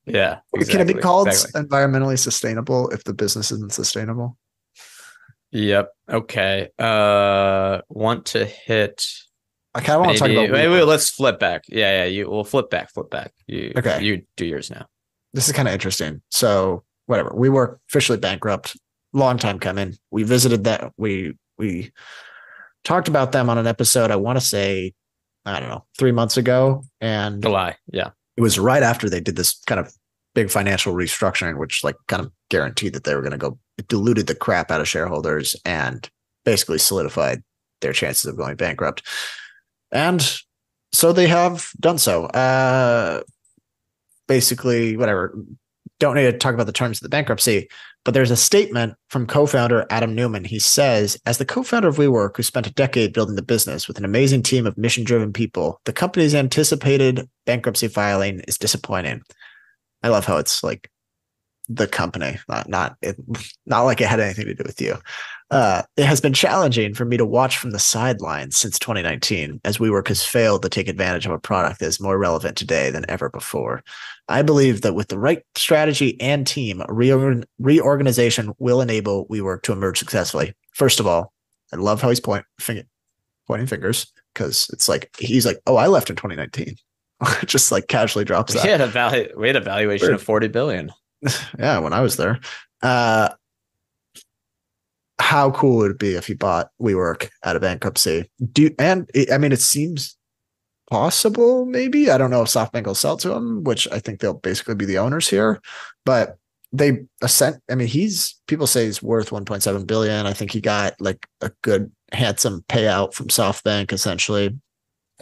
yeah. 0.06 0.38
Can 0.68 0.80
it 0.80 0.86
be 0.86 0.94
called 0.94 1.28
exactly. 1.28 1.62
environmentally 1.62 2.18
sustainable 2.18 2.88
if 2.90 3.04
the 3.04 3.12
business 3.12 3.52
isn't 3.52 3.74
sustainable? 3.74 4.38
Yep. 5.50 5.90
Okay. 6.08 6.70
Uh 6.78 7.82
want 7.90 8.24
to 8.26 8.46
hit 8.46 9.06
I 9.74 9.80
kind 9.80 10.00
of 10.00 10.06
want 10.06 10.12
to 10.12 10.18
talk 10.18 10.30
about 10.30 10.50
wait, 10.50 10.68
wait, 10.68 10.82
let's 10.82 11.08
flip 11.10 11.38
back. 11.38 11.64
Yeah, 11.68 12.02
yeah. 12.02 12.04
You 12.04 12.28
will 12.28 12.44
flip 12.44 12.68
back, 12.70 12.92
flip 12.92 13.10
back. 13.10 13.32
You 13.46 13.72
Okay. 13.76 14.02
You 14.02 14.22
do 14.36 14.44
yours 14.44 14.70
now. 14.70 14.86
this 15.32 15.46
is 15.48 15.54
kind 15.54 15.66
of 15.68 15.74
interesting. 15.74 16.20
So 16.30 16.84
whatever, 17.06 17.32
we 17.34 17.48
were 17.48 17.80
officially 17.88 18.18
bankrupt. 18.18 18.76
Long 19.14 19.38
time 19.38 19.58
coming. 19.58 19.96
We 20.10 20.22
visited 20.24 20.64
that. 20.64 20.92
We 20.96 21.36
we 21.58 21.92
talked 22.84 23.08
about 23.08 23.32
them 23.32 23.48
on 23.48 23.58
an 23.58 23.66
episode. 23.66 24.10
I 24.10 24.16
want 24.16 24.38
to 24.38 24.44
say, 24.44 24.92
I 25.46 25.60
don't 25.60 25.68
know, 25.68 25.84
three 25.98 26.12
months 26.12 26.36
ago, 26.36 26.82
and 27.00 27.42
July. 27.42 27.76
Yeah. 27.92 28.10
it 28.36 28.40
was 28.40 28.58
right 28.58 28.82
after 28.82 29.08
they 29.08 29.20
did 29.20 29.36
this 29.36 29.60
kind 29.66 29.78
of 29.80 29.92
big 30.34 30.50
financial 30.50 30.94
restructuring, 30.94 31.58
which 31.58 31.84
like 31.84 31.96
kind 32.08 32.24
of 32.24 32.32
guaranteed 32.50 32.94
that 32.94 33.04
they 33.04 33.14
were 33.14 33.20
going 33.20 33.32
to 33.32 33.38
go. 33.38 33.58
It 33.78 33.88
diluted 33.88 34.26
the 34.26 34.34
crap 34.34 34.70
out 34.70 34.80
of 34.80 34.88
shareholders 34.88 35.54
and 35.64 36.08
basically 36.44 36.78
solidified 36.78 37.42
their 37.82 37.92
chances 37.92 38.24
of 38.26 38.36
going 38.36 38.56
bankrupt. 38.56 39.02
And 39.92 40.26
so 40.92 41.12
they 41.12 41.28
have 41.28 41.70
done 41.80 41.98
so. 41.98 42.24
Uh, 42.26 43.22
basically 44.32 44.96
whatever. 44.96 45.36
Don't 45.98 46.16
need 46.16 46.22
to 46.22 46.32
talk 46.32 46.54
about 46.54 46.66
the 46.66 46.72
terms 46.72 46.98
of 46.98 47.02
the 47.02 47.08
bankruptcy, 47.08 47.68
but 48.04 48.12
there's 48.12 48.32
a 48.32 48.36
statement 48.36 48.94
from 49.08 49.26
co-founder 49.26 49.86
Adam 49.90 50.14
Neumann. 50.14 50.44
He 50.44 50.58
says, 50.58 51.20
as 51.26 51.38
the 51.38 51.44
co-founder 51.44 51.86
of 51.86 51.96
WeWork, 51.96 52.36
who 52.36 52.42
spent 52.42 52.66
a 52.66 52.72
decade 52.72 53.12
building 53.12 53.36
the 53.36 53.42
business 53.42 53.86
with 53.86 53.98
an 53.98 54.04
amazing 54.04 54.42
team 54.42 54.66
of 54.66 54.76
mission-driven 54.76 55.32
people, 55.32 55.80
the 55.84 55.92
company's 55.92 56.34
anticipated 56.34 57.28
bankruptcy 57.46 57.86
filing 57.86 58.40
is 58.48 58.58
disappointing. 58.58 59.22
I 60.02 60.08
love 60.08 60.24
how 60.24 60.38
it's 60.38 60.64
like 60.64 60.90
the 61.68 61.86
company, 61.86 62.38
not 62.48 62.68
not 62.68 62.96
it, 63.02 63.16
not 63.66 63.82
like 63.82 64.00
it 64.00 64.08
had 64.08 64.18
anything 64.18 64.46
to 64.46 64.54
do 64.54 64.64
with 64.66 64.80
you. 64.80 64.96
Uh, 65.52 65.82
it 65.98 66.06
has 66.06 66.20
been 66.20 66.32
challenging 66.32 66.94
for 66.94 67.04
me 67.04 67.16
to 67.18 67.26
watch 67.26 67.58
from 67.58 67.72
the 67.72 67.78
sidelines 67.78 68.56
since 68.56 68.78
2019, 68.78 69.60
as 69.64 69.76
WeWork 69.76 70.08
has 70.08 70.24
failed 70.24 70.62
to 70.62 70.68
take 70.70 70.88
advantage 70.88 71.26
of 71.26 71.32
a 71.32 71.38
product 71.38 71.78
that 71.80 71.86
is 71.86 72.00
more 72.00 72.18
relevant 72.18 72.56
today 72.56 72.88
than 72.90 73.04
ever 73.08 73.28
before. 73.28 73.82
I 74.28 74.40
believe 74.40 74.80
that 74.80 74.94
with 74.94 75.08
the 75.08 75.18
right 75.18 75.42
strategy 75.54 76.18
and 76.20 76.46
team, 76.46 76.82
reorgan- 76.88 77.44
reorganization 77.58 78.54
will 78.58 78.80
enable 78.80 79.26
WeWork 79.26 79.62
to 79.64 79.72
emerge 79.72 79.98
successfully. 79.98 80.54
First 80.74 81.00
of 81.00 81.06
all, 81.06 81.34
I 81.70 81.76
love 81.76 82.00
how 82.00 82.08
he's 82.08 82.18
point, 82.20 82.46
finger, 82.58 82.84
pointing 83.46 83.66
fingers 83.66 84.06
because 84.32 84.70
it's 84.72 84.88
like 84.88 85.14
he's 85.18 85.44
like, 85.44 85.60
"Oh, 85.66 85.76
I 85.76 85.86
left 85.86 86.08
in 86.08 86.16
2019." 86.16 86.76
Just 87.46 87.70
like 87.70 87.88
casually 87.88 88.24
drops 88.24 88.54
that. 88.54 88.64
We 88.64 88.70
had 88.70 88.80
a 88.80 88.86
value. 88.86 89.32
We 89.36 89.48
had 89.48 89.56
a 89.56 89.60
valuation 89.60 90.06
Sure. 90.06 90.14
of 90.14 90.22
forty 90.22 90.48
billion. 90.48 90.90
yeah, 91.58 91.78
when 91.78 91.92
I 91.92 92.00
was 92.00 92.16
there. 92.16 92.40
Uh, 92.82 93.28
how 95.22 95.52
cool 95.52 95.78
would 95.78 95.92
it 95.92 95.98
be 95.98 96.14
if 96.16 96.26
he 96.26 96.34
bought 96.34 96.70
WeWork 96.80 97.30
out 97.44 97.56
of 97.56 97.62
bankruptcy? 97.62 98.28
Do 98.52 98.70
and 98.78 99.08
it, 99.14 99.30
I 99.30 99.38
mean, 99.38 99.52
it 99.52 99.60
seems 99.60 100.16
possible. 100.90 101.64
Maybe 101.64 102.10
I 102.10 102.18
don't 102.18 102.30
know 102.30 102.42
if 102.42 102.48
SoftBank 102.48 102.86
will 102.86 102.94
sell 102.94 103.16
to 103.18 103.32
him, 103.32 103.62
which 103.62 103.86
I 103.92 103.98
think 104.00 104.20
they'll 104.20 104.34
basically 104.34 104.74
be 104.74 104.84
the 104.84 104.98
owners 104.98 105.28
here. 105.28 105.60
But 106.04 106.36
they 106.72 107.04
ascent. 107.22 107.62
I 107.70 107.76
mean, 107.76 107.86
he's 107.86 108.40
people 108.46 108.66
say 108.66 108.86
he's 108.86 109.02
worth 109.02 109.30
1.7 109.30 109.86
billion. 109.86 110.26
I 110.26 110.32
think 110.32 110.50
he 110.50 110.60
got 110.60 111.00
like 111.00 111.26
a 111.40 111.52
good, 111.62 111.92
handsome 112.12 112.64
payout 112.68 113.14
from 113.14 113.28
SoftBank 113.28 113.92
essentially 113.92 114.58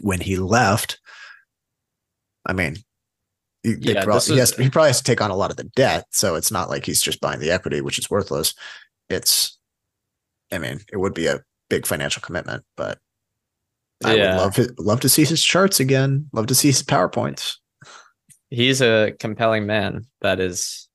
when 0.00 0.20
he 0.20 0.36
left. 0.36 0.98
I 2.46 2.52
mean, 2.52 2.76
he, 3.62 3.74
they 3.74 3.94
Yeah, 3.94 4.04
prob- 4.04 4.16
this 4.16 4.26
he, 4.26 4.38
has, 4.38 4.54
he 4.56 4.70
probably 4.70 4.88
has 4.88 4.98
to 4.98 5.04
take 5.04 5.20
on 5.20 5.30
a 5.30 5.36
lot 5.36 5.50
of 5.50 5.56
the 5.56 5.64
debt, 5.64 6.06
so 6.10 6.34
it's 6.34 6.50
not 6.50 6.70
like 6.70 6.86
he's 6.86 7.02
just 7.02 7.20
buying 7.20 7.40
the 7.40 7.50
equity, 7.50 7.80
which 7.80 7.98
is 7.98 8.10
worthless. 8.10 8.54
It's, 9.08 9.58
I 10.52 10.58
mean, 10.58 10.80
it 10.92 10.96
would 10.96 11.14
be 11.14 11.26
a 11.26 11.40
big 11.68 11.86
financial 11.86 12.20
commitment, 12.22 12.64
but 12.76 12.98
I 14.04 14.14
Yeah. 14.14 14.34
would 14.34 14.40
love 14.42 14.56
his, 14.56 14.72
love 14.78 15.00
to 15.00 15.08
see 15.08 15.24
his 15.24 15.42
charts 15.44 15.78
again. 15.80 16.28
Love 16.32 16.46
to 16.46 16.54
see 16.54 16.68
his 16.68 16.82
powerpoints. 16.82 17.56
He's 18.50 18.80
a 18.82 19.12
compelling 19.20 19.66
man. 19.66 20.06
That 20.22 20.40
is 20.40 20.88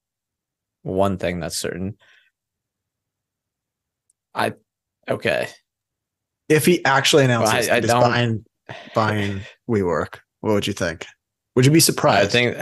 one 0.82 1.18
thing 1.18 1.40
that's 1.40 1.58
certain. 1.58 1.98
I 4.34 4.54
okay. 5.10 5.48
If 6.50 6.66
he 6.66 6.84
actually 6.86 7.26
announces 7.26 7.54
I- 7.54 7.62
that 7.62 7.72
I 7.72 7.80
he's 7.80 7.90
don't- 7.90 8.02
buying 8.02 8.46
buying 8.94 9.42
WeWork, 9.70 10.20
what 10.42 10.54
would 10.54 10.68
you 10.68 10.74
think? 10.74 11.06
Would 11.56 11.66
you 11.66 11.72
be 11.72 11.80
surprised? 11.80 12.30
I 12.30 12.32
think 12.32 12.58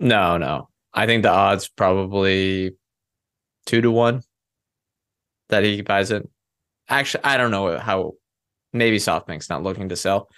no, 0.00 0.36
no. 0.38 0.68
I 0.92 1.06
think 1.06 1.22
the 1.22 1.30
odds 1.30 1.68
probably 1.68 2.72
two 3.66 3.80
to 3.82 3.90
one 3.90 4.22
that 5.50 5.64
he 5.64 5.82
buys 5.82 6.10
it. 6.10 6.28
Actually, 6.88 7.24
I 7.24 7.36
don't 7.36 7.50
know 7.50 7.78
how. 7.78 8.12
Maybe 8.72 8.98
SoftBank's 8.98 9.50
not 9.50 9.64
looking 9.64 9.88
to 9.88 9.96
sell, 9.96 10.28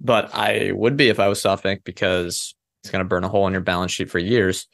but 0.00 0.34
I 0.34 0.72
would 0.72 0.96
be 0.96 1.08
if 1.08 1.20
I 1.20 1.28
was 1.28 1.40
SoftBank 1.40 1.84
because 1.84 2.54
it's 2.82 2.90
going 2.90 3.04
to 3.04 3.08
burn 3.08 3.22
a 3.22 3.28
hole 3.28 3.46
in 3.46 3.52
your 3.52 3.62
balance 3.62 3.92
sheet 3.92 4.10
for 4.10 4.18
years. 4.18 4.66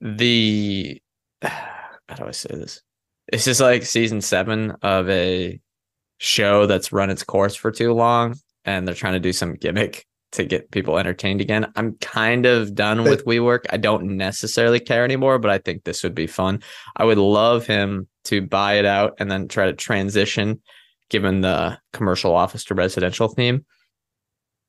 The 0.00 1.00
how 1.42 2.16
do 2.16 2.24
I 2.24 2.32
say 2.32 2.50
this? 2.52 2.80
It's 3.32 3.44
just 3.44 3.60
like 3.60 3.84
season 3.84 4.20
seven 4.20 4.72
of 4.82 5.08
a 5.08 5.60
show 6.18 6.66
that's 6.66 6.92
run 6.92 7.10
its 7.10 7.22
course 7.22 7.54
for 7.54 7.70
too 7.70 7.92
long, 7.92 8.36
and 8.64 8.86
they're 8.86 8.94
trying 8.94 9.14
to 9.14 9.20
do 9.20 9.32
some 9.32 9.54
gimmick 9.54 10.04
to 10.32 10.44
get 10.44 10.70
people 10.70 10.98
entertained 10.98 11.40
again. 11.40 11.70
I'm 11.76 11.96
kind 12.00 12.46
of 12.46 12.74
done 12.74 13.04
with 13.04 13.24
WeWork. 13.26 13.66
I 13.70 13.76
don't 13.76 14.16
necessarily 14.16 14.80
care 14.80 15.04
anymore, 15.04 15.38
but 15.38 15.50
I 15.50 15.58
think 15.58 15.84
this 15.84 16.02
would 16.02 16.14
be 16.14 16.26
fun. 16.26 16.62
I 16.96 17.04
would 17.04 17.18
love 17.18 17.66
him 17.66 18.08
to 18.24 18.42
buy 18.42 18.74
it 18.74 18.84
out 18.84 19.14
and 19.18 19.30
then 19.30 19.48
try 19.48 19.66
to 19.66 19.72
transition, 19.72 20.60
given 21.10 21.40
the 21.40 21.78
commercial 21.92 22.34
office 22.34 22.64
to 22.64 22.74
residential 22.74 23.28
theme, 23.28 23.64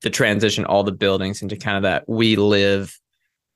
to 0.02 0.10
transition 0.10 0.66
all 0.66 0.84
the 0.84 0.92
buildings 0.92 1.42
into 1.42 1.56
kind 1.56 1.78
of 1.78 1.84
that 1.84 2.04
we 2.08 2.36
live 2.36 2.98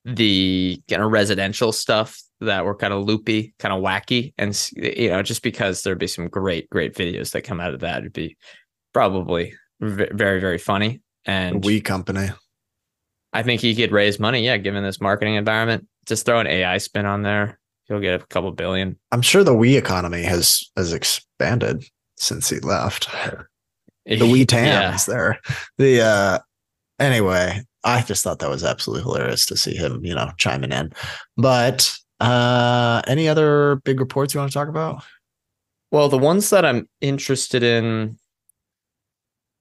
the 0.06 0.82
kind 0.90 1.04
of 1.04 1.12
residential 1.12 1.72
stuff 1.72 2.22
that 2.40 2.64
were 2.64 2.76
kind 2.76 2.94
of 2.94 3.04
loopy, 3.04 3.54
kind 3.60 3.74
of 3.74 3.82
wacky. 3.82 4.34
And, 4.38 4.58
you 4.76 5.10
know, 5.10 5.22
just 5.22 5.44
because 5.44 5.82
there'd 5.82 5.98
be 5.98 6.08
some 6.08 6.30
great, 6.30 6.70
great 6.70 6.94
videos 6.96 7.32
that 7.32 7.42
come 7.42 7.60
out 7.60 7.74
of 7.74 7.82
that, 7.82 8.00
it'd 8.00 8.14
be 8.14 8.38
probably 8.94 9.54
very, 9.82 10.40
very 10.40 10.58
funny. 10.58 11.02
And 11.26 11.66
we 11.66 11.82
company. 11.82 12.30
I 13.34 13.44
think 13.44 13.60
he 13.60 13.76
could 13.76 13.92
raise 13.92 14.18
money. 14.20 14.46
Yeah, 14.46 14.56
given 14.58 14.84
this 14.84 15.02
marketing 15.02 15.36
environment, 15.36 15.88
just 16.06 16.26
throw 16.26 16.40
an 16.40 16.48
AI 16.48 16.78
spin 16.78 17.06
on 17.06 17.24
there. 17.24 17.60
He'll 17.88 18.00
get 18.00 18.22
a 18.22 18.26
couple 18.28 18.52
billion. 18.52 18.98
I'm 19.12 19.22
sure 19.22 19.44
the 19.44 19.54
we 19.54 19.78
economy 19.78 20.24
has 20.24 20.70
has 20.76 20.92
expanded 20.94 21.86
since 22.18 22.50
he 22.50 22.60
left. 22.60 23.08
The 24.06 24.28
we 24.28 24.46
TAM 24.46 24.66
Yeah. 24.68 24.96
is 24.96 25.06
there. 25.06 25.40
The 25.78 26.02
uh 26.02 26.40
anyway, 27.00 27.62
I 27.84 28.02
just 28.02 28.24
thought 28.24 28.40
that 28.40 28.50
was 28.50 28.64
absolutely 28.64 29.04
hilarious 29.04 29.46
to 29.48 29.58
see 29.58 29.76
him, 29.76 30.04
you 30.04 30.14
know, 30.16 30.32
chiming 30.38 30.72
in. 30.72 30.92
But 31.38 31.94
uh 32.20 33.02
any 33.08 33.28
other 33.30 33.78
big 33.86 34.00
reports 34.00 34.34
you 34.34 34.40
want 34.40 34.52
to 34.52 34.58
talk 34.58 34.68
about? 34.68 35.04
Well, 35.92 36.10
the 36.10 36.18
ones 36.18 36.50
that 36.50 36.66
I'm 36.66 36.90
interested 37.00 37.64
in, 37.64 38.18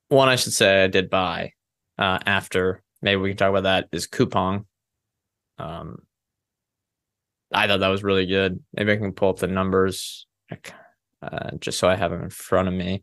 one 0.09 0.29
I 0.29 0.35
should 0.37 0.53
say 0.53 0.83
I 0.83 0.89
did 0.89 1.09
buy 1.09 1.53
uh, 1.99 2.19
after. 2.27 2.83
Maybe 3.01 3.21
we 3.21 3.31
can 3.31 3.37
talk 3.37 3.51
about 3.51 3.63
that. 3.63 3.89
Is 3.93 4.09
Coupang. 4.09 4.65
Um, 5.59 5.99
I 7.53 7.67
thought 7.67 7.81
that 7.81 7.89
was 7.89 8.03
really 8.03 8.27
good. 8.27 8.61
Maybe 8.75 8.93
I 8.93 8.97
can 8.97 9.13
pull 9.13 9.31
up 9.31 9.39
the 9.39 9.47
numbers, 9.47 10.27
uh, 11.23 11.51
just 11.59 11.79
so 11.79 11.89
I 11.89 11.97
have 11.97 12.11
them 12.11 12.23
in 12.23 12.31
front 12.31 12.69
of 12.69 12.75
me. 12.75 13.03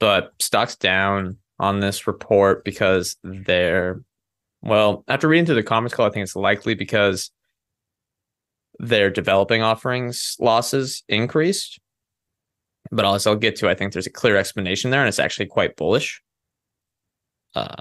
But 0.00 0.32
stocks 0.38 0.76
down 0.76 1.38
on 1.58 1.80
this 1.80 2.06
report 2.06 2.64
because 2.64 3.16
they're 3.22 4.02
well. 4.62 5.04
After 5.08 5.28
reading 5.28 5.46
through 5.46 5.56
the 5.56 5.62
comments 5.62 5.94
call, 5.94 6.06
I 6.06 6.10
think 6.10 6.24
it's 6.24 6.36
likely 6.36 6.74
because 6.74 7.30
their 8.78 9.10
developing 9.10 9.62
offerings 9.62 10.36
losses 10.38 11.02
increased 11.08 11.80
but 12.90 13.04
as 13.04 13.26
I'll 13.26 13.36
get 13.36 13.56
to, 13.56 13.68
I 13.68 13.74
think 13.74 13.92
there's 13.92 14.06
a 14.06 14.12
clear 14.12 14.36
explanation 14.36 14.90
there, 14.90 15.00
and 15.00 15.08
it's 15.08 15.18
actually 15.18 15.46
quite 15.46 15.76
bullish. 15.76 16.22
Uh, 17.54 17.76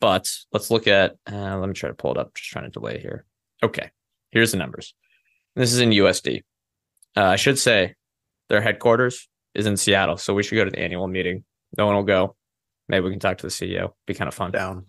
but 0.00 0.30
let's 0.52 0.70
look 0.70 0.86
at. 0.86 1.16
Uh, 1.30 1.58
let 1.58 1.68
me 1.68 1.74
try 1.74 1.88
to 1.88 1.94
pull 1.94 2.12
it 2.12 2.18
up. 2.18 2.34
Just 2.34 2.50
trying 2.50 2.64
to 2.64 2.70
delay 2.70 2.98
here. 2.98 3.24
Okay, 3.62 3.90
here's 4.30 4.52
the 4.52 4.58
numbers. 4.58 4.94
This 5.54 5.72
is 5.72 5.80
in 5.80 5.90
USD. 5.90 6.42
Uh, 7.16 7.24
I 7.24 7.36
should 7.36 7.58
say 7.58 7.94
their 8.48 8.62
headquarters 8.62 9.28
is 9.54 9.66
in 9.66 9.76
Seattle, 9.76 10.16
so 10.16 10.34
we 10.34 10.42
should 10.42 10.56
go 10.56 10.64
to 10.64 10.70
the 10.70 10.78
annual 10.78 11.08
meeting. 11.08 11.44
No 11.76 11.86
one 11.86 11.94
will 11.94 12.02
go. 12.02 12.36
Maybe 12.88 13.04
we 13.04 13.10
can 13.10 13.20
talk 13.20 13.38
to 13.38 13.46
the 13.46 13.50
CEO. 13.50 13.92
Be 14.06 14.14
kind 14.14 14.28
of 14.28 14.34
fun. 14.34 14.50
Down. 14.50 14.86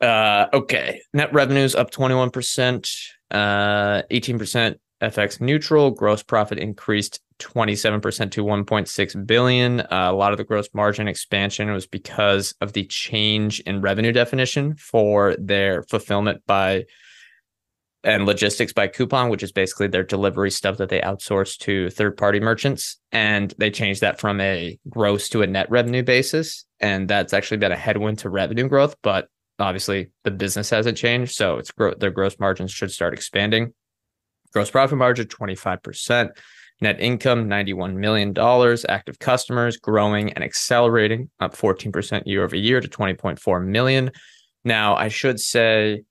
Uh, 0.00 0.46
okay. 0.52 1.02
Net 1.12 1.32
revenues 1.32 1.74
up 1.74 1.90
21%, 1.90 2.90
uh, 3.30 4.02
18% 4.10 4.76
FX 5.02 5.40
neutral. 5.40 5.90
Gross 5.90 6.22
profit 6.22 6.58
increased 6.58 7.20
27% 7.38 8.30
to 8.32 8.44
1.6 8.44 9.26
billion. 9.26 9.80
Uh, 9.80 9.86
a 9.90 10.12
lot 10.12 10.32
of 10.32 10.38
the 10.38 10.44
gross 10.44 10.68
margin 10.74 11.08
expansion 11.08 11.70
was 11.72 11.86
because 11.86 12.54
of 12.60 12.72
the 12.72 12.84
change 12.84 13.60
in 13.60 13.80
revenue 13.80 14.12
definition 14.12 14.74
for 14.76 15.34
their 15.36 15.82
fulfillment 15.84 16.42
by 16.46 16.84
and 18.02 18.24
logistics 18.24 18.72
by 18.72 18.88
Coupang, 18.88 19.30
which 19.30 19.42
is 19.42 19.52
basically 19.52 19.86
their 19.86 20.02
delivery 20.02 20.50
stuff 20.50 20.78
that 20.78 20.88
they 20.88 21.00
outsource 21.00 21.58
to 21.58 21.90
third 21.90 22.16
party 22.16 22.40
merchants. 22.40 22.98
And 23.12 23.52
they 23.58 23.70
changed 23.70 24.00
that 24.00 24.20
from 24.20 24.40
a 24.40 24.78
gross 24.88 25.28
to 25.30 25.42
a 25.42 25.46
net 25.46 25.70
revenue 25.70 26.02
basis. 26.02 26.64
And 26.80 27.08
that's 27.08 27.32
actually 27.32 27.58
been 27.58 27.72
a 27.72 27.76
headwind 27.76 28.20
to 28.20 28.30
revenue 28.30 28.68
growth. 28.68 28.96
But 29.02 29.28
obviously, 29.58 30.10
the 30.24 30.30
business 30.30 30.70
hasn't 30.70 30.96
changed. 30.96 31.34
So 31.34 31.58
it's 31.58 31.70
gro- 31.70 31.94
their 31.94 32.10
gross 32.10 32.38
margins 32.38 32.72
should 32.72 32.90
start 32.90 33.12
expanding. 33.12 33.74
Gross 34.52 34.70
profit 34.70 34.96
margin 34.96 35.26
25%. 35.26 36.30
Net 36.82 36.98
income 36.98 37.50
$91 37.50 37.94
million. 37.96 38.34
Active 38.88 39.18
customers 39.18 39.76
growing 39.76 40.32
and 40.32 40.42
accelerating, 40.42 41.28
up 41.38 41.54
14% 41.54 42.22
year 42.24 42.42
over 42.42 42.56
year 42.56 42.80
to 42.80 42.88
20.4 42.88 43.66
million. 43.66 44.10
Now, 44.64 44.94
I 44.94 45.08
should 45.08 45.38
say 45.38 46.02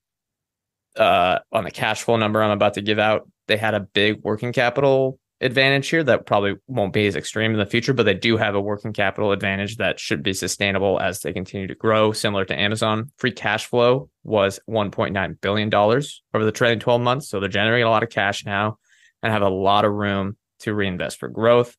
uh, 0.98 1.40
on 1.52 1.64
the 1.64 1.72
cash 1.72 2.04
flow 2.04 2.18
number 2.18 2.42
I'm 2.42 2.52
about 2.52 2.76
to 2.76 2.82
give 2.82 3.00
out, 3.00 3.30
they 3.48 3.58
had 3.58 3.74
a 3.74 3.80
big 3.80 4.22
working 4.24 4.54
capital 4.54 5.20
advantage 5.42 5.88
here 5.88 6.04
that 6.04 6.26
probably 6.26 6.56
won't 6.68 6.94
be 6.94 7.08
as 7.08 7.16
extreme 7.16 7.52
in 7.52 7.58
the 7.58 7.66
future, 7.66 7.94
but 7.94 8.04
they 8.04 8.14
do 8.14 8.36
have 8.38 8.56
a 8.56 8.62
working 8.62 8.92
capital 8.92 9.32
advantage 9.32 9.78
that 9.78 10.00
should 10.00 10.22
be 10.22 10.34
sustainable 10.34 11.00
as 11.00 11.22
they 11.22 11.32
continue 11.32 11.68
to 11.68 11.76
grow, 11.76 12.12
similar 12.12 12.44
to 12.46 12.60
Amazon. 12.60 13.12
Free 13.18 13.32
cash 13.32 13.66
flow 13.66 14.10
was 14.24 14.60
$1.9 14.70 15.42
billion 15.42 15.74
over 15.74 16.46
the 16.46 16.52
trailing 16.52 16.80
12 16.80 17.02
months. 17.02 17.30
So 17.30 17.40
they're 17.40 17.50
generating 17.50 17.88
a 17.88 17.90
lot 17.90 18.04
of 18.04 18.10
cash 18.10 18.46
now 18.46 18.78
and 19.24 19.32
have 19.32 19.42
a 19.42 19.50
lot 19.50 19.86
of 19.86 19.94
room 19.94 20.36
to 20.60 20.74
reinvest 20.74 21.20
for 21.20 21.30
growth. 21.30 21.78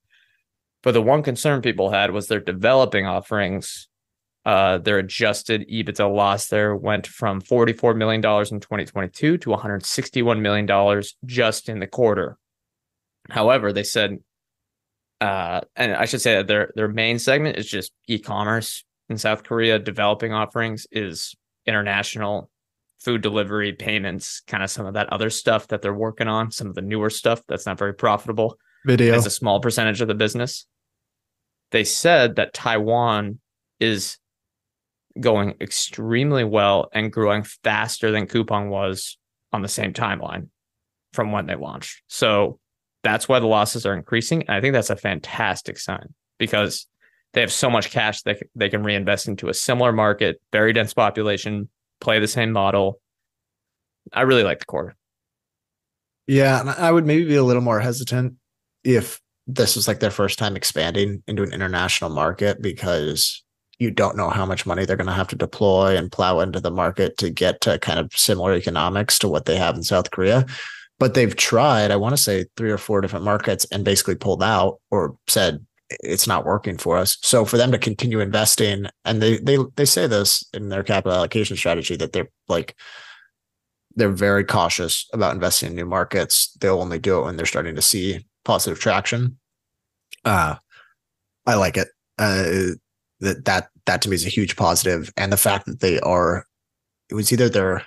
But 0.83 0.93
the 0.93 1.03
one 1.03 1.23
concern 1.23 1.61
people 1.61 1.91
had 1.91 2.13
was 2.13 2.29
their 2.29 2.41
developing 2.41 3.07
offerings. 3.07 3.89
Uh, 4.47 4.79
their 4.79 4.99
adjusted 4.99 5.69
EBITDA 5.69 6.11
loss 6.15 6.49
there 6.49 6.75
went 6.75 7.07
from 7.07 7.43
$44 7.43 7.95
million 7.95 8.21
in 8.21 8.61
2022 8.61 9.37
to 9.37 9.51
$161 9.51 10.41
million 10.41 11.03
just 11.27 11.69
in 11.69 11.79
the 11.79 11.87
quarter 11.87 12.39
However, 13.29 13.73
they 13.73 13.83
said, 13.83 14.19
uh, 15.21 15.61
and 15.77 15.93
I 15.95 16.07
should 16.07 16.21
say 16.21 16.37
that 16.37 16.47
their 16.47 16.73
their 16.75 16.89
main 16.89 17.19
segment 17.19 17.59
is 17.59 17.69
just 17.69 17.93
e-commerce 18.09 18.85
in 19.09 19.19
South 19.19 19.43
Korea. 19.43 19.79
Developing 19.79 20.33
offerings 20.33 20.87
is 20.91 21.35
international 21.67 22.51
food 23.01 23.23
delivery, 23.23 23.73
payments, 23.73 24.43
kind 24.47 24.63
of 24.63 24.71
some 24.71 24.87
of 24.87 24.95
that 24.95 25.13
other 25.13 25.31
stuff 25.31 25.69
that 25.69 25.83
they're 25.83 25.95
working 25.95 26.29
on. 26.29 26.51
Some 26.51 26.69
of 26.69 26.75
the 26.75 26.83
newer 26.83 27.11
stuff 27.11 27.43
that's 27.49 27.67
not 27.67 27.79
very 27.79 27.95
profitable. 27.95 28.59
Video 28.87 29.15
as 29.15 29.27
a 29.27 29.31
small 29.31 29.61
percentage 29.61 30.01
of 30.01 30.09
the 30.09 30.15
business. 30.15 30.67
They 31.71 31.85
said 31.85 32.37
that 32.37 32.55
Taiwan 32.55 33.41
is 33.79 34.17
going 35.19 35.55
extremely 35.61 36.45
well 36.45 36.89
and 36.93 37.13
growing 37.13 37.43
faster 37.65 38.11
than 38.11 38.27
Coupang 38.27 38.69
was 38.69 39.19
on 39.53 39.63
the 39.63 39.69
same 39.69 39.93
timeline 39.93 40.49
from 41.13 41.33
when 41.33 41.47
they 41.47 41.57
launched. 41.57 42.03
So 42.07 42.59
that's 43.03 43.29
why 43.29 43.41
the 43.41 43.47
losses 43.47 43.87
are 43.87 43.95
increasing. 43.95 44.43
And 44.43 44.51
I 44.51 44.61
think 44.61 44.73
that's 44.73 44.91
a 44.91 44.97
fantastic 44.97 45.79
sign 45.79 46.15
because 46.39 46.87
they 47.33 47.41
have 47.41 47.53
so 47.53 47.71
much 47.71 47.91
cash 47.91 48.23
that 48.23 48.39
they 48.55 48.69
can 48.69 48.83
reinvest 48.83 49.29
into 49.29 49.49
a 49.49 49.55
similar 49.55 49.93
market, 49.93 50.41
very 50.53 50.73
dense 50.73 50.95
population, 50.95 51.69
play 52.01 52.19
the 52.19 52.29
same 52.29 52.53
model. 52.53 53.01
I 54.13 54.23
really 54.23 54.43
like 54.43 54.61
the 54.61 54.67
core. 54.67 54.97
Yeah, 56.27 56.61
and 56.61 56.71
I 56.71 56.93
would 56.93 57.07
maybe 57.07 57.25
be 57.25 57.37
a 57.37 57.43
little 57.43 57.63
more 57.63 57.81
hesitant 57.81 58.35
if 58.85 59.21
this 59.47 59.75
was 59.75 59.89
like 59.89 60.01
their 60.01 60.11
first 60.11 60.39
time 60.39 60.57
expanding 60.57 61.23
into 61.27 61.43
an 61.43 61.53
international 61.53 62.11
market 62.11 62.63
because 62.63 63.43
you 63.81 63.91
don't 63.91 64.17
know 64.17 64.31
how 64.31 64.47
much 64.47 64.67
money 64.67 64.85
they're 64.85 64.97
going 64.97 65.07
to 65.09 65.13
have 65.13 65.29
to 65.29 65.37
deploy 65.37 65.97
and 65.97 66.13
plow 66.13 66.39
into 66.39 66.61
the 66.61 66.71
market 66.71 67.17
to 67.19 67.31
get 67.31 67.61
to 67.63 67.79
kind 67.81 67.99
of 67.99 68.13
similar 68.15 68.55
economics 68.55 69.19
to 69.19 69.29
what 69.29 69.47
they 69.47 69.57
have 69.57 69.75
in 69.75 69.83
South 69.83 70.13
Korea 70.13 70.47
but 71.01 71.15
they've 71.15 71.35
tried, 71.35 71.91
I 71.91 71.97
want 71.97 72.15
to 72.15 72.23
say 72.23 72.45
three 72.59 72.71
or 72.71 72.77
four 72.77 73.01
different 73.01 73.25
markets 73.25 73.65
and 73.73 73.87
basically 73.87 74.17
pulled 74.17 74.43
out 74.43 74.81
or 74.91 75.17
said 75.27 75.65
it's 75.89 76.27
not 76.27 76.45
working 76.45 76.77
for 76.77 76.99
us. 76.99 77.17
So 77.23 77.47
for 77.47 77.57
them 77.57 77.73
to 77.73 77.79
continue 77.79 78.21
investing, 78.21 78.85
and 79.07 79.21
they 79.21 79.39
they 79.39 79.57
they 79.77 79.87
say 79.87 80.07
this 80.07 80.45
in 80.53 80.69
their 80.69 80.85
capital 80.85 81.17
allocation 81.17 81.57
strategy 81.57 81.97
that 81.97 82.13
they're 82.13 82.29
like 82.49 82.77
they're 83.97 84.11
very 84.11 84.45
cautious 84.45 85.09
about 85.13 85.35
investing 85.35 85.71
in 85.71 85.75
new 85.75 85.87
markets. 85.87 86.55
They'll 86.61 86.81
only 86.81 86.99
do 86.99 87.19
it 87.19 87.25
when 87.25 87.37
they're 87.37 87.47
starting 87.47 87.75
to 87.75 87.83
see 87.83 88.27
positive 88.45 88.79
traction. 88.79 89.39
Uh 90.25 90.57
I 91.47 91.55
like 91.55 91.79
it. 91.79 91.89
Uh 92.19 92.75
that 93.21 93.45
that 93.45 93.69
that 93.87 94.03
to 94.03 94.09
me 94.09 94.15
is 94.15 94.27
a 94.27 94.31
huge. 94.31 94.55
And 95.17 95.33
the 95.33 95.37
fact 95.37 95.67
that 95.67 95.81
they 95.81 96.01
are 96.01 96.47
it 97.11 97.15
was 97.15 97.33
either 97.33 97.49
they're 97.49 97.85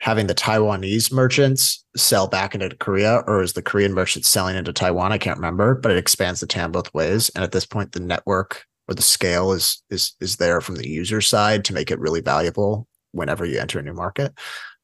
having 0.00 0.26
the 0.26 0.34
Taiwanese 0.34 1.12
merchants 1.12 1.84
sell 1.96 2.28
back 2.28 2.54
into 2.54 2.74
Korea, 2.76 3.24
or 3.26 3.42
is 3.42 3.54
the 3.54 3.62
Korean 3.62 3.92
merchants 3.94 4.28
selling 4.28 4.56
into 4.56 4.72
Taiwan? 4.72 5.12
I 5.12 5.18
can't 5.18 5.38
remember, 5.38 5.74
but 5.74 5.90
it 5.90 5.98
expands 5.98 6.40
the 6.40 6.46
TAM 6.46 6.72
both 6.72 6.92
ways. 6.94 7.30
And 7.30 7.42
at 7.42 7.52
this 7.52 7.66
point, 7.66 7.92
the 7.92 8.00
network 8.00 8.64
or 8.88 8.94
the 8.94 9.02
scale 9.02 9.52
is 9.52 9.82
is 9.90 10.14
is 10.20 10.36
there 10.36 10.60
from 10.60 10.76
the 10.76 10.88
user 10.88 11.20
side 11.20 11.64
to 11.66 11.74
make 11.74 11.90
it 11.90 11.98
really 11.98 12.20
valuable 12.20 12.86
whenever 13.12 13.44
you 13.44 13.58
enter 13.58 13.78
a 13.78 13.82
new 13.82 13.94
market. 13.94 14.32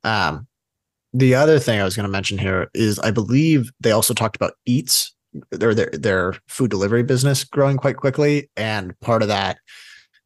Um, 0.03 0.47
the 1.13 1.35
other 1.35 1.59
thing 1.59 1.81
I 1.81 1.85
was 1.85 1.95
going 1.97 2.05
to 2.05 2.13
mention 2.13 2.39
here 2.39 2.69
is 2.75 2.99
I 2.99 3.11
believe 3.11 3.71
they 3.81 3.93
also 3.93 4.15
talked 4.15 4.37
about 4.37 4.55
Eats, 4.67 5.14
their 5.51 5.75
their 5.75 5.91
their 5.93 6.35
food 6.49 6.71
delivery 6.71 7.03
business 7.03 7.45
growing 7.45 7.77
quite 7.77 7.97
quickly, 7.97 8.51
and 8.57 8.99
part 9.01 9.23
of 9.23 9.29
that 9.29 9.59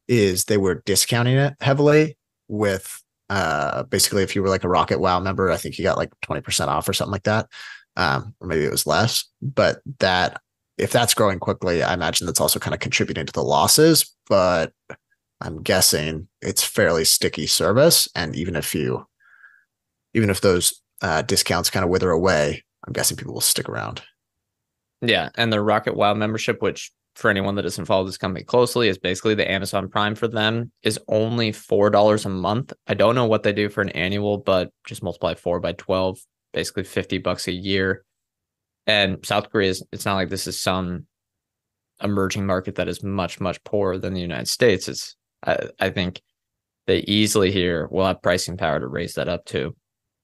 is 0.07 0.45
they 0.45 0.57
were 0.57 0.81
discounting 0.85 1.37
it 1.37 1.53
heavily 1.61 2.17
with 2.47 3.01
uh, 3.29 3.83
basically, 3.83 4.23
if 4.23 4.35
you 4.35 4.41
were 4.41 4.49
like 4.49 4.63
a 4.63 4.69
Rocket 4.69 4.99
Wow 4.99 5.19
member, 5.19 5.51
I 5.51 5.57
think 5.57 5.77
you 5.77 5.83
got 5.83 5.97
like 5.97 6.11
20% 6.25 6.67
off 6.67 6.89
or 6.89 6.93
something 6.93 7.11
like 7.11 7.23
that. 7.23 7.47
Um, 7.95 8.33
or 8.39 8.47
maybe 8.47 8.63
it 8.63 8.71
was 8.71 8.87
less, 8.87 9.25
but 9.41 9.81
that 9.99 10.41
if 10.77 10.91
that's 10.91 11.13
growing 11.13 11.39
quickly, 11.39 11.83
I 11.83 11.93
imagine 11.93 12.25
that's 12.25 12.39
also 12.39 12.59
kind 12.59 12.73
of 12.73 12.79
contributing 12.79 13.25
to 13.25 13.33
the 13.33 13.43
losses. 13.43 14.15
But 14.27 14.73
I'm 15.41 15.61
guessing 15.61 16.27
it's 16.41 16.63
fairly 16.63 17.05
sticky 17.05 17.47
service. 17.47 18.07
And 18.15 18.35
even 18.35 18.55
if 18.55 18.73
you, 18.73 19.05
even 20.13 20.29
if 20.29 20.41
those 20.41 20.81
uh, 21.01 21.21
discounts 21.23 21.69
kind 21.69 21.83
of 21.83 21.89
wither 21.89 22.09
away, 22.09 22.63
I'm 22.87 22.93
guessing 22.93 23.17
people 23.17 23.33
will 23.33 23.41
stick 23.41 23.67
around. 23.67 24.01
Yeah. 25.01 25.29
And 25.35 25.51
the 25.51 25.61
Rocket 25.61 25.95
Wow 25.95 26.13
membership, 26.13 26.61
which 26.61 26.91
for 27.15 27.29
anyone 27.29 27.55
that 27.55 27.63
doesn't 27.63 27.85
follow 27.85 28.05
this 28.05 28.17
company 28.17 28.45
closely 28.45 28.87
is 28.87 28.97
basically 28.97 29.35
the 29.35 29.49
Amazon 29.49 29.89
Prime 29.89 30.15
for 30.15 30.27
them 30.27 30.71
is 30.83 30.99
only 31.07 31.51
four 31.51 31.89
dollars 31.89 32.25
a 32.25 32.29
month. 32.29 32.71
I 32.87 32.93
don't 32.93 33.15
know 33.15 33.25
what 33.25 33.43
they 33.43 33.51
do 33.51 33.69
for 33.69 33.81
an 33.81 33.89
annual, 33.89 34.37
but 34.37 34.71
just 34.85 35.03
multiply 35.03 35.33
four 35.33 35.59
by 35.59 35.73
twelve, 35.73 36.19
basically 36.53 36.83
fifty 36.83 37.17
bucks 37.17 37.47
a 37.47 37.51
year. 37.51 38.03
And 38.87 39.25
South 39.25 39.51
Korea 39.51 39.69
is 39.69 39.83
it's 39.91 40.05
not 40.05 40.15
like 40.15 40.29
this 40.29 40.47
is 40.47 40.59
some 40.61 41.07
emerging 42.01 42.45
market 42.45 42.75
that 42.75 42.87
is 42.87 43.03
much 43.03 43.41
much 43.41 43.61
poorer 43.63 43.97
than 43.97 44.13
the 44.13 44.21
United 44.21 44.47
States. 44.47 44.87
It's 44.87 45.17
I, 45.45 45.69
I 45.79 45.89
think 45.89 46.21
they 46.87 46.99
easily 46.99 47.51
here 47.51 47.87
will 47.91 48.05
have 48.05 48.21
pricing 48.21 48.55
power 48.55 48.79
to 48.79 48.87
raise 48.87 49.15
that 49.15 49.27
up 49.27 49.45
to 49.45 49.75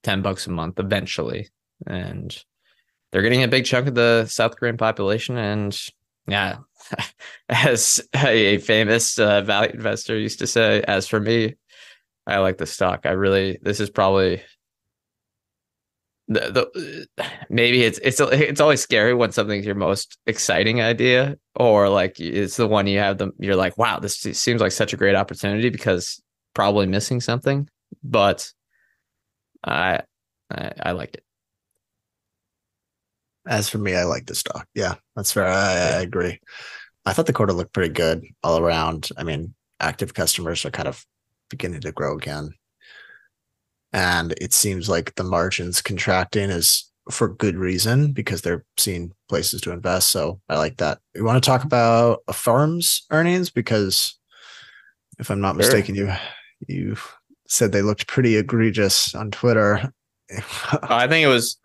ten 0.04 0.22
bucks 0.22 0.48
a 0.48 0.52
month 0.52 0.80
eventually, 0.80 1.50
and 1.86 2.36
they're 3.16 3.22
getting 3.22 3.44
a 3.44 3.48
big 3.48 3.64
chunk 3.64 3.88
of 3.88 3.96
the 3.96 4.26
South 4.26 4.58
Korean 4.58 4.76
population. 4.76 5.38
And 5.38 5.74
yeah, 6.28 6.58
as 7.50 8.06
a 8.14 8.58
famous 8.58 9.18
uh, 9.18 9.42
value 9.42 9.72
investor 9.72 10.20
used 10.20 10.40
to 10.40 10.48
say, 10.48 10.84
as 10.86 11.08
for 11.08 11.22
me, 11.22 11.56
I 12.28 12.40
like 12.40 12.58
the 12.58 12.66
stock. 12.66 13.06
I 13.06 13.12
really, 13.12 13.58
this 13.62 13.80
is 13.80 13.90
probably 13.90 14.44
the, 16.28 16.68
the 17.22 17.30
maybe 17.50 17.84
it's 17.84 18.00
it's 18.00 18.20
it's 18.20 18.60
always 18.60 18.82
scary 18.82 19.14
when 19.14 19.32
something's 19.32 19.66
your 19.66 19.76
most 19.76 20.18
exciting 20.26 20.82
idea 20.82 21.38
or 21.56 21.88
like 21.88 22.20
it's 22.20 22.58
the 22.58 22.68
one 22.68 22.86
you 22.86 23.00
have 23.00 23.20
the 23.20 23.32
you're 23.38 23.56
like 23.56 23.78
wow 23.78 24.00
this 24.00 24.18
seems 24.18 24.60
like 24.60 24.72
such 24.72 24.92
a 24.92 24.98
great 24.98 25.16
opportunity 25.16 25.70
because 25.70 26.22
probably 26.54 26.86
missing 26.86 27.22
something. 27.22 27.70
But 28.04 28.52
I 29.64 30.02
I, 30.52 30.72
I 30.84 30.92
like 30.92 31.14
it 31.14 31.26
as 33.48 33.70
for 33.70 33.78
me, 33.78 33.96
I 33.96 34.04
like 34.04 34.26
the 34.26 34.36
stock. 34.36 34.68
Yeah, 34.74 34.96
that's 35.16 35.32
fair. 35.32 35.48
I, 35.48 35.72
I 35.72 36.02
agree. 36.02 36.40
I 37.06 37.14
thought 37.14 37.28
the 37.28 37.34
quarter 37.34 37.54
looked 37.54 37.74
pretty 37.74 37.94
good 37.94 38.24
all 38.44 38.60
around. 38.60 39.10
I 39.18 39.24
mean, 39.24 39.54
active 39.80 40.14
customers 40.14 40.66
are 40.66 40.72
kind 40.72 40.88
of 40.88 41.06
beginning 41.50 41.82
to 41.82 41.92
grow 41.92 42.16
again. 42.16 42.54
And 43.94 44.34
it 44.42 44.54
seems 44.54 44.90
like 44.90 45.16
the 45.16 45.24
margins 45.24 45.82
contracting 45.82 46.50
is 46.50 46.92
for 47.12 47.30
good 47.30 47.56
reason 47.56 48.12
because 48.12 48.42
they're 48.42 48.66
seeing 48.78 49.12
places 49.30 49.62
to 49.62 49.72
invest. 49.72 50.10
So 50.10 50.42
I 50.50 50.58
like 50.58 50.78
that. 50.78 51.00
We 51.14 51.22
want 51.22 51.42
to 51.42 51.48
talk 51.48 51.62
mm-hmm. 51.62 51.68
about 51.68 52.24
Affirm's 52.28 53.06
earnings 53.12 53.50
because 53.50 54.18
if 55.20 55.30
I'm 55.30 55.42
not 55.42 55.54
sure. 55.54 55.58
mistaken, 55.60 55.96
you 55.96 56.12
you 56.68 56.98
said 57.48 57.72
they 57.72 57.84
looked 57.84 58.08
pretty 58.08 58.38
egregious 58.38 59.14
on 59.14 59.32
Twitter. 59.32 59.94
I 60.84 61.08
think 61.08 61.24
it 61.24 61.30
was 61.30 61.58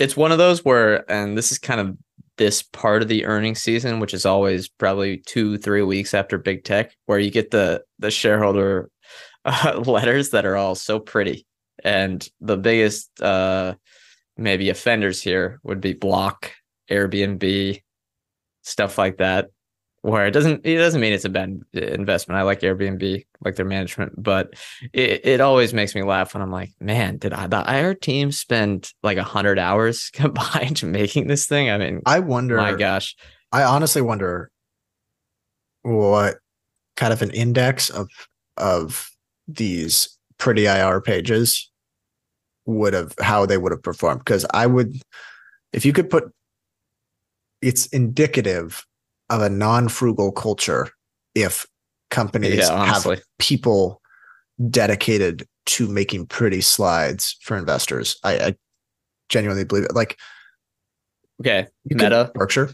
it's 0.00 0.16
one 0.16 0.32
of 0.32 0.38
those 0.38 0.64
where, 0.64 1.08
and 1.10 1.36
this 1.36 1.52
is 1.52 1.58
kind 1.58 1.80
of 1.80 1.96
this 2.38 2.62
part 2.62 3.02
of 3.02 3.08
the 3.08 3.26
earnings 3.26 3.60
season, 3.62 4.00
which 4.00 4.14
is 4.14 4.24
always 4.24 4.66
probably 4.66 5.18
two, 5.18 5.58
three 5.58 5.82
weeks 5.82 6.14
after 6.14 6.38
big 6.38 6.64
tech, 6.64 6.96
where 7.04 7.18
you 7.18 7.30
get 7.30 7.50
the 7.50 7.84
the 7.98 8.10
shareholder 8.10 8.90
uh, 9.44 9.82
letters 9.86 10.30
that 10.30 10.46
are 10.46 10.56
all 10.56 10.74
so 10.74 10.98
pretty. 10.98 11.46
And 11.84 12.26
the 12.40 12.56
biggest 12.56 13.22
uh, 13.22 13.74
maybe 14.36 14.70
offenders 14.70 15.22
here 15.22 15.60
would 15.62 15.80
be 15.80 15.92
Block, 15.92 16.52
Airbnb, 16.90 17.82
stuff 18.62 18.98
like 18.98 19.18
that 19.18 19.50
where 20.02 20.26
it 20.26 20.30
doesn't 20.30 20.64
it 20.64 20.76
doesn't 20.76 21.00
mean 21.00 21.12
it's 21.12 21.24
a 21.24 21.30
bad 21.30 21.60
uh, 21.76 21.80
investment. 21.80 22.38
I 22.38 22.42
like 22.42 22.60
Airbnb, 22.60 23.24
like 23.44 23.56
their 23.56 23.66
management, 23.66 24.12
but 24.16 24.54
it, 24.92 25.26
it 25.26 25.40
always 25.40 25.74
makes 25.74 25.94
me 25.94 26.02
laugh 26.02 26.34
when 26.34 26.42
I'm 26.42 26.50
like, 26.50 26.70
man, 26.80 27.18
did 27.18 27.32
I, 27.32 27.46
the 27.46 27.64
IR 27.66 27.94
team 27.94 28.32
spend 28.32 28.92
like 29.02 29.18
a 29.18 29.22
hundred 29.22 29.58
hours 29.58 30.10
combined 30.14 30.82
making 30.82 31.26
this 31.26 31.46
thing? 31.46 31.70
I 31.70 31.78
mean, 31.78 32.00
I 32.06 32.20
wonder. 32.20 32.56
My 32.56 32.74
gosh, 32.74 33.14
I 33.52 33.62
honestly 33.64 34.02
wonder 34.02 34.50
what 35.82 36.38
kind 36.96 37.12
of 37.12 37.22
an 37.22 37.30
index 37.30 37.90
of 37.90 38.08
of 38.56 39.10
these 39.48 40.18
pretty 40.38 40.66
IR 40.66 41.00
pages 41.00 41.70
would 42.66 42.94
have 42.94 43.14
how 43.20 43.46
they 43.46 43.58
would 43.58 43.72
have 43.72 43.82
performed 43.82 44.20
because 44.20 44.46
I 44.52 44.66
would 44.66 44.94
if 45.72 45.84
you 45.84 45.92
could 45.92 46.08
put 46.08 46.32
it's 47.62 47.86
indicative 47.86 48.86
of 49.30 49.40
a 49.42 49.48
non-frugal 49.48 50.32
culture 50.32 50.88
if 51.34 51.66
companies 52.10 52.58
Yeah, 52.68 52.84
have 52.84 53.20
people 53.38 54.00
dedicated 54.68 55.46
to 55.66 55.88
making 55.88 56.26
pretty 56.26 56.60
slides 56.60 57.36
for 57.42 57.56
investors. 57.56 58.16
I, 58.24 58.32
I 58.38 58.54
genuinely 59.28 59.64
believe 59.64 59.84
it. 59.84 59.94
Like 59.94 60.18
Okay. 61.40 61.66
Meta, 61.86 62.30
Berkshire, 62.34 62.70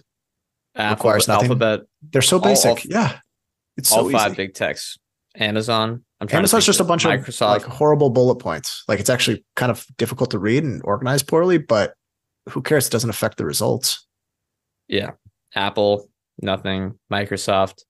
Alphabet, 0.75 0.99
Requires 0.99 1.29
nothing. 1.29 1.45
Alphabet, 1.51 1.81
they're 2.11 2.23
so 2.23 2.41
basic. 2.41 2.71
all- 2.71 2.79
yeah, 2.87 3.19
it's 3.77 3.93
all 3.93 4.05
so 4.05 4.11
five 4.11 4.33
easy. 4.33 4.37
big 4.37 4.55
techs. 4.55 4.99
Amazon. 5.37 6.03
I'm 6.21 6.27
trying 6.27 6.39
to 6.39 6.45
Amazon's 6.45 6.65
just 6.67 6.81
a 6.81 6.85
bunch 6.85 7.05
of 7.05 7.11
Microsoft. 7.13 7.49
like 7.49 7.63
horrible 7.63 8.09
bullet 8.11 8.37
points. 8.37 8.83
Like 8.89 8.99
it's 9.01 9.11
actually 9.11 9.45
kind 9.55 9.71
of 9.71 9.87
difficult 9.99 10.31
to 10.33 10.39
read 10.39 10.65
and 10.65 10.81
organize 10.85 11.23
poorly, 11.23 11.59
but 11.59 11.93
who 12.49 12.63
cares? 12.63 12.87
It 12.87 12.91
doesn't 12.91 13.11
affect 13.11 13.37
the 13.37 13.45
results. 13.45 14.07
yeah. 14.89 15.13
Apple, 15.55 16.09
nothing. 16.41 16.99
Microsoft, 17.11 17.83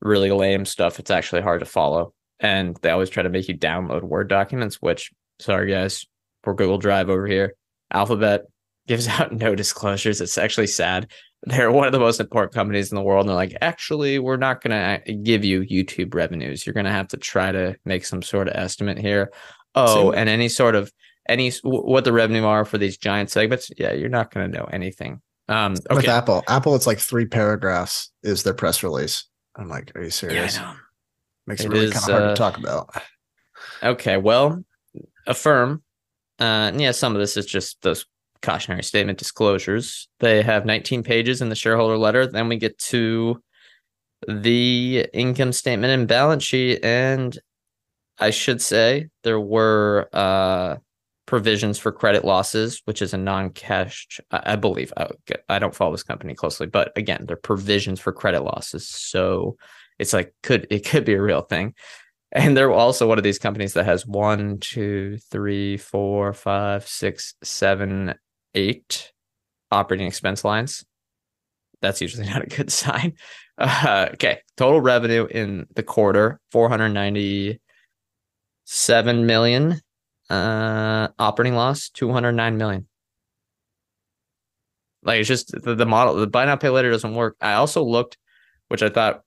really 0.00 0.30
lame 0.30 0.64
stuff. 0.64 0.98
It's 0.98 1.10
actually 1.10 1.42
hard 1.42 1.60
to 1.60 1.66
follow. 1.66 2.14
And 2.38 2.76
they 2.82 2.90
always 2.90 3.10
try 3.10 3.22
to 3.22 3.28
make 3.28 3.48
you 3.48 3.56
download 3.56 4.02
Word 4.02 4.28
documents, 4.28 4.76
which, 4.76 5.10
sorry 5.40 5.70
guys, 5.70 6.06
for 6.42 6.54
Google 6.54 6.78
Drive 6.78 7.10
over 7.10 7.26
here. 7.26 7.54
Alphabet 7.92 8.42
gives 8.86 9.06
out 9.06 9.32
no 9.32 9.54
disclosures. 9.54 10.20
It's 10.20 10.38
actually 10.38 10.66
sad. 10.66 11.10
They're 11.44 11.70
one 11.70 11.86
of 11.86 11.92
the 11.92 12.00
most 12.00 12.18
important 12.18 12.52
companies 12.52 12.90
in 12.90 12.96
the 12.96 13.02
world. 13.02 13.22
And 13.22 13.28
they're 13.28 13.36
like, 13.36 13.56
actually, 13.60 14.18
we're 14.18 14.36
not 14.36 14.62
going 14.62 14.72
to 14.72 15.12
uh, 15.12 15.16
give 15.22 15.44
you 15.44 15.60
YouTube 15.60 16.14
revenues. 16.14 16.66
You're 16.66 16.74
going 16.74 16.86
to 16.86 16.92
have 16.92 17.08
to 17.08 17.16
try 17.16 17.52
to 17.52 17.76
make 17.84 18.04
some 18.04 18.20
sort 18.20 18.48
of 18.48 18.54
estimate 18.56 18.98
here. 18.98 19.30
Oh, 19.74 20.10
Same. 20.10 20.18
and 20.18 20.28
any 20.28 20.48
sort 20.48 20.74
of 20.74 20.92
any 21.28 21.52
what 21.62 22.04
the 22.04 22.12
revenue 22.12 22.44
are 22.44 22.64
for 22.64 22.78
these 22.78 22.98
giant 22.98 23.30
segments. 23.30 23.70
Yeah, 23.76 23.92
you're 23.92 24.08
not 24.08 24.32
going 24.34 24.50
to 24.50 24.58
know 24.58 24.64
anything. 24.64 25.20
Um, 25.50 25.74
With. 25.90 26.08
Apple, 26.08 26.44
Apple, 26.48 26.76
it's 26.76 26.86
like 26.86 26.98
three 26.98 27.26
paragraphs 27.26 28.10
is 28.22 28.44
their 28.44 28.54
press 28.54 28.82
release. 28.82 29.24
I'm 29.56 29.68
like, 29.68 29.90
are 29.96 30.00
you 30.00 30.04
Yeah, 30.04 30.06
I 30.06 30.10
serious? 30.10 30.56
know. 30.56 30.72
Makes 31.46 31.62
it, 31.62 31.66
It 31.66 31.70
really 31.70 31.90
kind 31.90 31.96
of 31.96 32.02
hard 32.10 32.22
uh, 32.22 32.28
to 32.28 32.34
talk 32.36 32.56
about. 32.56 32.90
Okay, 33.82 34.16
well, 34.16 34.62
affirm. 35.26 35.82
Uh, 36.38 36.70
yeah, 36.76 36.92
some 36.92 37.14
of 37.14 37.20
this 37.20 37.36
is 37.36 37.46
just 37.46 37.82
those 37.82 38.06
cautionary 38.42 38.84
statement 38.84 39.18
disclosures. 39.18 40.08
They 40.20 40.42
have 40.42 40.64
19 40.64 41.02
pages 41.02 41.42
in 41.42 41.48
the 41.48 41.56
shareholder 41.56 41.98
letter. 41.98 42.26
Then 42.26 42.48
we 42.48 42.56
get 42.56 42.78
to 42.78 43.42
the 44.28 45.06
income 45.12 45.52
statement 45.52 45.92
and 45.92 46.06
balance 46.06 46.44
sheet. 46.44 46.84
And 46.84 47.36
I 48.18 48.30
should 48.30 48.62
say 48.62 49.08
there 49.24 49.40
were 49.40 50.08
uh, 50.12 50.76
provisions 51.30 51.78
for 51.78 51.92
credit 51.92 52.24
losses, 52.24 52.82
which 52.86 53.00
is 53.00 53.14
a 53.14 53.16
non-cash. 53.16 54.20
I, 54.32 54.56
believe 54.56 54.92
I, 54.96 55.10
I 55.48 55.60
don't 55.60 55.74
follow 55.74 55.92
this 55.92 56.02
company 56.02 56.34
closely, 56.34 56.66
but 56.66 56.90
again, 56.96 57.26
they're 57.26 57.36
provisions 57.36 58.00
for 58.00 58.12
credit 58.12 58.42
losses. 58.42 58.88
So 58.88 59.56
it's 60.00 60.12
like 60.12 60.34
could 60.42 60.66
it 60.70 60.84
could 60.84 61.04
be 61.04 61.14
a 61.14 61.22
real 61.22 61.42
thing. 61.42 61.74
And 62.32 62.56
they're 62.56 62.72
also 62.72 63.06
one 63.06 63.18
of 63.18 63.22
these 63.22 63.38
companies 63.38 63.74
that 63.74 63.86
has 63.86 64.04
one, 64.04 64.58
two, 64.58 65.18
three, 65.30 65.76
four, 65.76 66.32
five, 66.32 66.88
six, 66.88 67.34
seven, 67.44 68.14
eight 68.54 69.12
operating 69.70 70.08
expense 70.08 70.44
lines. 70.44 70.84
That's 71.80 72.00
usually 72.00 72.26
not 72.28 72.42
a 72.42 72.46
good 72.46 72.72
sign. 72.72 73.12
Uh, 73.56 74.08
okay, 74.14 74.40
total 74.56 74.80
revenue 74.80 75.26
in 75.26 75.68
the 75.76 75.84
quarter 75.84 76.40
497 76.50 79.26
million. 79.26 79.80
Uh, 80.30 81.08
operating 81.18 81.56
loss 81.56 81.90
209 81.90 82.56
million. 82.56 82.86
Like 85.02 85.20
it's 85.20 85.28
just 85.28 85.50
the, 85.50 85.74
the 85.74 85.86
model, 85.86 86.14
the 86.14 86.26
buy 86.26 86.44
now 86.44 86.56
pay 86.56 86.68
later 86.68 86.90
doesn't 86.90 87.14
work. 87.14 87.36
I 87.40 87.54
also 87.54 87.82
looked, 87.82 88.16
which 88.68 88.82
I 88.82 88.90
thought 88.90 89.22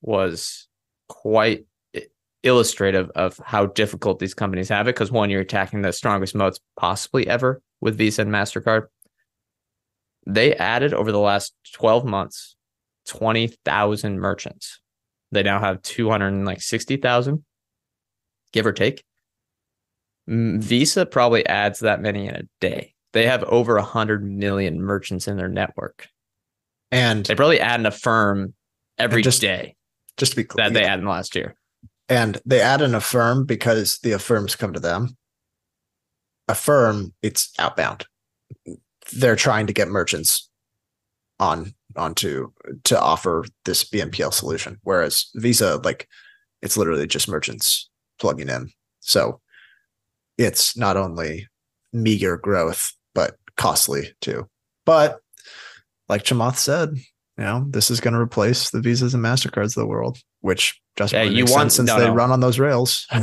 was 0.00 0.66
quite 1.08 1.66
illustrative 2.42 3.10
of 3.14 3.38
how 3.44 3.66
difficult 3.66 4.18
these 4.18 4.34
companies 4.34 4.68
have 4.68 4.88
it. 4.88 4.94
Because 4.94 5.12
one, 5.12 5.30
you're 5.30 5.42
attacking 5.42 5.82
the 5.82 5.92
strongest 5.92 6.34
moats 6.34 6.58
possibly 6.76 7.26
ever 7.28 7.62
with 7.80 7.96
Visa 7.96 8.22
and 8.22 8.30
MasterCard. 8.30 8.86
They 10.26 10.54
added 10.54 10.94
over 10.94 11.12
the 11.12 11.20
last 11.20 11.54
12 11.74 12.04
months 12.04 12.56
20,000 13.06 14.18
merchants. 14.20 14.80
They 15.32 15.42
now 15.42 15.60
have 15.60 15.82
260,000, 15.82 17.44
give 18.52 18.66
or 18.66 18.72
take. 18.72 19.02
Visa 20.28 21.04
probably 21.06 21.44
adds 21.46 21.80
that 21.80 22.00
many 22.00 22.26
in 22.28 22.34
a 22.34 22.42
day. 22.60 22.94
They 23.12 23.26
have 23.26 23.44
over 23.44 23.76
100 23.76 24.24
million 24.24 24.80
merchants 24.80 25.28
in 25.28 25.36
their 25.36 25.48
network. 25.48 26.08
And 26.90 27.26
They 27.26 27.34
probably 27.34 27.60
add 27.60 27.80
in 27.80 27.86
a 27.86 27.90
firm 27.90 28.54
every 28.98 29.22
day 29.22 29.24
just- 29.24 29.42
just 30.18 30.32
to 30.32 30.36
be 30.36 30.44
clear, 30.44 30.68
that 30.68 30.74
they 30.74 30.84
add 30.84 30.98
in 31.00 31.04
the 31.04 31.10
last 31.10 31.34
year. 31.34 31.56
and 32.08 32.40
they 32.44 32.60
add 32.60 32.82
an 32.82 32.94
affirm 32.94 33.44
because 33.46 33.98
the 34.02 34.12
affirms 34.12 34.54
come 34.56 34.72
to 34.72 34.80
them. 34.80 35.16
Affirm, 36.48 37.14
it's 37.22 37.52
outbound. 37.58 38.06
They're 39.12 39.36
trying 39.36 39.66
to 39.66 39.72
get 39.72 39.88
merchants 39.88 40.50
on 41.38 41.74
onto 41.96 42.52
to 42.84 42.98
offer 43.00 43.44
this 43.64 43.84
BNPL 43.84 44.32
solution, 44.32 44.78
whereas 44.82 45.26
Visa, 45.34 45.76
like, 45.84 46.08
it's 46.62 46.76
literally 46.76 47.06
just 47.06 47.28
merchants 47.28 47.90
plugging 48.18 48.48
in. 48.48 48.70
So 49.00 49.40
it's 50.38 50.76
not 50.76 50.96
only 50.96 51.46
meager 51.92 52.36
growth, 52.36 52.92
but 53.14 53.36
costly 53.56 54.14
too. 54.20 54.48
But 54.86 55.20
like 56.08 56.24
Chamath 56.24 56.56
said, 56.56 56.90
you 57.38 57.44
know, 57.44 57.64
this 57.68 57.90
is 57.90 58.00
going 58.00 58.14
to 58.14 58.20
replace 58.20 58.70
the 58.70 58.80
Visas 58.80 59.14
and 59.14 59.24
Mastercards 59.24 59.76
of 59.76 59.82
the 59.82 59.86
world, 59.86 60.18
which 60.40 60.80
just 60.96 61.12
Yeah, 61.12 61.22
you 61.22 61.44
want- 61.46 61.72
since 61.72 61.86
no, 61.88 61.98
they 61.98 62.06
no. 62.08 62.14
run 62.14 62.30
on 62.30 62.40
those 62.40 62.58
rails. 62.58 63.06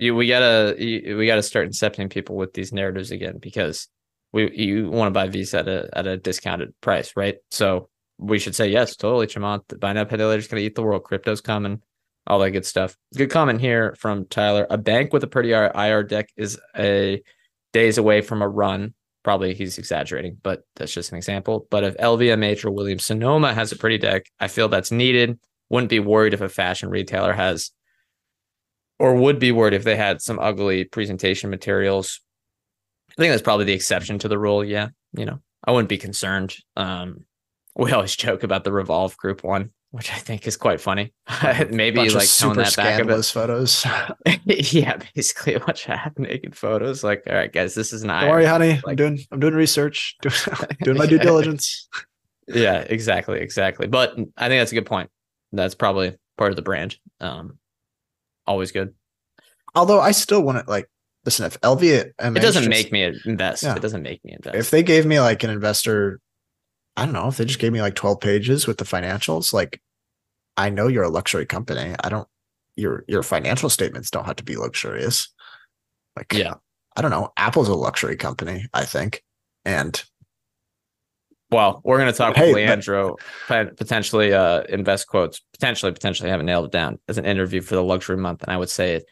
You, 0.00 0.14
we 0.14 0.28
gotta 0.28 0.76
you, 0.78 1.16
we 1.16 1.26
gotta 1.26 1.42
start 1.42 1.68
incepting 1.68 2.08
people 2.08 2.36
with 2.36 2.52
these 2.52 2.72
narratives 2.72 3.10
again 3.10 3.38
because 3.40 3.88
we 4.32 4.48
you 4.56 4.88
want 4.88 5.08
to 5.08 5.10
buy 5.12 5.26
Visa 5.26 5.58
at 5.58 5.66
a 5.66 5.88
at 5.92 6.06
a 6.06 6.16
discounted 6.16 6.72
price, 6.80 7.14
right? 7.16 7.34
So 7.50 7.88
we 8.16 8.38
should 8.38 8.54
say 8.54 8.68
yes, 8.68 8.94
totally. 8.94 9.26
Chamath, 9.26 9.80
buy 9.80 9.92
now, 9.94 10.04
pay 10.04 10.16
later 10.16 10.38
is 10.38 10.46
gonna 10.46 10.62
eat 10.62 10.76
the 10.76 10.84
world. 10.84 11.02
Crypto's 11.02 11.40
coming, 11.40 11.82
all 12.28 12.38
that 12.38 12.50
good 12.50 12.66
stuff. 12.66 12.96
Good 13.16 13.30
comment 13.30 13.60
here 13.60 13.96
from 13.98 14.26
Tyler. 14.26 14.66
A 14.70 14.78
bank 14.78 15.12
with 15.12 15.24
a 15.24 15.28
pretty 15.28 15.52
IR 15.52 16.04
deck 16.04 16.28
is 16.36 16.60
a 16.76 17.22
days 17.72 17.98
away 17.98 18.20
from 18.20 18.42
a 18.42 18.48
run. 18.48 18.94
Probably 19.24 19.54
he's 19.54 19.78
exaggerating, 19.78 20.38
but 20.42 20.62
that's 20.76 20.92
just 20.92 21.10
an 21.10 21.16
example. 21.16 21.66
But 21.70 21.84
if 21.84 21.96
LVMH 21.96 22.64
or 22.64 22.70
Williams 22.70 23.06
Sonoma 23.06 23.52
has 23.52 23.72
a 23.72 23.76
pretty 23.76 23.98
deck, 23.98 24.26
I 24.38 24.48
feel 24.48 24.68
that's 24.68 24.92
needed. 24.92 25.38
Wouldn't 25.70 25.90
be 25.90 26.00
worried 26.00 26.34
if 26.34 26.40
a 26.40 26.48
fashion 26.48 26.90
retailer 26.90 27.32
has 27.32 27.72
or 28.98 29.14
would 29.14 29.38
be 29.38 29.52
worried 29.52 29.74
if 29.74 29.84
they 29.84 29.96
had 29.96 30.20
some 30.20 30.38
ugly 30.38 30.84
presentation 30.84 31.50
materials. 31.50 32.20
I 33.10 33.14
think 33.20 33.32
that's 33.32 33.42
probably 33.42 33.64
the 33.64 33.72
exception 33.72 34.18
to 34.20 34.28
the 34.28 34.38
rule. 34.38 34.64
Yeah, 34.64 34.88
you 35.12 35.24
know, 35.24 35.40
I 35.64 35.72
wouldn't 35.72 35.88
be 35.88 35.98
concerned. 35.98 36.56
Um, 36.76 37.24
we 37.74 37.92
always 37.92 38.16
joke 38.16 38.42
about 38.42 38.64
the 38.64 38.72
Revolve 38.72 39.16
Group 39.16 39.42
one, 39.42 39.70
which 39.90 40.12
I 40.12 40.16
think 40.16 40.46
is 40.46 40.56
quite 40.56 40.80
funny. 40.80 41.12
Maybe 41.70 42.08
like 42.10 42.28
tone 42.28 42.56
that 42.56 42.76
back 42.76 43.00
a 43.00 43.04
bit. 43.04 43.24
photos. 43.24 43.86
yeah, 44.44 44.98
basically 45.14 45.54
a 45.54 45.60
bunch 45.60 45.88
of 45.88 45.96
half 45.96 46.18
naked 46.18 46.56
photos. 46.56 47.02
Like, 47.02 47.22
all 47.26 47.34
right, 47.34 47.52
guys, 47.52 47.74
this 47.74 47.92
is 47.92 48.02
an 48.02 48.08
Don't 48.08 48.28
worry, 48.28 48.44
honey. 48.44 48.80
I'm 48.86 48.96
doing 48.96 49.18
I'm 49.32 49.40
doing 49.40 49.54
research, 49.54 50.16
doing, 50.20 50.34
doing 50.82 50.98
my 50.98 51.06
due 51.06 51.18
diligence. 51.18 51.88
Yeah, 52.46 52.80
exactly, 52.80 53.40
exactly. 53.40 53.86
But 53.86 54.12
I 54.36 54.48
think 54.48 54.60
that's 54.60 54.72
a 54.72 54.76
good 54.76 54.86
point. 54.86 55.10
That's 55.52 55.74
probably 55.74 56.16
part 56.36 56.50
of 56.50 56.56
the 56.56 56.62
brand. 56.62 56.96
Um, 57.20 57.58
always 58.46 58.72
good. 58.72 58.94
Although 59.74 60.00
I 60.00 60.12
still 60.12 60.42
want 60.42 60.64
to 60.64 60.70
like 60.70 60.90
listen. 61.24 61.46
If 61.46 61.60
LV, 61.60 61.82
It 61.82 62.14
doesn't 62.18 62.68
make 62.68 62.92
me 62.92 63.10
invest. 63.24 63.62
Yeah. 63.62 63.76
It 63.76 63.82
doesn't 63.82 64.02
make 64.02 64.22
me 64.24 64.34
invest. 64.34 64.56
if 64.56 64.70
they 64.70 64.82
gave 64.82 65.06
me 65.06 65.20
like 65.20 65.42
an 65.44 65.50
investor, 65.50 66.20
I 66.98 67.04
don't 67.04 67.14
know 67.14 67.28
if 67.28 67.36
they 67.36 67.44
just 67.44 67.58
gave 67.60 67.72
me 67.72 67.80
like 67.80 67.94
12 67.94 68.20
pages 68.20 68.66
with 68.66 68.78
the 68.78 68.84
financials. 68.84 69.52
Like, 69.52 69.80
I 70.56 70.68
know 70.70 70.88
you're 70.88 71.04
a 71.04 71.08
luxury 71.08 71.46
company. 71.46 71.94
I 72.02 72.08
don't. 72.08 72.26
Your 72.76 73.04
your 73.08 73.22
financial 73.22 73.70
statements 73.70 74.10
don't 74.10 74.24
have 74.26 74.36
to 74.36 74.44
be 74.44 74.56
luxurious. 74.56 75.28
Like, 76.16 76.32
yeah. 76.32 76.54
I 76.96 77.02
don't 77.02 77.10
know. 77.12 77.32
Apple's 77.36 77.68
a 77.68 77.74
luxury 77.74 78.16
company. 78.16 78.66
I 78.74 78.84
think, 78.84 79.22
and 79.64 80.02
Well, 81.50 81.80
we're 81.84 81.98
going 81.98 82.10
to 82.12 82.16
talk 82.16 82.34
Hey, 82.36 82.46
with 82.48 82.54
but- 82.54 82.56
Leandro, 82.56 83.16
pot- 83.46 83.76
potentially 83.76 84.32
uh, 84.34 84.62
invest 84.68 85.06
quotes, 85.06 85.40
potentially, 85.52 85.92
potentially 85.92 86.28
haven't 86.30 86.46
nailed 86.46 86.66
it 86.66 86.72
down 86.72 86.98
as 87.08 87.16
an 87.18 87.24
interview 87.24 87.60
for 87.60 87.74
the 87.76 87.82
luxury 87.82 88.16
month. 88.16 88.42
And 88.42 88.52
I 88.52 88.56
would 88.56 88.68
say 88.70 89.02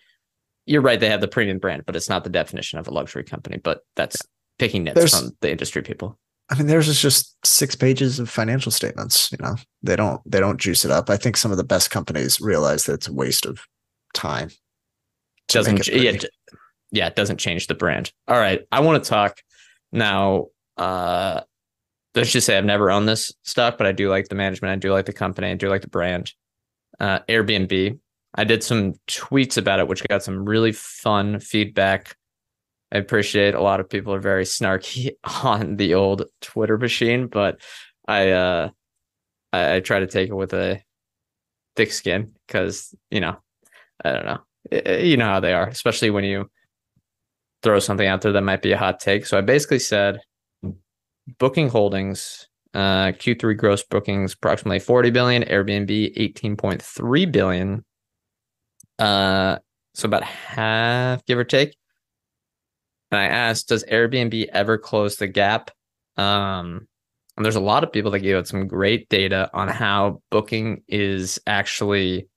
you're 0.66 0.82
right. 0.82 0.99
They 0.99 1.09
have 1.09 1.20
the 1.20 1.28
premium 1.28 1.59
brand, 1.61 1.84
but 1.87 1.95
it's 1.97 2.09
not 2.09 2.24
the 2.24 2.30
definition 2.30 2.78
of 2.80 2.89
a 2.89 2.91
luxury 2.91 3.22
company. 3.24 3.59
But 3.59 3.80
that's 3.95 4.16
picking 4.59 4.82
nits 4.84 5.16
from 5.16 5.30
the 5.41 5.51
industry 5.51 5.82
people. 5.82 6.18
I 6.49 6.57
mean, 6.57 6.68
theirs 6.68 6.88
is 6.88 7.01
just 7.01 7.36
six 7.44 7.74
pages 7.74 8.20
of 8.20 8.30
financial 8.30 8.70
statements. 8.70 9.30
You 9.32 9.38
know, 9.40 9.57
they 9.82 9.97
don't 9.97 10.20
they 10.30 10.38
don't 10.38 10.61
juice 10.61 10.84
it 10.84 10.90
up. 10.90 11.11
I 11.11 11.16
think 11.16 11.36
some 11.36 11.51
of 11.51 11.57
the 11.57 11.64
best 11.64 11.90
companies 11.90 12.40
realize 12.40 12.84
that 12.84 12.94
it's 12.94 13.09
a 13.09 13.12
waste 13.12 13.47
of 13.47 13.61
time. 14.14 14.51
Doesn't, 15.49 15.88
it 15.88 16.03
yeah, 16.03 16.28
yeah, 16.90 17.07
it 17.07 17.16
doesn't 17.16 17.38
change 17.38 17.66
the 17.66 17.74
brand. 17.74 18.12
All 18.28 18.38
right. 18.38 18.62
I 18.72 18.80
want 18.80 19.03
to 19.03 19.09
talk 19.09 19.40
now. 19.92 20.47
Uh, 20.76 21.42
let's 22.14 22.32
just 22.32 22.47
say 22.47 22.57
I've 22.57 22.64
never 22.64 22.90
owned 22.90 23.09
this 23.09 23.32
stock, 23.44 23.78
but 23.78 23.86
I 23.86 23.92
do 23.92 24.09
like 24.09 24.28
the 24.28 24.34
management. 24.34 24.72
I 24.72 24.76
do 24.76 24.92
like 24.92 25.07
the 25.07 25.12
company. 25.12 25.51
I 25.51 25.55
do 25.55 25.68
like 25.68 25.82
the 25.82 25.88
brand. 25.88 26.32
Uh, 26.99 27.20
Airbnb. 27.28 27.99
I 28.34 28.44
did 28.44 28.62
some 28.62 28.94
tweets 29.09 29.57
about 29.57 29.80
it, 29.80 29.88
which 29.88 30.07
got 30.09 30.22
some 30.22 30.44
really 30.44 30.72
fun 30.72 31.40
feedback. 31.40 32.16
I 32.93 32.99
appreciate 32.99 33.55
a 33.55 33.62
lot 33.62 33.80
of 33.80 33.89
people 33.89 34.14
are 34.14 34.20
very 34.20 34.45
snarky 34.45 35.11
on 35.45 35.76
the 35.76 35.95
old 35.95 36.24
Twitter 36.41 36.78
machine, 36.78 37.26
but 37.26 37.61
I 38.07 38.30
uh 38.30 38.70
I, 39.53 39.76
I 39.76 39.80
try 39.80 40.01
to 40.01 40.07
take 40.07 40.28
it 40.28 40.34
with 40.34 40.53
a 40.53 40.82
thick 41.74 41.93
skin 41.93 42.32
because 42.47 42.95
you 43.11 43.20
know 43.20 43.37
I 44.05 44.12
don't 44.12 44.26
know 44.26 44.41
you 45.01 45.16
know 45.16 45.26
how 45.26 45.41
they 45.41 45.53
are, 45.53 45.68
especially 45.68 46.11
when 46.11 46.24
you 46.24 46.51
throw 47.62 47.78
something 47.78 48.07
out 48.07 48.22
there 48.22 48.32
that 48.32 48.43
might 48.43 48.62
be 48.62 48.72
a 48.72 48.78
hot 48.78 49.01
take. 49.01 49.26
So 49.26 49.39
I 49.39 49.41
basically 49.41 49.78
said 49.78 50.20
booking 51.39 51.68
holdings 51.68 52.49
uh, 52.76 53.12
Q3 53.12 53.57
gross 53.57 53.82
bookings 53.82 54.34
approximately 54.34 54.80
40 54.80 55.11
billion, 55.11 55.43
Airbnb 55.45 56.14
18.3 56.14 57.32
billion. 57.32 57.84
Uh, 58.99 59.57
so 59.95 60.07
about 60.07 60.24
half, 60.24 61.24
give 61.24 61.39
or 61.39 61.45
take. 61.45 61.74
And 63.11 63.21
I 63.21 63.27
asked, 63.27 63.69
does 63.69 63.85
Airbnb 63.85 64.49
ever 64.53 64.79
close 64.79 65.17
the 65.17 65.29
gap? 65.29 65.71
Um, 66.17 66.89
and 67.37 67.45
there's 67.45 67.57
a 67.57 67.61
lot 67.61 67.85
of 67.85 67.93
people 67.93 68.11
that 68.13 68.21
gave 68.21 68.37
out 68.37 68.49
some 68.49 68.67
great 68.67 69.09
data 69.09 69.51
on 69.53 69.69
how 69.69 70.23
booking 70.31 70.83
is 70.89 71.39
actually 71.47 72.29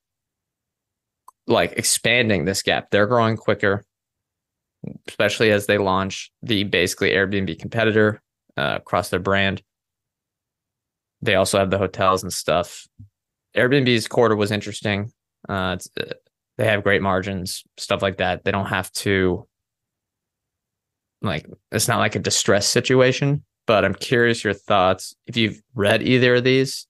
like 1.47 1.73
expanding 1.73 2.45
this 2.45 2.61
gap. 2.61 2.89
They're 2.91 3.07
growing 3.07 3.37
quicker, 3.37 3.83
especially 5.07 5.51
as 5.51 5.65
they 5.65 5.77
launch 5.77 6.31
the 6.43 6.65
basically 6.65 7.11
Airbnb 7.11 7.57
competitor 7.59 8.21
uh, 8.57 8.75
across 8.77 9.09
their 9.09 9.19
brand. 9.19 9.63
They 11.21 11.35
also 11.35 11.57
have 11.57 11.71
the 11.71 11.77
hotels 11.77 12.23
and 12.23 12.31
stuff. 12.31 12.85
Airbnb's 13.55 14.07
quarter 14.07 14.35
was 14.35 14.51
interesting. 14.51 15.11
Uh, 15.47 15.77
uh, 15.99 16.13
they 16.57 16.65
have 16.65 16.83
great 16.83 17.01
margins, 17.01 17.63
stuff 17.77 18.01
like 18.01 18.17
that. 18.17 18.43
They 18.43 18.51
don't 18.51 18.67
have 18.67 18.91
to 18.93 19.47
like 21.21 21.47
it's 21.71 21.87
not 21.87 21.99
like 21.99 22.15
a 22.15 22.19
distress 22.19 22.67
situation. 22.67 23.43
But 23.67 23.85
I'm 23.85 23.93
curious 23.93 24.43
your 24.43 24.53
thoughts 24.55 25.15
if 25.27 25.37
you've 25.37 25.61
read 25.75 26.01
either 26.01 26.35
of 26.35 26.43
these, 26.43 26.87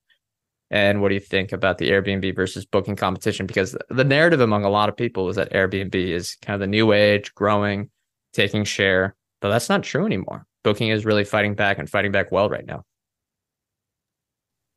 and 0.71 1.01
what 1.01 1.09
do 1.09 1.15
you 1.15 1.19
think 1.19 1.51
about 1.51 1.77
the 1.77 1.89
Airbnb 1.89 2.35
versus 2.35 2.65
booking 2.65 2.95
competition? 2.95 3.45
Because 3.45 3.75
the 3.89 4.03
narrative 4.03 4.39
among 4.39 4.63
a 4.63 4.69
lot 4.69 4.87
of 4.87 4.95
people 4.95 5.27
is 5.29 5.35
that 5.35 5.51
Airbnb 5.51 5.95
is 5.95 6.37
kind 6.41 6.53
of 6.53 6.61
the 6.61 6.67
new 6.67 6.93
age, 6.93 7.33
growing, 7.35 7.89
taking 8.33 8.63
share, 8.63 9.15
but 9.41 9.49
that's 9.49 9.69
not 9.69 9.83
true 9.83 10.05
anymore. 10.05 10.45
Booking 10.63 10.89
is 10.89 11.05
really 11.05 11.25
fighting 11.25 11.55
back 11.55 11.79
and 11.79 11.89
fighting 11.89 12.11
back 12.11 12.31
well 12.31 12.49
right 12.49 12.65
now. 12.65 12.85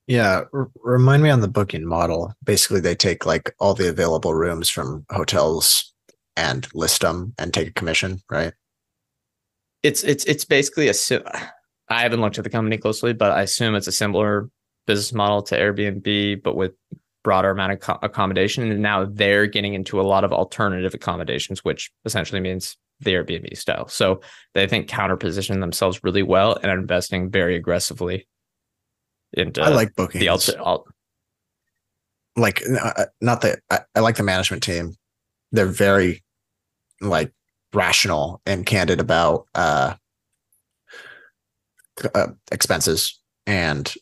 Yeah, 0.07 0.45
r- 0.53 0.71
remind 0.83 1.23
me 1.23 1.31
on 1.31 1.41
the 1.41 1.49
booking 1.49 1.87
model. 1.87 2.35
Basically, 2.43 2.81
they 2.81 2.95
take 2.95 3.27
like 3.27 3.55
all 3.61 3.75
the 3.75 3.89
available 3.89 4.35
rooms 4.35 4.69
from 4.69 5.05
hotels 5.11 5.93
and 6.37 6.67
list 6.75 7.03
them 7.03 7.35
and 7.39 7.53
take 7.53 7.69
a 7.69 7.73
commission, 7.73 8.21
right? 8.31 8.53
It's 9.83 10.03
it's 10.05 10.25
it's 10.25 10.45
basically 10.45 10.89
a. 10.89 10.95
I 11.89 12.03
haven't 12.03 12.21
looked 12.21 12.39
at 12.39 12.45
the 12.45 12.51
company 12.51 12.79
closely, 12.79 13.13
but 13.13 13.33
I 13.33 13.43
assume 13.43 13.75
it's 13.75 13.87
a 13.87 13.93
similar 13.93 14.49
business 14.87 15.13
model 15.13 15.43
to 15.43 15.59
Airbnb, 15.59 16.43
but 16.43 16.57
with 16.57 16.73
broader 17.23 17.51
amount 17.51 17.73
of 17.73 17.99
accommodation. 18.03 18.71
And 18.71 18.83
now 18.83 19.05
they're 19.05 19.47
getting 19.47 19.75
into 19.75 20.01
a 20.01 20.03
lot 20.03 20.25
of 20.25 20.33
alternative 20.33 20.95
accommodations, 20.95 21.65
which 21.65 21.91
essentially 22.05 22.41
means 22.41 22.77
the 23.01 23.15
Airbnb 23.15 23.57
style. 23.57 23.89
So 23.89 24.21
they 24.55 24.67
think 24.67 24.89
counter 24.89 25.17
position 25.17 25.61
themselves 25.61 26.01
really 26.03 26.23
well 26.23 26.57
and 26.63 26.71
are 26.71 26.79
investing 26.79 27.31
very 27.31 27.57
aggressively 27.57 28.27
into 29.33 29.63
I 29.63 29.69
like 29.69 29.95
booking 29.95 30.21
the 30.21 30.29
alt, 30.29 30.49
alt. 30.59 30.89
like 32.37 32.63
uh, 32.69 32.93
uh, 32.97 33.05
not 33.21 33.41
that 33.43 33.61
I, 33.71 33.81
I 33.95 34.01
like 34.01 34.17
the 34.17 34.23
management 34.23 34.63
team. 34.63 34.95
They're 35.53 35.67
very 35.67 36.23
like 37.01 37.33
rational 37.75 38.41
and 38.47 38.67
candid 38.67 39.01
about 39.01 39.47
uh, 39.55 39.95
uh 42.15 42.29
expenses 42.51 43.19
and 43.47 43.95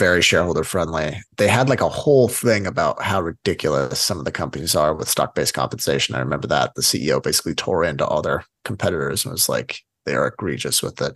very 0.00 0.22
shareholder 0.22 0.64
friendly. 0.64 1.20
They 1.36 1.46
had 1.46 1.68
like 1.68 1.82
a 1.82 1.88
whole 1.88 2.26
thing 2.26 2.66
about 2.66 3.02
how 3.02 3.20
ridiculous 3.20 4.00
some 4.00 4.18
of 4.18 4.24
the 4.24 4.32
companies 4.32 4.74
are 4.74 4.94
with 4.94 5.10
stock 5.10 5.34
based 5.34 5.52
compensation. 5.52 6.14
I 6.14 6.20
remember 6.20 6.48
that 6.48 6.74
the 6.74 6.80
CEO 6.80 7.22
basically 7.22 7.54
tore 7.54 7.84
into 7.84 8.06
all 8.06 8.22
their 8.22 8.42
competitors 8.64 9.26
and 9.26 9.32
was 9.32 9.48
like, 9.48 9.80
they 10.06 10.14
are 10.14 10.28
egregious 10.28 10.82
with 10.82 11.02
it. 11.02 11.12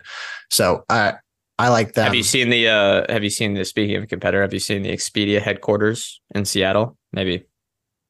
So 0.50 0.84
I 0.90 1.14
I 1.58 1.68
like 1.68 1.94
that. 1.94 2.04
Have 2.04 2.14
you 2.14 2.22
seen 2.22 2.50
the 2.50 2.68
uh 2.68 3.10
have 3.10 3.24
you 3.24 3.30
seen 3.30 3.54
the 3.54 3.64
speaking 3.64 3.96
of 3.96 4.02
a 4.02 4.06
competitor, 4.06 4.42
have 4.42 4.52
you 4.52 4.60
seen 4.60 4.82
the 4.82 4.90
Expedia 4.90 5.40
headquarters 5.40 6.20
in 6.34 6.44
Seattle? 6.44 6.98
Maybe 7.10 7.44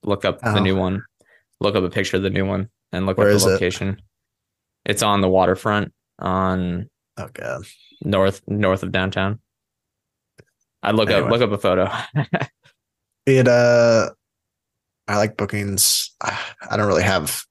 look 0.02 0.24
up 0.24 0.40
oh. 0.42 0.54
the 0.54 0.60
new 0.60 0.76
one. 0.76 1.04
Look 1.60 1.76
up 1.76 1.84
a 1.84 1.90
picture 1.90 2.16
of 2.16 2.24
the 2.24 2.30
new 2.30 2.46
one 2.46 2.68
and 2.94 3.06
look 3.06 3.18
Where 3.18 3.30
up 3.30 3.40
the 3.40 3.46
location. 3.46 3.88
It? 3.90 4.00
It's 4.86 5.02
on 5.02 5.20
the 5.20 5.28
waterfront 5.28 5.92
on 6.18 6.88
oh 7.16 7.28
god. 7.32 7.64
North 8.02 8.42
north 8.46 8.82
of 8.82 8.92
downtown. 8.92 9.40
I 10.82 10.90
look 10.92 11.10
anyway. 11.10 11.26
up 11.26 11.32
look 11.32 11.42
up 11.42 11.52
a 11.52 11.58
photo. 11.58 11.90
it 13.26 13.48
uh 13.48 14.10
I 15.08 15.16
like 15.16 15.36
bookings. 15.36 16.14
I 16.22 16.76
don't 16.76 16.86
really 16.86 17.02
have 17.02 17.44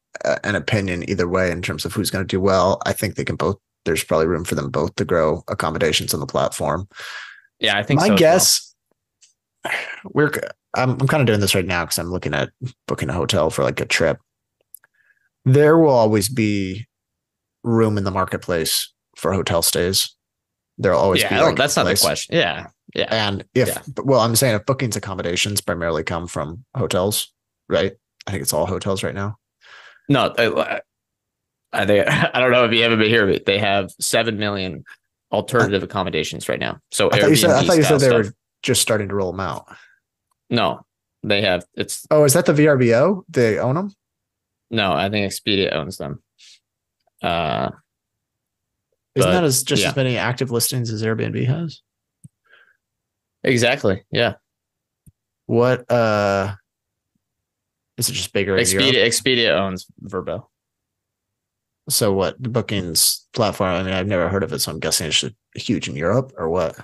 an 0.43 0.55
opinion 0.55 1.07
either 1.09 1.27
way 1.27 1.51
in 1.51 1.61
terms 1.61 1.85
of 1.85 1.93
who's 1.93 2.09
going 2.09 2.23
to 2.23 2.27
do 2.27 2.39
well. 2.39 2.81
I 2.85 2.93
think 2.93 3.15
they 3.15 3.25
can 3.25 3.35
both 3.35 3.57
there's 3.85 4.03
probably 4.03 4.27
room 4.27 4.45
for 4.45 4.55
them 4.55 4.69
both 4.69 4.95
to 4.95 5.05
grow 5.05 5.43
accommodations 5.49 6.13
on 6.13 6.19
the 6.19 6.25
platform. 6.25 6.87
Yeah, 7.59 7.77
I 7.77 7.83
think 7.83 7.99
my 7.99 8.07
so 8.07 8.17
guess 8.17 8.73
well. 9.65 9.73
we're 10.13 10.31
I'm 10.73 10.91
I'm 10.91 11.07
kind 11.07 11.21
of 11.21 11.27
doing 11.27 11.39
this 11.39 11.55
right 11.55 11.65
now 11.65 11.83
because 11.83 11.99
I'm 11.99 12.11
looking 12.11 12.33
at 12.33 12.49
booking 12.87 13.09
a 13.09 13.13
hotel 13.13 13.49
for 13.49 13.63
like 13.63 13.79
a 13.79 13.85
trip. 13.85 14.19
There 15.45 15.77
will 15.77 15.89
always 15.89 16.29
be 16.29 16.87
room 17.63 17.97
in 17.97 18.03
the 18.03 18.11
marketplace 18.11 18.91
for 19.15 19.33
hotel 19.33 19.61
stays. 19.61 20.15
There'll 20.77 20.99
always 20.99 21.21
yeah, 21.21 21.29
be 21.29 21.43
like 21.43 21.55
that's 21.55 21.75
not 21.75 21.83
the 21.83 21.95
question. 21.95 22.35
Yeah. 22.35 22.67
Yeah. 22.95 23.07
And 23.09 23.43
if 23.53 23.67
yeah. 23.67 23.81
well, 24.03 24.19
I'm 24.19 24.35
saying 24.35 24.55
if 24.55 24.65
bookings 24.65 24.95
accommodations 24.95 25.61
primarily 25.61 26.03
come 26.03 26.27
from 26.27 26.63
hotels, 26.75 27.31
right? 27.69 27.93
I 28.27 28.31
think 28.31 28.41
it's 28.41 28.53
all 28.53 28.65
hotels 28.65 29.03
right 29.03 29.15
now. 29.15 29.37
No, 30.09 30.33
I, 30.37 30.81
I 31.71 31.85
think 31.85 32.07
I 32.33 32.39
don't 32.39 32.51
know 32.51 32.65
if 32.65 32.71
you 32.71 32.83
haven't 32.83 32.99
been 32.99 33.09
here, 33.09 33.27
but 33.27 33.45
they 33.45 33.57
have 33.57 33.91
seven 33.99 34.37
million 34.37 34.83
alternative 35.31 35.83
accommodations 35.83 36.47
right 36.47 36.59
now. 36.59 36.79
So 36.91 37.11
I 37.11 37.19
thought 37.19 37.29
you 37.29 37.35
said, 37.35 37.51
I 37.51 37.63
thought 37.63 37.77
you 37.77 37.83
said 37.83 37.99
they 37.99 38.07
stuff. 38.07 38.25
were 38.25 38.33
just 38.61 38.81
starting 38.81 39.09
to 39.09 39.15
roll 39.15 39.31
them 39.31 39.41
out. 39.41 39.65
No, 40.49 40.85
they 41.23 41.41
have. 41.41 41.65
It's 41.75 42.05
oh, 42.11 42.23
is 42.23 42.33
that 42.33 42.45
the 42.45 42.53
VRBO? 42.53 43.23
They 43.29 43.59
own 43.59 43.75
them. 43.75 43.95
No, 44.73 44.91
I 44.91 45.07
think 45.09 45.31
Expedia 45.31 45.71
owns 45.71 45.97
them. 45.97 46.23
Uh, 47.21 47.69
isn't 49.13 49.29
but, 49.29 49.33
that 49.33 49.43
as 49.43 49.61
just 49.61 49.83
yeah. 49.83 49.89
as 49.89 49.95
many 49.95 50.17
active 50.17 50.49
listings 50.49 50.89
as 50.89 51.03
Airbnb 51.03 51.45
has? 51.45 51.81
Exactly. 53.43 54.03
Yeah. 54.11 54.33
What 55.45 55.89
uh 55.91 56.55
is 57.97 58.09
it 58.09 58.13
just 58.13 58.33
bigger? 58.33 58.57
Expedia 58.57 59.05
Expedia 59.05 59.55
owns 59.55 59.85
Vrbo. 60.03 60.47
So 61.89 62.11
what 62.13 62.41
the 62.41 62.49
bookings 62.49 63.27
platform? 63.33 63.75
I 63.75 63.83
mean, 63.83 63.93
I've 63.93 64.07
never 64.07 64.27
heard 64.27 64.43
of 64.43 64.53
it, 64.53 64.59
so 64.59 64.71
I'm 64.71 64.79
guessing 64.79 65.07
it's 65.07 65.23
huge 65.53 65.87
in 65.87 65.95
Europe 65.95 66.31
or 66.35 66.49
what? 66.49 66.75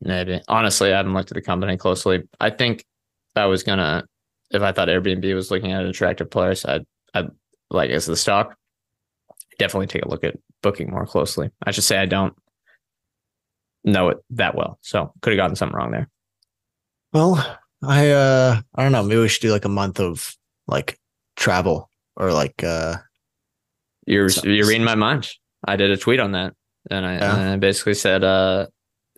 Maybe. 0.00 0.40
Honestly, 0.46 0.92
I 0.92 0.98
haven't 0.98 1.14
looked 1.14 1.32
at 1.32 1.34
the 1.34 1.42
company 1.42 1.76
closely. 1.76 2.22
I 2.38 2.50
think 2.50 2.84
I 3.34 3.46
was 3.46 3.64
gonna 3.64 4.06
if 4.50 4.62
I 4.62 4.72
thought 4.72 4.88
Airbnb 4.88 5.34
was 5.34 5.50
looking 5.50 5.72
at 5.72 5.82
an 5.82 5.88
attractive 5.88 6.30
place, 6.30 6.64
I'd 6.64 6.86
I'd 7.14 7.30
like 7.70 7.90
as 7.90 8.06
the 8.06 8.16
stock, 8.16 8.56
definitely 9.58 9.86
take 9.86 10.04
a 10.04 10.08
look 10.08 10.24
at 10.24 10.36
booking 10.62 10.90
more 10.90 11.06
closely. 11.06 11.50
I 11.64 11.70
should 11.70 11.84
say 11.84 11.98
I 11.98 12.06
don't 12.06 12.34
know 13.84 14.10
it 14.10 14.18
that 14.30 14.54
well. 14.54 14.78
So 14.82 15.12
could 15.22 15.32
have 15.32 15.38
gotten 15.38 15.56
something 15.56 15.76
wrong 15.76 15.90
there. 15.90 16.08
Well, 17.12 17.58
I 17.82 18.10
uh 18.10 18.60
I 18.74 18.82
don't 18.82 18.92
know. 18.92 19.02
Maybe 19.02 19.20
we 19.20 19.28
should 19.28 19.42
do 19.42 19.52
like 19.52 19.64
a 19.64 19.70
month 19.70 20.00
of 20.00 20.36
like 20.66 20.98
travel 21.36 21.90
or 22.16 22.32
like 22.32 22.62
uh 22.64 22.96
you're 24.06 24.28
you're 24.44 24.66
reading 24.66 24.84
my 24.84 24.94
mind. 24.94 25.28
I 25.64 25.76
did 25.76 25.90
a 25.90 25.96
tweet 25.96 26.20
on 26.20 26.32
that, 26.32 26.54
and 26.90 27.04
I, 27.04 27.14
yeah. 27.14 27.36
and 27.36 27.50
I 27.50 27.56
basically 27.56 27.94
said 27.94 28.22
uh 28.22 28.66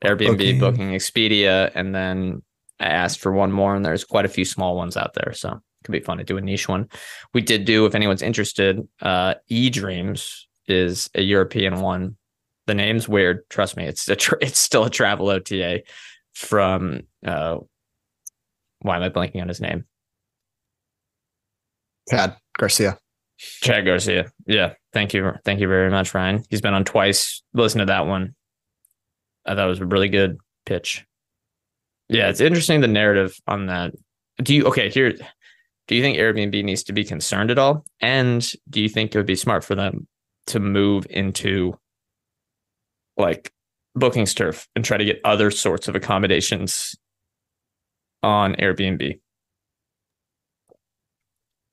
Airbnb 0.04 0.38
booking. 0.38 0.58
booking 0.60 0.90
Expedia, 0.90 1.70
and 1.74 1.94
then 1.94 2.42
I 2.80 2.86
asked 2.86 3.18
for 3.20 3.32
one 3.32 3.52
more, 3.52 3.74
and 3.74 3.84
there's 3.84 4.04
quite 4.04 4.24
a 4.24 4.28
few 4.28 4.44
small 4.44 4.76
ones 4.76 4.96
out 4.96 5.14
there, 5.14 5.32
so 5.32 5.52
it 5.52 5.84
could 5.84 5.92
be 5.92 6.00
fun 6.00 6.18
to 6.18 6.24
do 6.24 6.36
a 6.36 6.40
niche 6.40 6.68
one. 6.68 6.88
We 7.34 7.40
did 7.40 7.64
do, 7.64 7.86
if 7.86 7.94
anyone's 7.94 8.22
interested, 8.22 8.86
uh 9.02 9.34
eDreams 9.50 10.42
is 10.66 11.10
a 11.14 11.22
European 11.22 11.80
one. 11.80 12.16
The 12.66 12.74
name's 12.74 13.08
weird. 13.08 13.48
Trust 13.48 13.76
me, 13.76 13.84
it's 13.86 14.08
a 14.08 14.16
tra- 14.16 14.38
it's 14.42 14.60
still 14.60 14.84
a 14.84 14.90
travel 14.90 15.28
OTA 15.28 15.82
from 16.34 17.02
uh 17.26 17.58
why 18.80 18.96
am 18.96 19.02
I 19.02 19.08
blanking 19.08 19.40
on 19.40 19.48
his 19.48 19.60
name? 19.60 19.84
Chad 22.08 22.36
Garcia. 22.56 22.98
Chad 23.38 23.84
Garcia. 23.84 24.30
Yeah. 24.46 24.74
Thank 24.92 25.12
Thank 25.12 25.14
you. 25.14 25.32
Thank 25.44 25.60
you 25.60 25.68
very 25.68 25.90
much, 25.90 26.14
Ryan. 26.14 26.42
He's 26.48 26.60
been 26.60 26.74
on 26.74 26.84
twice. 26.84 27.42
Listen 27.54 27.80
to 27.80 27.86
that 27.86 28.06
one. 28.06 28.34
I 29.46 29.54
thought 29.54 29.66
it 29.66 29.70
was 29.70 29.80
a 29.80 29.86
really 29.86 30.08
good 30.08 30.38
pitch. 30.66 31.04
Yeah, 32.08 32.28
it's 32.28 32.40
interesting 32.40 32.80
the 32.80 32.88
narrative 32.88 33.38
on 33.46 33.66
that. 33.66 33.94
Do 34.42 34.54
you 34.54 34.64
okay, 34.66 34.88
here 34.88 35.14
do 35.88 35.94
you 35.94 36.02
think 36.02 36.18
Airbnb 36.18 36.62
needs 36.64 36.82
to 36.84 36.92
be 36.92 37.04
concerned 37.04 37.50
at 37.50 37.58
all? 37.58 37.84
And 38.00 38.46
do 38.68 38.80
you 38.80 38.88
think 38.88 39.14
it 39.14 39.18
would 39.18 39.26
be 39.26 39.34
smart 39.34 39.64
for 39.64 39.74
them 39.74 40.06
to 40.48 40.60
move 40.60 41.06
into 41.10 41.78
like 43.16 43.52
bookings 43.94 44.34
turf 44.34 44.68
and 44.76 44.84
try 44.84 44.96
to 44.96 45.04
get 45.04 45.20
other 45.24 45.50
sorts 45.50 45.88
of 45.88 45.96
accommodations 45.96 46.94
on 48.22 48.54
Airbnb? 48.56 49.18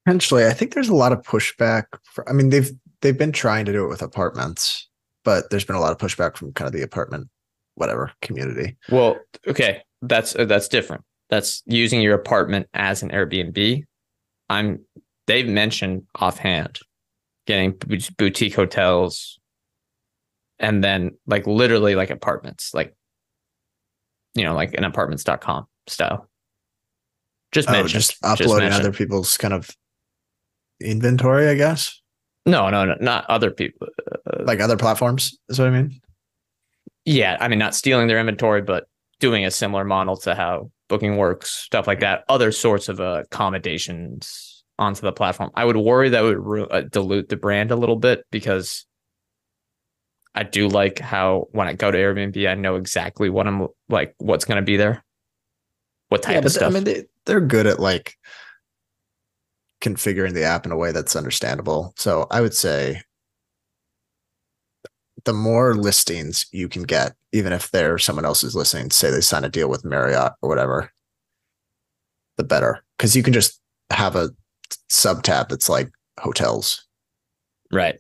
Potentially, 0.05 0.45
I 0.45 0.53
think 0.53 0.73
there's 0.73 0.89
a 0.89 0.95
lot 0.95 1.11
of 1.11 1.21
pushback. 1.23 1.85
For, 2.03 2.27
I 2.29 2.33
mean, 2.33 2.49
they've 2.49 2.71
they've 3.01 3.17
been 3.17 3.31
trying 3.31 3.65
to 3.65 3.73
do 3.73 3.83
it 3.83 3.89
with 3.89 4.01
apartments, 4.01 4.87
but 5.23 5.49
there's 5.49 5.65
been 5.65 5.75
a 5.75 5.81
lot 5.81 5.91
of 5.91 5.97
pushback 5.97 6.37
from 6.37 6.53
kind 6.53 6.67
of 6.67 6.73
the 6.73 6.83
apartment, 6.83 7.27
whatever 7.73 8.11
community. 8.21 8.77
Well, 8.89 9.17
okay, 9.47 9.81
that's 10.07 10.35
uh, 10.35 10.45
that's 10.45 10.67
different. 10.67 11.03
That's 11.29 11.63
using 11.65 12.01
your 12.01 12.15
apartment 12.15 12.67
as 12.73 13.03
an 13.03 13.09
Airbnb. 13.09 13.83
I'm. 14.49 14.79
They've 15.27 15.47
mentioned 15.47 16.03
offhand 16.19 16.79
getting 17.47 17.79
boutique 18.17 18.55
hotels, 18.55 19.39
and 20.59 20.83
then 20.83 21.17
like 21.25 21.47
literally 21.47 21.95
like 21.95 22.11
apartments, 22.11 22.73
like 22.73 22.95
you 24.35 24.43
know, 24.43 24.53
like 24.53 24.73
an 24.75 24.83
apartments.com 24.83 25.65
style. 25.87 26.29
Just 27.51 27.69
oh, 27.69 27.71
mentioned, 27.71 28.03
just 28.03 28.17
uploading 28.23 28.69
just 28.69 28.81
other 28.81 28.91
people's 28.91 29.37
kind 29.37 29.53
of 29.53 29.69
inventory, 30.81 31.47
I 31.47 31.55
guess. 31.55 32.01
No, 32.45 32.69
no, 32.69 32.85
no, 32.85 32.95
not 32.99 33.25
other 33.29 33.49
people. 33.49 33.87
Uh, 34.11 34.43
like 34.43 34.59
other 34.59 34.77
platforms 34.77 35.37
is 35.49 35.57
what 35.57 35.69
I 35.69 35.71
mean. 35.71 35.99
Yeah, 37.05 37.37
I 37.39 37.47
mean 37.47 37.59
not 37.59 37.75
stealing 37.75 38.07
their 38.07 38.19
inventory, 38.19 38.61
but 38.61 38.87
doing 39.19 39.45
a 39.45 39.51
similar 39.51 39.83
model 39.83 40.17
to 40.17 40.35
how 40.35 40.71
booking 40.87 41.17
works, 41.17 41.51
stuff 41.51 41.87
like 41.87 41.99
that. 42.01 42.23
Other 42.29 42.51
sorts 42.51 42.89
of 42.89 42.99
uh, 42.99 43.23
accommodations 43.25 44.63
onto 44.77 45.01
the 45.01 45.11
platform. 45.11 45.51
I 45.55 45.65
would 45.65 45.77
worry 45.77 46.09
that 46.09 46.23
would 46.23 46.37
re- 46.37 46.67
uh, 46.69 46.81
dilute 46.81 47.29
the 47.29 47.37
brand 47.37 47.71
a 47.71 47.75
little 47.75 47.95
bit 47.95 48.25
because 48.31 48.85
I 50.33 50.43
do 50.43 50.67
like 50.67 50.99
how 50.99 51.47
when 51.51 51.67
I 51.67 51.73
go 51.73 51.91
to 51.91 51.97
Airbnb, 51.97 52.49
I 52.49 52.55
know 52.55 52.75
exactly 52.75 53.29
what 53.29 53.47
I'm 53.47 53.67
like, 53.87 54.13
what's 54.17 54.45
going 54.45 54.57
to 54.57 54.65
be 54.65 54.75
there, 54.75 55.03
what 56.09 56.21
type 56.21 56.41
yeah, 56.41 56.45
of 56.45 56.51
stuff. 56.51 56.71
I 56.71 56.73
mean, 56.73 56.83
they, 56.83 57.05
they're 57.25 57.39
good 57.39 57.67
at 57.67 57.79
like 57.79 58.15
configuring 59.81 60.33
the 60.33 60.43
app 60.43 60.65
in 60.65 60.71
a 60.71 60.77
way 60.77 60.91
that's 60.91 61.15
understandable. 61.15 61.93
So 61.95 62.27
I 62.31 62.41
would 62.41 62.53
say 62.53 63.01
the 65.23 65.33
more 65.33 65.73
listings 65.73 66.47
you 66.51 66.67
can 66.67 66.83
get, 66.83 67.15
even 67.35 67.51
if 67.51 67.69
they're 67.71 67.97
someone 67.97 68.23
else's 68.23 68.55
listening, 68.55 68.89
say 68.91 69.11
they 69.11 69.19
sign 69.19 69.43
a 69.43 69.49
deal 69.49 69.69
with 69.69 69.83
Marriott 69.83 70.31
or 70.41 70.47
whatever, 70.47 70.89
the 72.37 72.45
better. 72.45 72.81
Because 72.97 73.13
you 73.13 73.23
can 73.23 73.33
just 73.33 73.59
have 73.89 74.15
a 74.15 74.29
sub 74.89 75.21
tab 75.21 75.49
that's 75.49 75.67
like 75.67 75.91
hotels. 76.17 76.87
Right. 77.73 77.99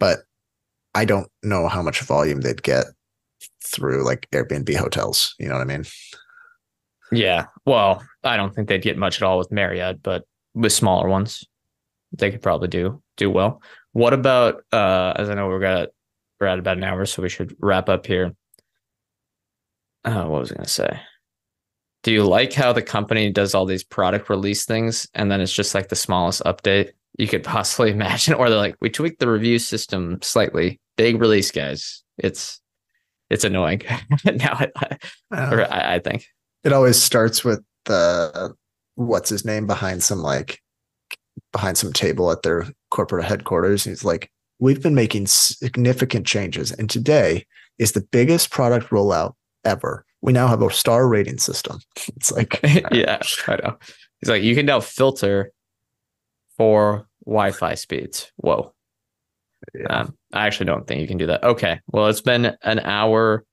But 0.00 0.20
I 0.94 1.04
don't 1.04 1.30
know 1.42 1.68
how 1.68 1.82
much 1.82 2.00
volume 2.00 2.40
they'd 2.40 2.62
get 2.62 2.86
through 3.62 4.02
like 4.02 4.28
Airbnb 4.32 4.74
hotels. 4.76 5.34
You 5.38 5.48
know 5.48 5.54
what 5.54 5.60
I 5.60 5.64
mean? 5.64 5.84
Yeah. 7.12 7.46
Well, 7.66 8.02
I 8.22 8.38
don't 8.38 8.54
think 8.54 8.68
they'd 8.68 8.80
get 8.80 8.96
much 8.96 9.20
at 9.20 9.26
all 9.26 9.36
with 9.36 9.52
Marriott, 9.52 10.02
but 10.02 10.24
with 10.54 10.72
smaller 10.72 11.06
ones, 11.06 11.44
they 12.12 12.30
could 12.30 12.40
probably 12.40 12.68
do 12.68 13.02
do 13.18 13.30
well. 13.30 13.60
What 13.92 14.14
about 14.14 14.64
uh 14.72 15.12
as 15.16 15.28
I 15.28 15.34
know 15.34 15.48
we're 15.48 15.60
got 15.60 15.90
we're 16.40 16.46
at 16.46 16.58
about 16.58 16.76
an 16.76 16.84
hour, 16.84 17.06
so 17.06 17.22
we 17.22 17.28
should 17.28 17.56
wrap 17.60 17.88
up 17.88 18.06
here. 18.06 18.34
Uh, 20.04 20.24
what 20.24 20.40
was 20.40 20.52
I 20.52 20.56
gonna 20.56 20.68
say? 20.68 21.00
Do 22.02 22.12
you 22.12 22.24
like 22.24 22.52
how 22.52 22.72
the 22.72 22.82
company 22.82 23.30
does 23.30 23.54
all 23.54 23.64
these 23.64 23.82
product 23.82 24.28
release 24.28 24.66
things 24.66 25.08
and 25.14 25.30
then 25.30 25.40
it's 25.40 25.52
just 25.52 25.74
like 25.74 25.88
the 25.88 25.96
smallest 25.96 26.42
update 26.44 26.90
you 27.18 27.26
could 27.26 27.42
possibly 27.44 27.90
imagine? 27.90 28.34
Or 28.34 28.50
they're 28.50 28.58
like, 28.58 28.76
we 28.80 28.90
tweaked 28.90 29.20
the 29.20 29.30
review 29.30 29.58
system 29.58 30.18
slightly. 30.22 30.80
Big 30.96 31.20
release, 31.20 31.50
guys. 31.50 32.02
It's 32.18 32.60
it's 33.30 33.44
annoying 33.44 33.82
now. 34.24 34.52
I, 34.52 34.68
I, 35.32 35.94
I 35.94 35.98
think 35.98 36.26
it 36.62 36.72
always 36.72 37.02
starts 37.02 37.42
with 37.42 37.64
the 37.86 38.54
what's 38.96 39.30
his 39.30 39.44
name 39.44 39.66
behind 39.66 40.02
some 40.02 40.20
like 40.20 40.60
behind 41.52 41.78
some 41.78 41.92
table 41.92 42.30
at 42.30 42.42
their 42.42 42.66
corporate 42.90 43.24
headquarters. 43.24 43.84
He's 43.84 44.04
like, 44.04 44.30
We've 44.58 44.82
been 44.82 44.94
making 44.94 45.26
significant 45.26 46.26
changes, 46.26 46.72
and 46.72 46.88
today 46.88 47.46
is 47.78 47.92
the 47.92 48.00
biggest 48.00 48.50
product 48.50 48.90
rollout 48.90 49.34
ever. 49.64 50.04
We 50.20 50.32
now 50.32 50.46
have 50.46 50.62
a 50.62 50.70
star 50.70 51.08
rating 51.08 51.38
system. 51.38 51.78
It's 52.16 52.32
like, 52.32 52.60
yeah, 52.92 53.20
I 53.46 53.56
know. 53.56 53.76
He's 54.20 54.28
like, 54.30 54.42
you 54.42 54.54
can 54.54 54.66
now 54.66 54.80
filter 54.80 55.52
for 56.56 57.06
Wi-Fi 57.26 57.74
speeds. 57.74 58.30
Whoa. 58.36 58.72
Yeah. 59.74 59.86
Um, 59.86 60.16
I 60.32 60.46
actually 60.46 60.66
don't 60.66 60.86
think 60.86 61.00
you 61.00 61.06
can 61.06 61.18
do 61.18 61.26
that. 61.26 61.42
Okay. 61.44 61.80
Well, 61.88 62.08
it's 62.08 62.20
been 62.20 62.56
an 62.62 62.78
hour. 62.80 63.44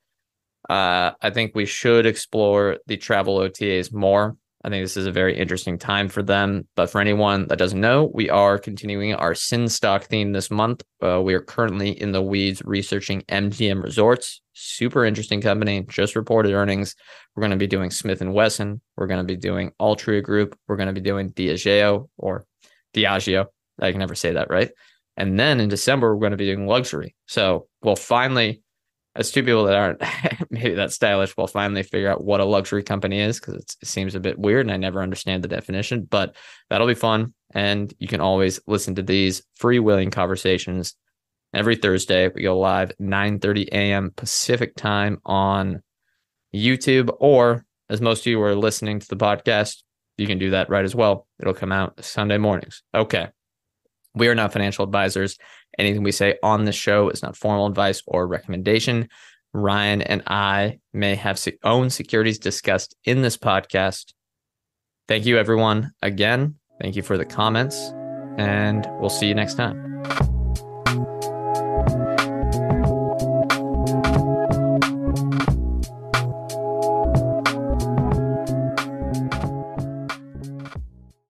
Uh, 0.70 1.12
I 1.22 1.30
think 1.30 1.56
we 1.56 1.66
should 1.66 2.06
explore 2.06 2.78
the 2.88 2.98
travel 2.98 3.38
OTAs 3.38 3.94
more. 3.94 4.36
I 4.64 4.70
think 4.70 4.84
this 4.84 4.98
is 4.98 5.08
a 5.08 5.12
very 5.12 5.38
interesting 5.38 5.78
time 5.78 6.08
for 6.08 6.22
them. 6.22 6.68
But 6.76 6.90
for 6.90 7.02
anyone 7.02 7.48
that 7.48 7.58
doesn't 7.58 7.80
know, 7.80 8.12
we 8.14 8.30
are 8.30 8.60
continuing 8.60 9.14
our 9.14 9.34
Sin 9.34 9.68
stock 9.68 10.04
theme 10.04 10.34
this 10.34 10.52
month. 10.52 10.84
Uh, 11.04 11.22
we 11.22 11.34
are 11.34 11.42
currently 11.42 11.90
in 11.90 12.12
the 12.12 12.22
weeds 12.22 12.62
researching 12.64 13.22
MGM 13.24 13.82
Resorts. 13.82 14.42
Super 14.54 15.04
interesting 15.04 15.42
company. 15.42 15.86
Just 15.90 16.16
reported 16.16 16.54
earnings. 16.54 16.96
We're 17.36 17.42
going 17.42 17.52
to 17.52 17.58
be 17.58 17.68
doing 17.68 17.90
Smith 17.90 18.22
and 18.22 18.34
Wesson. 18.34 18.82
We're 18.98 19.08
going 19.08 19.26
to 19.26 19.34
be 19.34 19.38
doing 19.38 19.72
Altria 19.80 20.22
Group. 20.22 20.58
We're 20.68 20.78
going 20.78 20.94
to 20.94 20.94
be 20.94 21.02
doing 21.02 21.32
Diageo 21.32 22.10
or 22.18 22.46
Diageo. 22.94 23.48
I 23.80 23.92
can 23.92 24.00
never 24.00 24.16
say 24.16 24.34
that 24.34 24.52
right. 24.52 24.70
And 25.18 25.40
then 25.40 25.60
in 25.60 25.70
December, 25.70 26.14
we're 26.14 26.22
going 26.22 26.32
to 26.32 26.38
be 26.38 26.54
doing 26.54 26.68
luxury. 26.68 27.16
So 27.28 27.68
we'll 27.82 27.96
finally 27.96 28.61
as 29.16 29.32
two 29.32 29.44
people 29.44 29.66
that 29.66 29.76
aren't 29.76 30.02
maybe 30.50 30.76
that 30.76 30.92
stylish 30.92 31.36
will 31.36 31.48
finally 31.48 31.84
figure 31.84 32.10
out 32.10 32.24
what 32.24 32.40
a 32.40 32.46
luxury 32.46 32.84
company 32.84 33.20
is 33.20 33.40
because 33.40 33.56
it 33.56 33.76
seems 33.84 34.16
a 34.16 34.20
bit 34.20 34.40
weird 34.40 34.66
and 34.66 34.72
I 34.72 34.78
never 34.78 35.02
understand 35.02 35.44
the 35.44 35.50
definition, 35.50 36.08
but 36.10 36.36
that'll 36.70 36.88
be 36.88 36.94
fun. 36.94 37.34
And 37.54 37.94
you 38.00 38.08
can 38.08 38.22
always 38.22 38.60
listen 38.68 38.96
to 38.96 39.04
these 39.04 39.44
free 39.56 39.80
willing 39.80 40.12
conversations 40.12 40.96
every 41.54 41.76
Thursday. 41.76 42.30
We 42.30 42.44
go 42.44 42.58
live 42.58 42.94
9 43.00 43.40
30 43.40 43.70
a.m. 43.72 44.12
Pacific 44.16 44.76
time 44.76 45.20
on 45.26 45.82
YouTube, 46.56 47.14
or 47.20 47.66
as 47.90 48.02
most 48.02 48.22
of 48.22 48.28
you 48.28 48.42
are 48.42 48.56
listening 48.56 49.00
to 49.00 49.08
the 49.08 49.18
podcast, 49.18 49.84
you 50.18 50.28
can 50.28 50.38
do 50.38 50.52
that 50.52 50.70
right 50.70 50.86
as 50.86 50.96
well. 50.96 51.28
It'll 51.40 51.54
come 51.54 51.72
out 51.72 52.04
Sunday 52.04 52.38
mornings. 52.38 52.84
Okay. 52.94 53.28
We 54.14 54.28
are 54.28 54.36
not 54.36 54.54
financial 54.54 54.84
advisors. 54.84 55.38
Anything 55.78 56.04
we 56.04 56.12
say 56.12 56.38
on 56.44 56.66
this 56.66 56.76
show 56.76 57.10
is 57.10 57.22
not 57.22 57.38
formal 57.38 57.68
advice 57.68 58.02
or 58.08 58.28
recommendation. 58.28 59.08
Ryan 59.54 60.02
and 60.02 60.24
I 60.28 60.80
may 60.94 61.16
have 61.16 61.44
own 61.64 61.90
securities 61.90 62.40
discussed 62.40 62.96
in 63.04 63.22
this 63.22 63.38
podcast. 63.38 64.14
Thank 65.08 65.26
you, 65.26 65.38
everyone. 65.38 65.92
Again, 66.02 66.56
thank 66.82 66.96
you 66.96 67.02
for 67.02 67.18
the 67.18 67.26
comments, 67.26 67.92
and 68.38 68.88
we'll 69.00 69.10
see 69.10 69.28
you 69.28 69.36
next 69.36 69.56
time. 69.56 70.41